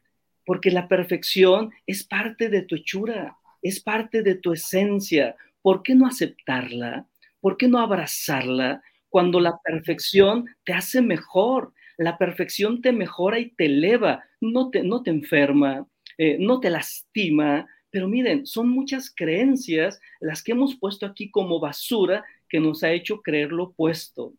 porque 0.45 0.71
la 0.71 0.87
perfección 0.87 1.71
es 1.85 2.03
parte 2.03 2.49
de 2.49 2.61
tu 2.63 2.75
hechura, 2.75 3.37
es 3.61 3.79
parte 3.79 4.23
de 4.23 4.35
tu 4.35 4.53
esencia. 4.53 5.35
¿Por 5.61 5.83
qué 5.83 5.95
no 5.95 6.07
aceptarla? 6.07 7.07
¿Por 7.39 7.57
qué 7.57 7.67
no 7.67 7.79
abrazarla 7.79 8.81
cuando 9.09 9.39
la 9.39 9.57
perfección 9.63 10.45
te 10.63 10.73
hace 10.73 11.01
mejor? 11.01 11.73
La 11.97 12.17
perfección 12.17 12.81
te 12.81 12.91
mejora 12.91 13.39
y 13.39 13.49
te 13.51 13.65
eleva, 13.65 14.23
no 14.39 14.69
te, 14.69 14.83
no 14.83 15.03
te 15.03 15.09
enferma, 15.09 15.87
eh, 16.17 16.37
no 16.39 16.59
te 16.59 16.69
lastima, 16.69 17.67
pero 17.89 18.07
miren, 18.07 18.45
son 18.45 18.69
muchas 18.69 19.11
creencias 19.15 19.99
las 20.19 20.43
que 20.43 20.51
hemos 20.51 20.75
puesto 20.75 21.05
aquí 21.05 21.31
como 21.31 21.59
basura 21.59 22.23
que 22.49 22.59
nos 22.59 22.83
ha 22.83 22.91
hecho 22.91 23.21
creer 23.21 23.51
lo 23.51 23.65
opuesto. 23.65 24.33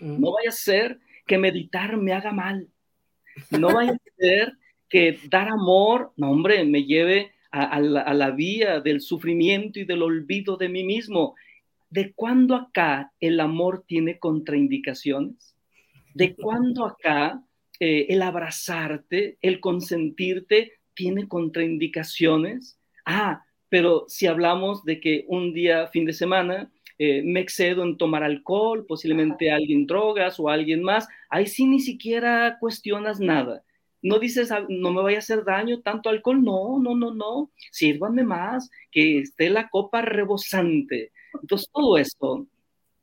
No 0.00 0.32
vaya 0.32 0.50
a 0.50 0.52
ser 0.52 0.98
que 1.26 1.38
meditar 1.38 1.96
me 1.96 2.12
haga 2.12 2.32
mal. 2.32 2.68
No 3.50 3.72
vaya 3.72 3.92
a 3.92 3.98
ser 4.18 4.54
que 4.88 5.18
dar 5.28 5.48
amor, 5.48 6.12
no 6.16 6.32
hombre, 6.32 6.64
me 6.64 6.84
lleve 6.84 7.32
a, 7.52 7.80
la, 7.80 8.30
vía 8.30 8.80
del 8.80 9.00
sufrimiento 9.00 9.80
y 9.80 9.84
del 9.84 10.02
olvido 10.02 10.56
de 10.56 10.68
mí 10.68 10.84
mismo. 10.84 11.34
¿De 11.88 12.12
cuándo 12.12 12.54
acá 12.54 13.12
el 13.20 13.40
amor 13.40 13.84
tiene 13.86 14.18
contraindicaciones? 14.18 15.56
¿De 16.14 16.34
cuándo 16.34 16.84
acá 16.84 17.42
eh, 17.78 18.06
el 18.08 18.22
abrazarte, 18.22 19.38
el 19.40 19.60
consentirte 19.60 20.72
tiene 20.94 21.26
contraindicaciones? 21.26 22.78
Ah, 23.04 23.44
pero 23.68 24.04
si 24.08 24.26
hablamos 24.26 24.84
de 24.84 25.00
que 25.00 25.24
un 25.28 25.52
día, 25.52 25.88
fin 25.88 26.04
de 26.04 26.12
semana, 26.12 26.70
eh, 27.02 27.22
me 27.24 27.40
excedo 27.40 27.82
en 27.82 27.96
tomar 27.96 28.22
alcohol, 28.22 28.84
posiblemente 28.84 29.50
alguien 29.50 29.86
drogas 29.86 30.38
o 30.38 30.50
alguien 30.50 30.82
más, 30.82 31.08
ahí 31.30 31.46
sí 31.46 31.64
ni 31.64 31.80
siquiera 31.80 32.58
cuestionas 32.60 33.20
nada. 33.20 33.64
No 34.02 34.18
dices, 34.18 34.52
ah, 34.52 34.66
no 34.68 34.92
me 34.92 35.00
vaya 35.00 35.16
a 35.16 35.20
hacer 35.20 35.42
daño 35.42 35.80
tanto 35.80 36.10
alcohol, 36.10 36.42
no, 36.42 36.78
no, 36.78 36.94
no, 36.94 37.14
no, 37.14 37.50
sírvanme 37.70 38.22
más, 38.22 38.70
que 38.90 39.20
esté 39.20 39.48
la 39.48 39.70
copa 39.70 40.02
rebosante. 40.02 41.10
Entonces, 41.40 41.70
todo 41.72 41.96
esto 41.96 42.46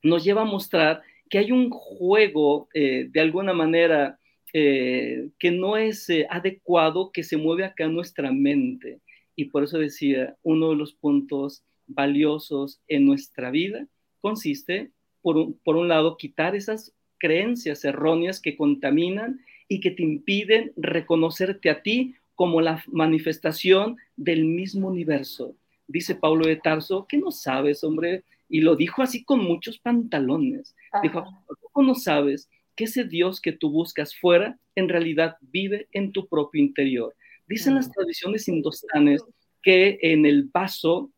nos 0.03 0.23
lleva 0.23 0.43
a 0.43 0.45
mostrar 0.45 1.01
que 1.27 1.39
hay 1.39 1.51
un 1.51 1.71
juego 1.71 2.69
eh, 2.75 3.07
de 3.09 3.19
alguna 3.19 3.53
manera 3.53 4.19
eh, 4.53 5.29
que 5.39 5.49
no 5.49 5.75
es 5.75 6.07
adecuado, 6.29 7.11
que 7.11 7.23
se 7.23 7.37
mueve 7.37 7.65
acá 7.65 7.85
en 7.85 7.95
nuestra 7.95 8.31
mente. 8.31 8.99
Y 9.35 9.45
por 9.45 9.63
eso 9.63 9.79
decía, 9.79 10.35
uno 10.43 10.69
de 10.69 10.75
los 10.75 10.93
puntos 10.93 11.63
valiosos 11.87 12.79
en 12.87 13.05
nuestra 13.05 13.51
vida 13.51 13.87
consiste, 14.21 14.91
por 15.21 15.37
un, 15.37 15.53
por 15.63 15.75
un 15.75 15.87
lado, 15.87 16.17
quitar 16.17 16.55
esas 16.55 16.93
creencias 17.17 17.83
erróneas 17.85 18.39
que 18.39 18.55
contaminan 18.55 19.41
y 19.67 19.79
que 19.79 19.91
te 19.91 20.03
impiden 20.03 20.71
reconocerte 20.75 21.69
a 21.69 21.81
ti 21.81 22.15
como 22.35 22.61
la 22.61 22.83
manifestación 22.87 23.97
del 24.15 24.45
mismo 24.45 24.87
universo. 24.89 25.55
Dice 25.87 26.15
Pablo 26.15 26.45
de 26.45 26.57
Tarso, 26.57 27.07
que 27.07 27.17
no 27.17 27.31
sabes, 27.31 27.83
hombre, 27.83 28.23
y 28.49 28.61
lo 28.61 28.75
dijo 28.75 29.01
así 29.01 29.23
con 29.23 29.43
muchos 29.43 29.79
pantalones. 29.79 30.75
Dijo, 31.01 31.25
¿cómo 31.71 31.87
no 31.87 31.95
sabes 31.95 32.49
que 32.75 32.85
ese 32.85 33.05
Dios 33.05 33.41
que 33.41 33.51
tú 33.51 33.71
buscas 33.71 34.15
fuera 34.15 34.59
en 34.75 34.87
realidad 34.87 35.37
vive 35.41 35.87
en 35.91 36.11
tu 36.11 36.27
propio 36.27 36.61
interior? 36.61 37.15
Dicen 37.47 37.75
las 37.75 37.91
tradiciones 37.91 38.47
indostanes 38.47 39.23
que 39.63 39.97
en 40.01 40.25
el 40.25 40.43
vaso 40.43 41.11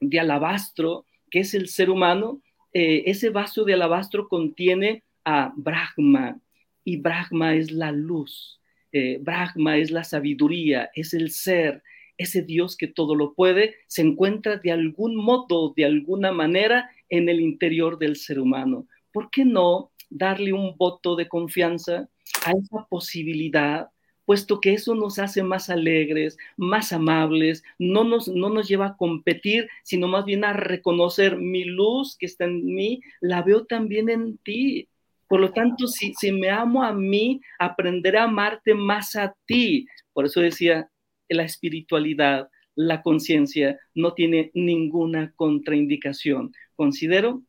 de 0.00 0.20
alabastro, 0.20 1.04
que 1.30 1.40
es 1.40 1.54
el 1.54 1.68
ser 1.68 1.90
humano, 1.90 2.40
eh, 2.72 3.04
ese 3.06 3.30
vaso 3.30 3.64
de 3.64 3.74
alabastro 3.74 4.28
contiene 4.28 5.02
a 5.24 5.52
Brahma 5.56 6.40
y 6.84 6.96
Brahma 6.96 7.54
es 7.54 7.70
la 7.70 7.92
luz, 7.92 8.60
eh, 8.92 9.18
Brahma 9.20 9.76
es 9.76 9.90
la 9.90 10.04
sabiduría, 10.04 10.90
es 10.94 11.14
el 11.14 11.30
ser, 11.30 11.82
ese 12.16 12.42
Dios 12.42 12.76
que 12.76 12.86
todo 12.86 13.14
lo 13.14 13.34
puede, 13.34 13.76
se 13.86 14.02
encuentra 14.02 14.56
de 14.56 14.72
algún 14.72 15.16
modo, 15.16 15.72
de 15.76 15.84
alguna 15.84 16.32
manera 16.32 16.90
en 17.08 17.28
el 17.28 17.40
interior 17.40 17.98
del 17.98 18.16
ser 18.16 18.38
humano. 18.38 18.86
¿Por 19.12 19.30
qué 19.30 19.44
no 19.44 19.90
darle 20.10 20.52
un 20.52 20.76
voto 20.76 21.16
de 21.16 21.28
confianza 21.28 22.08
a 22.44 22.52
esa 22.52 22.86
posibilidad 22.88 23.88
puesto 24.30 24.60
que 24.60 24.74
eso 24.74 24.94
nos 24.94 25.18
hace 25.18 25.42
más 25.42 25.70
alegres, 25.70 26.38
más 26.56 26.92
amables, 26.92 27.64
no 27.80 28.04
nos, 28.04 28.28
no 28.28 28.48
nos 28.48 28.68
lleva 28.68 28.86
a 28.86 28.96
competir, 28.96 29.68
sino 29.82 30.06
más 30.06 30.24
bien 30.24 30.44
a 30.44 30.52
reconocer 30.52 31.36
mi 31.36 31.64
luz 31.64 32.16
que 32.16 32.26
está 32.26 32.44
en 32.44 32.64
mí, 32.64 33.00
la 33.20 33.42
veo 33.42 33.66
también 33.66 34.08
en 34.08 34.38
ti. 34.38 34.88
Por 35.26 35.40
lo 35.40 35.50
tanto, 35.50 35.88
si, 35.88 36.14
si 36.14 36.30
me 36.30 36.48
amo 36.48 36.84
a 36.84 36.92
mí, 36.92 37.40
aprenderé 37.58 38.18
a 38.18 38.22
amarte 38.22 38.72
más 38.72 39.16
a 39.16 39.34
ti. 39.46 39.88
Por 40.12 40.26
eso 40.26 40.40
decía, 40.40 40.88
la 41.28 41.42
espiritualidad, 41.42 42.50
la 42.76 43.02
conciencia 43.02 43.80
no 43.96 44.14
tiene 44.14 44.52
ninguna 44.54 45.32
contraindicación. 45.34 46.52
Considero 46.76 47.42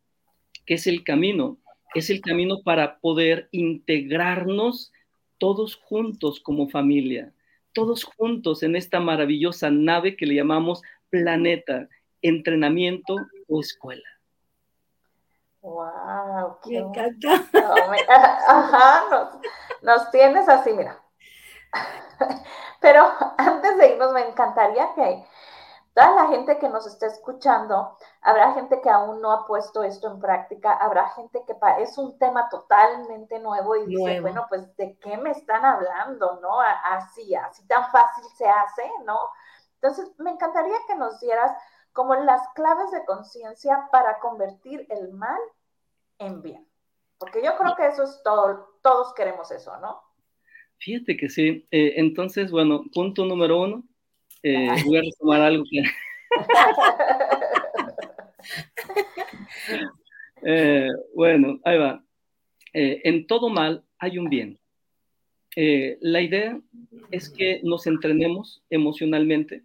que 0.65 0.73
es 0.73 0.87
el 0.87 1.03
camino, 1.03 1.59
es 1.93 2.09
el 2.09 2.21
camino 2.21 2.63
para 2.63 2.97
poder 2.97 3.49
integrarnos 3.51 4.91
todos 5.41 5.75
juntos 5.75 6.39
como 6.39 6.69
familia, 6.69 7.33
todos 7.73 8.03
juntos 8.03 8.61
en 8.61 8.75
esta 8.75 8.99
maravillosa 8.99 9.71
nave 9.71 10.15
que 10.15 10.27
le 10.27 10.35
llamamos 10.35 10.83
planeta, 11.09 11.87
entrenamiento 12.21 13.15
o 13.47 13.59
escuela. 13.59 14.07
¡Wow! 15.61 16.57
Me 16.67 16.77
encanta. 16.77 17.43
ajá, 18.47 19.03
nos, 19.09 19.29
nos 19.81 20.11
tienes 20.11 20.47
así, 20.47 20.73
mira. 20.73 21.01
Pero 22.79 23.03
antes 23.39 23.77
de 23.79 23.93
irnos, 23.93 24.13
me 24.13 24.21
encantaría 24.21 24.89
que 24.93 25.25
toda 25.93 26.15
la 26.15 26.27
gente 26.27 26.57
que 26.57 26.69
nos 26.69 26.87
esté 26.87 27.07
escuchando, 27.07 27.97
habrá 28.21 28.53
gente 28.53 28.79
que 28.81 28.89
aún 28.89 29.21
no 29.21 29.31
ha 29.31 29.45
puesto 29.45 29.83
esto 29.83 30.09
en 30.11 30.19
práctica, 30.19 30.73
habrá 30.73 31.09
gente 31.09 31.43
que 31.45 31.53
es 31.79 31.97
un 31.97 32.17
tema 32.17 32.47
totalmente 32.49 33.39
nuevo 33.39 33.75
y 33.75 33.87
dice, 33.87 34.21
bueno, 34.21 34.45
pues 34.47 34.75
de 34.77 34.97
qué 34.99 35.17
me 35.17 35.31
están 35.31 35.65
hablando, 35.65 36.39
¿no? 36.41 36.59
Así, 36.61 37.35
así 37.35 37.65
tan 37.67 37.91
fácil 37.91 38.23
se 38.35 38.47
hace, 38.47 38.89
¿no? 39.05 39.19
Entonces, 39.75 40.11
me 40.17 40.31
encantaría 40.31 40.77
que 40.87 40.95
nos 40.95 41.19
dieras 41.19 41.51
como 41.91 42.15
las 42.15 42.47
claves 42.55 42.91
de 42.91 43.03
conciencia 43.05 43.89
para 43.91 44.19
convertir 44.19 44.85
el 44.89 45.11
mal 45.11 45.39
en 46.19 46.41
bien. 46.41 46.67
Porque 47.17 47.43
yo 47.43 47.57
creo 47.57 47.75
que 47.75 47.87
eso 47.87 48.03
es 48.03 48.21
todo, 48.23 48.77
todos 48.81 49.13
queremos 49.13 49.51
eso, 49.51 49.77
¿no? 49.79 50.01
Fíjate 50.77 51.17
que 51.17 51.29
sí. 51.29 51.67
Eh, 51.69 51.93
entonces, 51.97 52.49
bueno, 52.49 52.83
punto 52.93 53.25
número 53.25 53.61
uno, 53.61 53.83
eh, 54.43 54.67
voy 54.85 54.97
a 54.97 55.01
retomar 55.01 55.41
algo 55.41 55.63
que... 55.69 55.83
Eh, 60.43 60.87
bueno, 61.13 61.59
ahí 61.63 61.77
va. 61.77 62.03
Eh, 62.73 62.99
en 63.03 63.27
todo 63.27 63.49
mal 63.49 63.83
hay 63.99 64.17
un 64.17 64.27
bien. 64.27 64.59
la 65.55 66.21
idea 66.21 66.59
es 67.11 67.29
que 67.29 67.61
nos 67.63 67.85
entrenemos 67.85 68.63
emocionalmente 68.71 69.61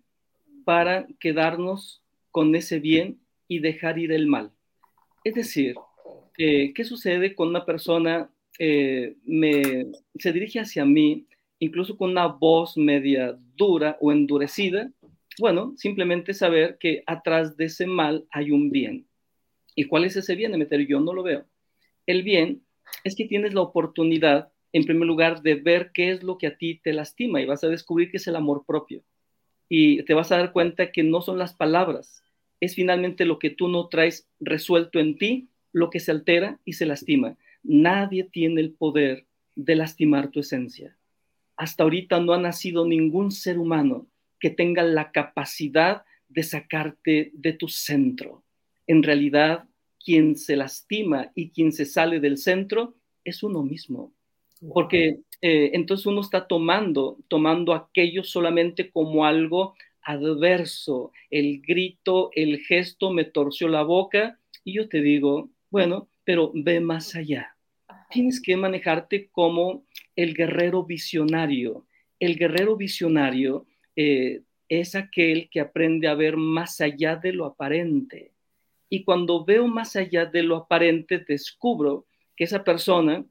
para 0.67 1.07
quedarnos 1.19 2.03
con 2.31 2.55
ese 2.55 2.79
bien 2.79 3.19
y 3.49 3.61
dejar 3.61 3.99
ir 3.99 4.13
el 4.13 4.27
mal. 4.27 4.53
Es 5.25 5.35
decir, 5.35 5.77
¿qué 6.37 6.85
sucede 6.85 7.35
con 7.35 7.49
una 7.49 7.65
persona 7.65 8.31
me, 8.59 9.87
se 10.19 10.33
dirige 10.33 10.61
hacia 10.61 10.85
mí 10.85 11.27
incluso 11.59 11.97
con 11.97 12.11
una 12.11 12.27
voz 12.27 12.77
media 12.77 13.37
dura 13.57 13.97
o 14.01 14.13
endurecida, 14.13 14.91
bueno, 15.39 15.75
simplemente 15.77 16.35
saber 16.35 16.79
que 16.79 17.03
atrás 17.07 17.57
de 17.57 17.67
ese 17.67 17.87
mal 17.87 18.27
hay 18.31 18.51
un 18.51 18.71
bien. 18.71 19.07
¿Y 19.75 19.85
cuál 19.85 20.05
es 20.05 20.17
ese 20.17 20.35
bien, 20.35 20.59
meter 20.59 20.87
Yo 20.87 21.01
no 21.01 21.13
lo 21.13 21.23
veo. 21.23 21.45
El 22.07 22.23
bien 22.23 22.63
es 23.05 23.15
que 23.15 23.27
tienes 23.27 23.53
la 23.53 23.61
oportunidad, 23.61 24.51
en 24.73 24.85
primer 24.85 25.07
lugar, 25.07 25.43
de 25.43 25.57
ver 25.57 25.91
qué 25.93 26.11
es 26.11 26.23
lo 26.23 26.39
que 26.39 26.47
a 26.47 26.57
ti 26.57 26.81
te 26.83 26.93
lastima 26.93 27.41
y 27.41 27.47
vas 27.47 27.65
a 27.65 27.69
descubrir 27.69 28.11
que 28.11 28.17
es 28.17 28.27
el 28.27 28.37
amor 28.37 28.65
propio. 28.67 29.03
Y 29.69 30.03
te 30.05 30.15
vas 30.15 30.33
a 30.33 30.39
dar 30.39 30.53
cuenta 30.53 30.93
que 30.93 31.03
no 31.03 31.21
son 31.21 31.39
las 31.39 31.53
palabras, 31.53 32.23
es 32.61 32.75
finalmente 32.75 33.27
lo 33.27 33.39
que 33.39 33.51
tú 33.51 33.69
no 33.69 33.89
traes 33.89 34.29
resuelto 34.41 34.99
en 34.99 35.19
ti, 35.19 35.51
lo 35.73 35.91
que 35.91 36.01
se 36.01 36.11
altera 36.11 36.59
y 36.65 36.75
se 36.75 36.87
lastima. 36.87 37.37
Nadie 37.63 38.25
tiene 38.25 38.63
el 38.63 38.73
poder 38.73 39.27
de 39.57 39.77
lastimar 39.77 40.31
tu 40.31 40.41
esencia 40.41 40.97
hasta 41.57 41.83
ahorita 41.83 42.21
no 42.21 42.33
ha 42.33 42.39
nacido 42.39 42.87
ningún 42.87 43.31
ser 43.31 43.59
humano 43.59 44.07
que 44.39 44.51
tenga 44.51 44.83
la 44.83 45.11
capacidad 45.11 46.05
de 46.29 46.43
sacarte 46.43 47.31
de 47.35 47.53
tu 47.53 47.69
centro. 47.69 48.43
En 48.87 49.03
realidad, 49.03 49.65
quien 50.05 50.37
se 50.37 50.57
lastima 50.57 51.33
y 51.35 51.51
quien 51.51 51.73
se 51.73 51.85
sale 51.85 52.21
del 52.21 52.39
centro 52.39 52.95
es 53.25 53.43
uno 53.43 53.63
mismo. 53.63 54.13
Porque 54.73 55.21
eh, 55.43 55.71
entonces 55.75 56.07
uno 56.07 56.21
está 56.21 56.47
tomando, 56.47 57.19
tomando 57.29 57.75
aquello 57.75 58.25
solamente 58.25 58.91
como 58.91 59.27
algo 59.27 59.75
adverso. 60.03 61.13
El 61.31 61.61
grito, 61.61 62.31
el 62.33 62.61
gesto 62.61 63.11
me 63.11 63.25
torció 63.25 63.69
la 63.69 63.83
boca 63.83 64.39
y 64.65 64.75
yo 64.75 64.89
te 64.89 65.01
digo, 65.03 65.51
bueno, 65.71 66.09
pero 66.25 66.53
ve 66.55 66.81
más 66.81 67.15
allá. 67.15 67.57
Tienes 68.11 68.41
que 68.41 68.57
manejarte 68.57 69.29
como 69.31 69.85
el 70.17 70.35
guerrero 70.35 70.85
visionario. 70.85 71.87
El 72.19 72.37
guerrero 72.37 72.77
visionario 72.77 73.67
eh, 73.95 74.43
es 74.69 74.95
aquel 74.95 75.49
que 75.51 75.61
aprende 75.61 76.09
a 76.09 76.15
ver 76.15 76.37
más 76.37 76.81
allá 76.81 77.17
de 77.17 77.33
lo 77.33 77.45
aparente. 77.45 78.33
Y 78.89 79.05
cuando 79.05 79.45
veo 79.45 79.67
más 79.67 79.95
allá 79.95 80.25
de 80.27 80.43
lo 80.43 80.57
aparente, 80.57 81.19
descubro 81.19 82.07
que 82.35 82.45
esa 82.45 82.65
persona 82.65 83.25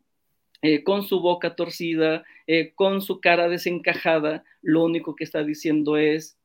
eh, 0.61 0.83
con 0.83 1.03
su 1.03 1.19
boca 1.19 1.55
torcida, 1.55 2.23
eh, 2.47 2.73
con 2.75 3.01
su 3.01 3.19
cara 3.19 3.49
desencajada, 3.49 4.43
lo 4.61 4.83
único 4.83 5.15
que 5.15 5.23
está 5.23 5.43
diciendo 5.43 5.97
es, 5.97 6.37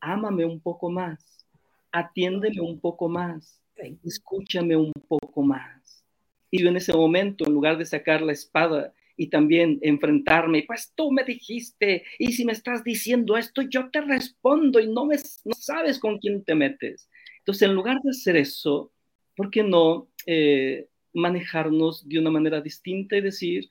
ámame 0.00 0.44
un 0.44 0.60
poco 0.60 0.90
más, 0.90 1.46
atiéndeme 1.90 2.60
un 2.60 2.80
poco 2.80 3.08
más, 3.08 3.62
escúchame 4.04 4.76
un 4.76 4.92
poco 5.08 5.42
más. 5.42 6.04
Y 6.50 6.62
yo 6.62 6.68
en 6.68 6.76
ese 6.76 6.92
momento, 6.92 7.46
en 7.46 7.54
lugar 7.54 7.78
de 7.78 7.86
sacar 7.86 8.20
la 8.20 8.32
espada 8.32 8.92
y 9.16 9.28
también 9.28 9.78
enfrentarme, 9.82 10.64
pues 10.66 10.92
tú 10.94 11.10
me 11.12 11.24
dijiste, 11.24 12.04
y 12.18 12.32
si 12.32 12.44
me 12.44 12.52
estás 12.52 12.84
diciendo 12.84 13.36
esto, 13.36 13.62
yo 13.62 13.90
te 13.90 14.00
respondo 14.00 14.80
y 14.80 14.88
no, 14.88 15.06
me, 15.06 15.16
no 15.44 15.54
sabes 15.54 15.98
con 15.98 16.18
quién 16.18 16.44
te 16.44 16.54
metes. 16.54 17.08
Entonces, 17.38 17.68
en 17.68 17.74
lugar 17.74 18.00
de 18.02 18.10
hacer 18.10 18.36
eso, 18.36 18.92
¿por 19.36 19.50
qué 19.50 19.62
no 19.62 20.08
eh, 20.26 20.88
manejarnos 21.12 22.08
de 22.08 22.18
una 22.18 22.30
manera 22.30 22.60
distinta 22.60 23.16
y 23.16 23.20
decir 23.20 23.68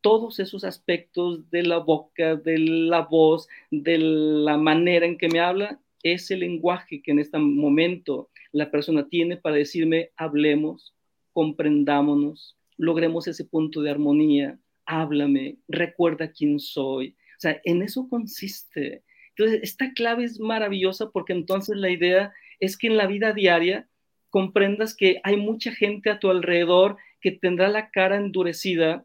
todos 0.00 0.38
esos 0.38 0.64
aspectos 0.64 1.50
de 1.50 1.62
la 1.64 1.78
boca, 1.78 2.36
de 2.36 2.58
la 2.58 3.02
voz, 3.02 3.48
de 3.70 3.98
la 3.98 4.56
manera 4.56 5.06
en 5.06 5.18
que 5.18 5.28
me 5.28 5.40
habla, 5.40 5.80
es 6.02 6.30
el 6.30 6.40
lenguaje 6.40 7.02
que 7.02 7.10
en 7.10 7.18
este 7.18 7.38
momento 7.38 8.30
la 8.52 8.70
persona 8.70 9.08
tiene 9.08 9.36
para 9.36 9.56
decirme, 9.56 10.10
hablemos, 10.16 10.94
comprendámonos, 11.32 12.56
logremos 12.76 13.26
ese 13.26 13.44
punto 13.44 13.82
de 13.82 13.90
armonía, 13.90 14.58
háblame, 14.88 15.58
recuerda 15.68 16.32
quién 16.32 16.58
soy. 16.58 17.14
O 17.36 17.40
sea, 17.40 17.60
en 17.64 17.82
eso 17.82 18.08
consiste. 18.08 19.04
Entonces, 19.36 19.60
esta 19.62 19.92
clave 19.92 20.24
es 20.24 20.40
maravillosa 20.40 21.10
porque 21.10 21.32
entonces 21.32 21.76
la 21.76 21.90
idea 21.90 22.32
es 22.58 22.76
que 22.76 22.88
en 22.88 22.96
la 22.96 23.06
vida 23.06 23.32
diaria 23.32 23.86
comprendas 24.30 24.96
que 24.96 25.20
hay 25.22 25.36
mucha 25.36 25.72
gente 25.72 26.10
a 26.10 26.18
tu 26.18 26.30
alrededor 26.30 26.96
que 27.20 27.32
tendrá 27.32 27.68
la 27.68 27.90
cara 27.90 28.16
endurecida, 28.16 29.04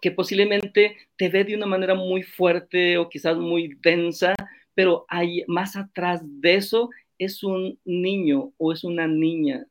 que 0.00 0.10
posiblemente 0.10 0.96
te 1.16 1.28
ve 1.28 1.44
de 1.44 1.56
una 1.56 1.66
manera 1.66 1.94
muy 1.94 2.22
fuerte 2.22 2.98
o 2.98 3.08
quizás 3.08 3.36
muy 3.38 3.76
densa, 3.82 4.34
pero 4.74 5.06
hay 5.08 5.42
más 5.48 5.76
atrás 5.76 6.20
de 6.22 6.54
eso 6.54 6.90
es 7.18 7.42
un 7.42 7.78
niño 7.84 8.52
o 8.58 8.72
es 8.72 8.84
una 8.84 9.06
niña 9.06 9.66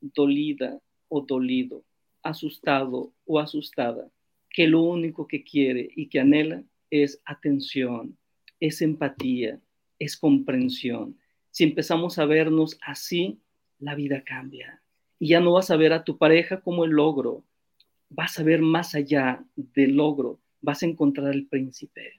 dolida 0.00 0.80
o 1.08 1.20
dolido, 1.20 1.84
asustado 2.22 3.12
o 3.26 3.38
asustada, 3.38 4.08
que 4.56 4.66
lo 4.66 4.80
único 4.80 5.28
que 5.28 5.44
quiere 5.44 5.90
y 5.94 6.08
que 6.08 6.18
anhela 6.18 6.62
es 6.90 7.20
atención, 7.26 8.16
es 8.58 8.80
empatía, 8.80 9.60
es 9.98 10.16
comprensión. 10.16 11.18
Si 11.50 11.64
empezamos 11.64 12.18
a 12.18 12.24
vernos 12.24 12.78
así, 12.80 13.38
la 13.78 13.94
vida 13.94 14.24
cambia. 14.24 14.80
Y 15.18 15.28
ya 15.28 15.40
no 15.40 15.52
vas 15.52 15.70
a 15.70 15.76
ver 15.76 15.92
a 15.92 16.04
tu 16.04 16.16
pareja 16.16 16.62
como 16.62 16.86
el 16.86 16.92
logro, 16.92 17.44
vas 18.08 18.38
a 18.38 18.44
ver 18.44 18.62
más 18.62 18.94
allá 18.94 19.44
del 19.56 19.94
logro, 19.94 20.40
vas 20.62 20.82
a 20.82 20.86
encontrar 20.86 21.34
el 21.34 21.46
príncipe. 21.48 22.14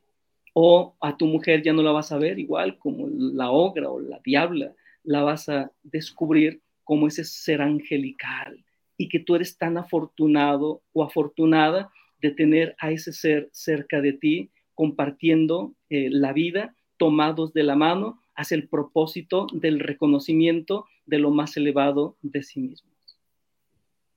O 0.53 0.95
a 1.01 1.17
tu 1.17 1.25
mujer 1.25 1.63
ya 1.63 1.73
no 1.73 1.81
la 1.81 1.91
vas 1.91 2.11
a 2.11 2.19
ver 2.19 2.37
igual 2.37 2.77
como 2.77 3.07
la 3.07 3.49
ogra 3.49 3.89
o 3.89 3.99
la 3.99 4.19
diabla, 4.23 4.75
la 5.03 5.23
vas 5.23 5.49
a 5.49 5.71
descubrir 5.81 6.61
como 6.83 7.07
ese 7.07 7.23
ser 7.23 7.63
angelical 7.63 8.63
y 8.95 9.09
que 9.09 9.17
tú 9.17 9.33
eres 9.33 9.57
tan 9.57 9.79
afortunado 9.79 10.83
o 10.93 11.03
afortunada 11.03 11.91
de 12.21 12.31
tener 12.31 12.75
a 12.79 12.91
ese 12.91 13.13
ser 13.13 13.49
cerca 13.51 14.01
de 14.01 14.13
ti, 14.13 14.51
compartiendo 14.75 15.73
eh, 15.89 16.09
la 16.11 16.33
vida, 16.33 16.75
tomados 16.97 17.53
de 17.53 17.63
la 17.63 17.75
mano 17.75 18.19
hacia 18.35 18.55
el 18.55 18.69
propósito 18.69 19.47
del 19.51 19.79
reconocimiento 19.79 20.85
de 21.05 21.19
lo 21.19 21.31
más 21.31 21.57
elevado 21.57 22.15
de 22.21 22.43
sí 22.43 22.59
mismos. 22.59 22.93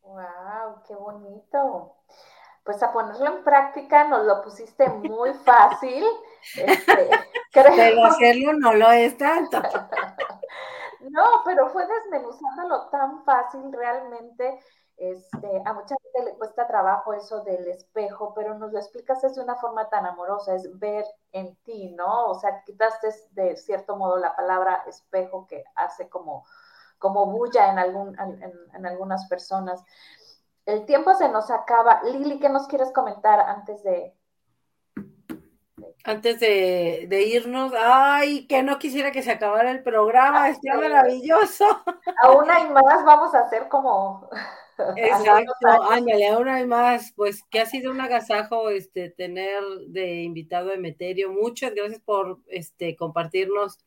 ¡Wow! 0.03 0.83
¡Qué 0.87 0.95
bonito! 0.95 1.95
Pues 2.65 2.83
a 2.83 2.93
ponerlo 2.93 3.39
en 3.39 3.45
práctica 3.45 4.07
nos 4.09 4.27
lo 4.27 4.43
pusiste 4.43 4.89
muy 4.89 5.33
fácil. 5.45 6.05
Este, 6.57 7.11
Pero 7.53 8.05
hacerlo 8.07 8.55
no 8.55 8.73
lo 8.73 8.91
es 8.93 9.19
tanto. 9.19 9.61
no, 11.11 11.25
pero 11.45 11.69
fue 11.69 11.87
desmenuzándolo 11.87 12.89
tan 12.89 13.23
fácil 13.25 13.61
realmente. 13.71 14.59
Este, 15.01 15.63
a 15.65 15.73
mucha 15.73 15.97
gente 16.03 16.31
le 16.31 16.37
cuesta 16.37 16.67
trabajo 16.67 17.15
eso 17.15 17.43
del 17.43 17.67
espejo, 17.69 18.35
pero 18.35 18.53
nos 18.59 18.71
lo 18.71 18.79
explicas 18.79 19.23
de 19.35 19.43
una 19.43 19.57
forma 19.57 19.89
tan 19.89 20.05
amorosa, 20.05 20.55
es 20.55 20.79
ver 20.79 21.07
en 21.33 21.57
ti, 21.65 21.91
¿no? 21.97 22.27
O 22.27 22.35
sea, 22.35 22.63
quitaste 22.65 23.09
de 23.31 23.57
cierto 23.57 23.97
modo 23.97 24.19
la 24.19 24.37
palabra 24.37 24.85
espejo 24.87 25.47
que 25.47 25.65
hace 25.75 26.11
como 26.11 26.45
como 26.99 27.25
bulla 27.25 27.73
en, 27.73 27.79
algún, 27.79 28.15
en, 28.75 28.87
algunas 28.87 29.27
personas. 29.27 29.83
El 30.67 30.85
tiempo 30.85 31.15
se 31.15 31.31
nos 31.31 31.51
acaba. 31.51 32.03
Lili, 32.05 32.39
¿qué 32.39 32.51
nos 32.51 32.69
quieres 32.69 32.93
comentar 32.93 33.41
antes 33.41 33.83
de... 33.83 34.15
Antes 36.05 36.41
de, 36.41 37.25
irnos, 37.27 37.73
ay, 37.75 38.47
que 38.47 38.63
no 38.63 38.79
quisiera 38.79 39.13
que 39.13 39.23
se 39.23 39.33
acabara 39.33 39.71
el 39.71 39.83
programa, 39.83 40.51
está 40.51 40.75
maravilloso. 40.75 41.65
Aún 42.23 42.51
hay 42.51 42.69
más, 42.69 43.03
vamos 43.05 43.35
a 43.35 43.41
hacer 43.41 43.67
como... 43.69 44.29
Exacto, 44.97 45.53
ándale, 45.91 46.29
aún 46.29 46.49
hay 46.49 46.67
más, 46.67 47.13
pues 47.17 47.43
que 47.51 47.61
ha 47.61 47.67
sido 47.67 47.91
un 47.91 48.01
agasajo 48.01 48.71
este 48.71 49.11
tener 49.11 49.63
de 49.89 50.23
invitado 50.23 50.71
a 50.71 50.75
Emeterio. 50.75 51.33
Muchas 51.33 51.75
gracias 51.75 52.01
por 52.01 52.39
este 52.47 52.97
compartirnos 52.97 53.79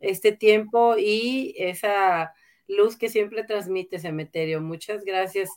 este 0.00 0.32
tiempo 0.32 0.96
y 0.96 1.54
esa 1.58 2.32
luz 2.66 2.96
que 2.96 3.08
siempre 3.08 3.44
transmite 3.44 3.98
Cementerio. 3.98 4.60
Muchas 4.60 5.04
gracias. 5.04 5.50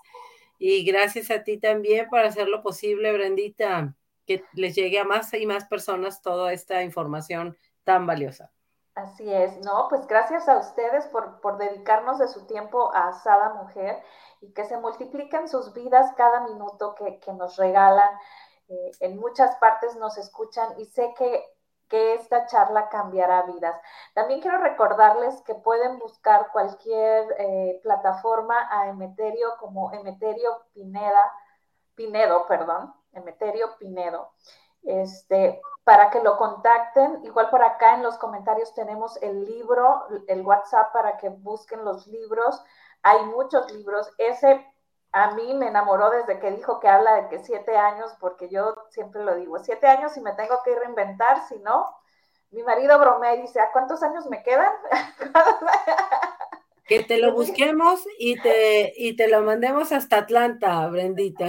Y 0.58 0.84
gracias 0.84 1.32
a 1.32 1.44
ti 1.44 1.58
también 1.58 2.08
por 2.10 2.20
hacerlo 2.20 2.62
posible, 2.62 3.12
Brendita, 3.14 3.96
que 4.26 4.44
les 4.54 4.76
llegue 4.76 5.00
a 5.00 5.04
más 5.04 5.34
y 5.34 5.46
más 5.46 5.66
personas 5.66 6.22
toda 6.22 6.54
esta 6.54 6.84
información 6.84 7.58
tan 7.84 8.06
valiosa. 8.06 8.52
Así 8.94 9.32
es, 9.32 9.58
no, 9.60 9.88
pues 9.90 10.06
gracias 10.06 10.50
a 10.50 10.58
ustedes 10.58 11.06
por, 11.08 11.40
por 11.40 11.58
dedicarnos 11.58 12.20
de 12.20 12.28
su 12.28 12.46
tiempo 12.46 12.94
a 12.94 13.08
Asada 13.08 13.54
Mujer 13.54 13.98
y 14.42 14.54
que 14.54 14.66
se 14.66 14.78
multipliquen 14.78 15.48
sus 15.48 15.74
vidas 15.74 16.14
cada 16.18 16.42
minuto 16.42 16.96
que, 16.96 17.34
nos 17.34 17.58
regalan. 17.58 18.10
Eh, 18.68 18.92
en 19.00 19.20
muchas 19.20 19.56
partes 19.58 19.96
nos 19.96 20.18
escuchan 20.18 20.80
y 20.80 20.86
sé 20.86 21.14
que 21.18 21.46
que 21.92 22.14
esta 22.14 22.46
charla 22.48 22.88
cambiará 22.88 23.44
vidas. 23.44 23.76
También 24.14 24.40
quiero 24.40 24.58
recordarles 24.60 25.42
que 25.42 25.54
pueden 25.56 26.00
buscar 26.00 26.50
cualquier 26.54 27.28
eh, 27.38 27.82
plataforma 27.84 28.56
a 28.72 28.88
Emeterio 28.88 29.58
como 29.60 29.92
Emeterio 29.92 30.64
Pineda, 30.74 31.34
Pinedo, 31.94 32.48
perdón, 32.48 32.94
Emeterio 33.12 33.78
Pinedo, 33.78 34.32
este, 34.84 35.62
para 35.84 36.10
que 36.10 36.24
lo 36.24 36.38
contacten. 36.38 37.26
Igual 37.26 37.50
por 37.50 37.62
acá 37.62 37.96
en 37.96 38.04
los 38.04 38.18
comentarios 38.18 38.74
tenemos 38.74 39.22
el 39.22 39.44
libro, 39.44 40.06
el 40.28 40.44
WhatsApp 40.44 40.94
para 40.94 41.18
que 41.18 41.28
busquen 41.28 41.84
los 41.84 42.08
libros. 42.08 42.64
Hay 43.04 43.26
muchos 43.26 43.72
libros. 43.72 44.10
Ese 44.18 44.66
a 45.12 45.32
mí 45.32 45.54
me 45.54 45.68
enamoró 45.68 46.10
desde 46.10 46.40
que 46.40 46.52
dijo 46.52 46.80
que 46.80 46.88
habla 46.88 47.16
de 47.16 47.28
que 47.30 47.40
siete 47.40 47.76
años, 47.78 48.12
porque 48.20 48.50
yo 48.50 48.76
siempre 48.90 49.24
lo 49.24 49.36
digo, 49.36 49.60
siete 49.60 49.88
años 49.88 50.16
y 50.16 50.22
me 50.22 50.34
tengo 50.34 50.62
que 50.64 50.74
reinventar, 50.76 51.46
si 51.48 51.60
no, 51.60 51.94
mi 52.52 52.64
marido 52.64 52.98
bromea 52.98 53.36
y 53.36 53.42
dice, 53.42 53.60
¿a 53.60 53.72
cuántos 53.72 54.02
años 54.04 54.26
me 54.28 54.42
quedan? 54.44 54.72
que 56.86 57.04
te 57.04 57.18
lo 57.18 57.34
busquemos 57.34 58.06
y 58.18 58.40
te, 58.42 58.94
y 58.96 59.16
te 59.16 59.28
lo 59.28 59.42
mandemos 59.42 59.92
hasta 59.92 60.18
Atlanta, 60.18 60.88
Brendita. 60.88 61.46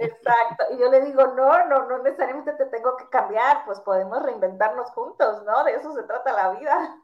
Exacto. 0.00 0.64
Y 0.72 0.78
yo 0.78 0.90
le 0.90 1.00
digo, 1.02 1.26
no, 1.28 1.66
no, 1.66 1.88
no 1.88 1.98
necesariamente 1.98 2.52
te 2.52 2.66
tengo 2.66 2.96
que 2.96 3.08
cambiar, 3.08 3.64
pues 3.64 3.80
podemos 3.80 4.22
reinventarnos 4.22 4.90
juntos, 4.90 5.42
¿no? 5.44 5.64
De 5.64 5.74
eso 5.74 5.92
se 5.94 6.02
trata 6.04 6.32
la 6.32 6.50
vida. 6.50 6.96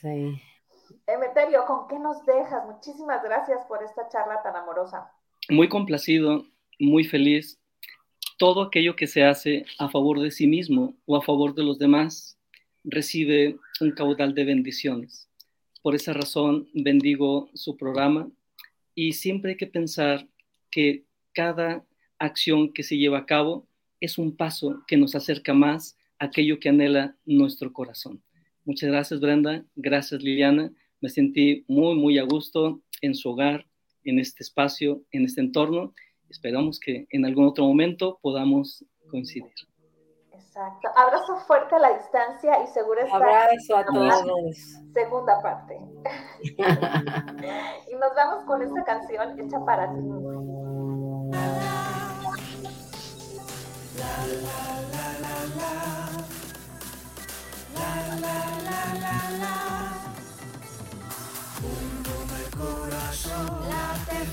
Sí. 0.00 0.40
Emeterio, 1.08 1.64
¿con 1.64 1.88
qué 1.88 1.98
nos 1.98 2.22
dejas? 2.26 2.66
Muchísimas 2.66 3.22
gracias 3.22 3.64
por 3.64 3.82
esta 3.82 4.06
charla 4.10 4.42
tan 4.42 4.54
amorosa. 4.54 5.10
Muy 5.48 5.66
complacido, 5.66 6.44
muy 6.78 7.02
feliz. 7.04 7.58
Todo 8.36 8.60
aquello 8.60 8.94
que 8.94 9.06
se 9.06 9.24
hace 9.24 9.64
a 9.78 9.88
favor 9.88 10.20
de 10.20 10.30
sí 10.30 10.46
mismo 10.46 10.94
o 11.06 11.16
a 11.16 11.22
favor 11.22 11.54
de 11.54 11.62
los 11.62 11.78
demás 11.78 12.38
recibe 12.84 13.56
un 13.80 13.92
caudal 13.92 14.34
de 14.34 14.44
bendiciones. 14.44 15.30
Por 15.80 15.94
esa 15.94 16.12
razón 16.12 16.68
bendigo 16.74 17.48
su 17.54 17.78
programa 17.78 18.28
y 18.94 19.14
siempre 19.14 19.52
hay 19.52 19.56
que 19.56 19.66
pensar 19.66 20.28
que 20.70 21.06
cada 21.32 21.86
acción 22.18 22.70
que 22.70 22.82
se 22.82 22.98
lleva 22.98 23.20
a 23.20 23.26
cabo 23.26 23.66
es 23.98 24.18
un 24.18 24.36
paso 24.36 24.82
que 24.86 24.98
nos 24.98 25.14
acerca 25.14 25.54
más 25.54 25.96
a 26.18 26.26
aquello 26.26 26.60
que 26.60 26.68
anhela 26.68 27.16
nuestro 27.24 27.72
corazón. 27.72 28.22
Muchas 28.66 28.90
gracias 28.90 29.20
Brenda, 29.20 29.64
gracias 29.74 30.22
Liliana 30.22 30.70
me 31.00 31.08
sentí 31.08 31.64
muy, 31.68 31.94
muy 31.94 32.18
a 32.18 32.24
gusto 32.24 32.80
en 33.00 33.14
su 33.14 33.30
hogar, 33.30 33.64
en 34.04 34.18
este 34.18 34.42
espacio, 34.42 35.02
en 35.12 35.24
este 35.24 35.40
entorno. 35.40 35.94
Esperamos 36.28 36.78
que 36.80 37.06
en 37.10 37.24
algún 37.24 37.46
otro 37.46 37.64
momento 37.64 38.18
podamos 38.22 38.84
coincidir. 39.10 39.52
Exacto. 40.32 40.88
Abrazo 40.96 41.36
fuerte 41.46 41.74
a 41.76 41.78
la 41.78 41.96
distancia 41.96 42.62
y 42.62 42.66
seguro 42.68 43.00
está. 43.00 43.16
Abrazo 43.16 43.76
a 43.76 43.84
todos. 43.84 44.56
Segunda 44.92 45.40
parte. 45.40 45.78
y 46.42 47.94
nos 47.94 48.14
vamos 48.16 48.44
con 48.44 48.62
esta 48.62 48.84
canción 48.84 49.38
hecha 49.38 49.64
para 49.64 49.92
ti. 49.94 50.00
la 53.98 54.26
la 58.16 58.20
la 58.20 58.40
la 58.64 58.94
la 59.00 59.38
la 59.38 59.77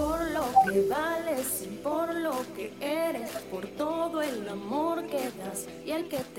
Por 0.00 0.30
lo 0.30 0.44
que 0.64 0.88
vales 0.88 1.62
y 1.62 1.76
por 1.76 2.14
lo 2.14 2.32
que 2.56 2.72
eres, 2.80 3.30
por 3.50 3.66
todo 3.66 4.22
el 4.22 4.48
amor 4.48 5.06
que 5.06 5.30
das 5.38 5.66
y 5.84 5.90
el 5.90 6.08
que 6.08 6.16
te 6.18 6.38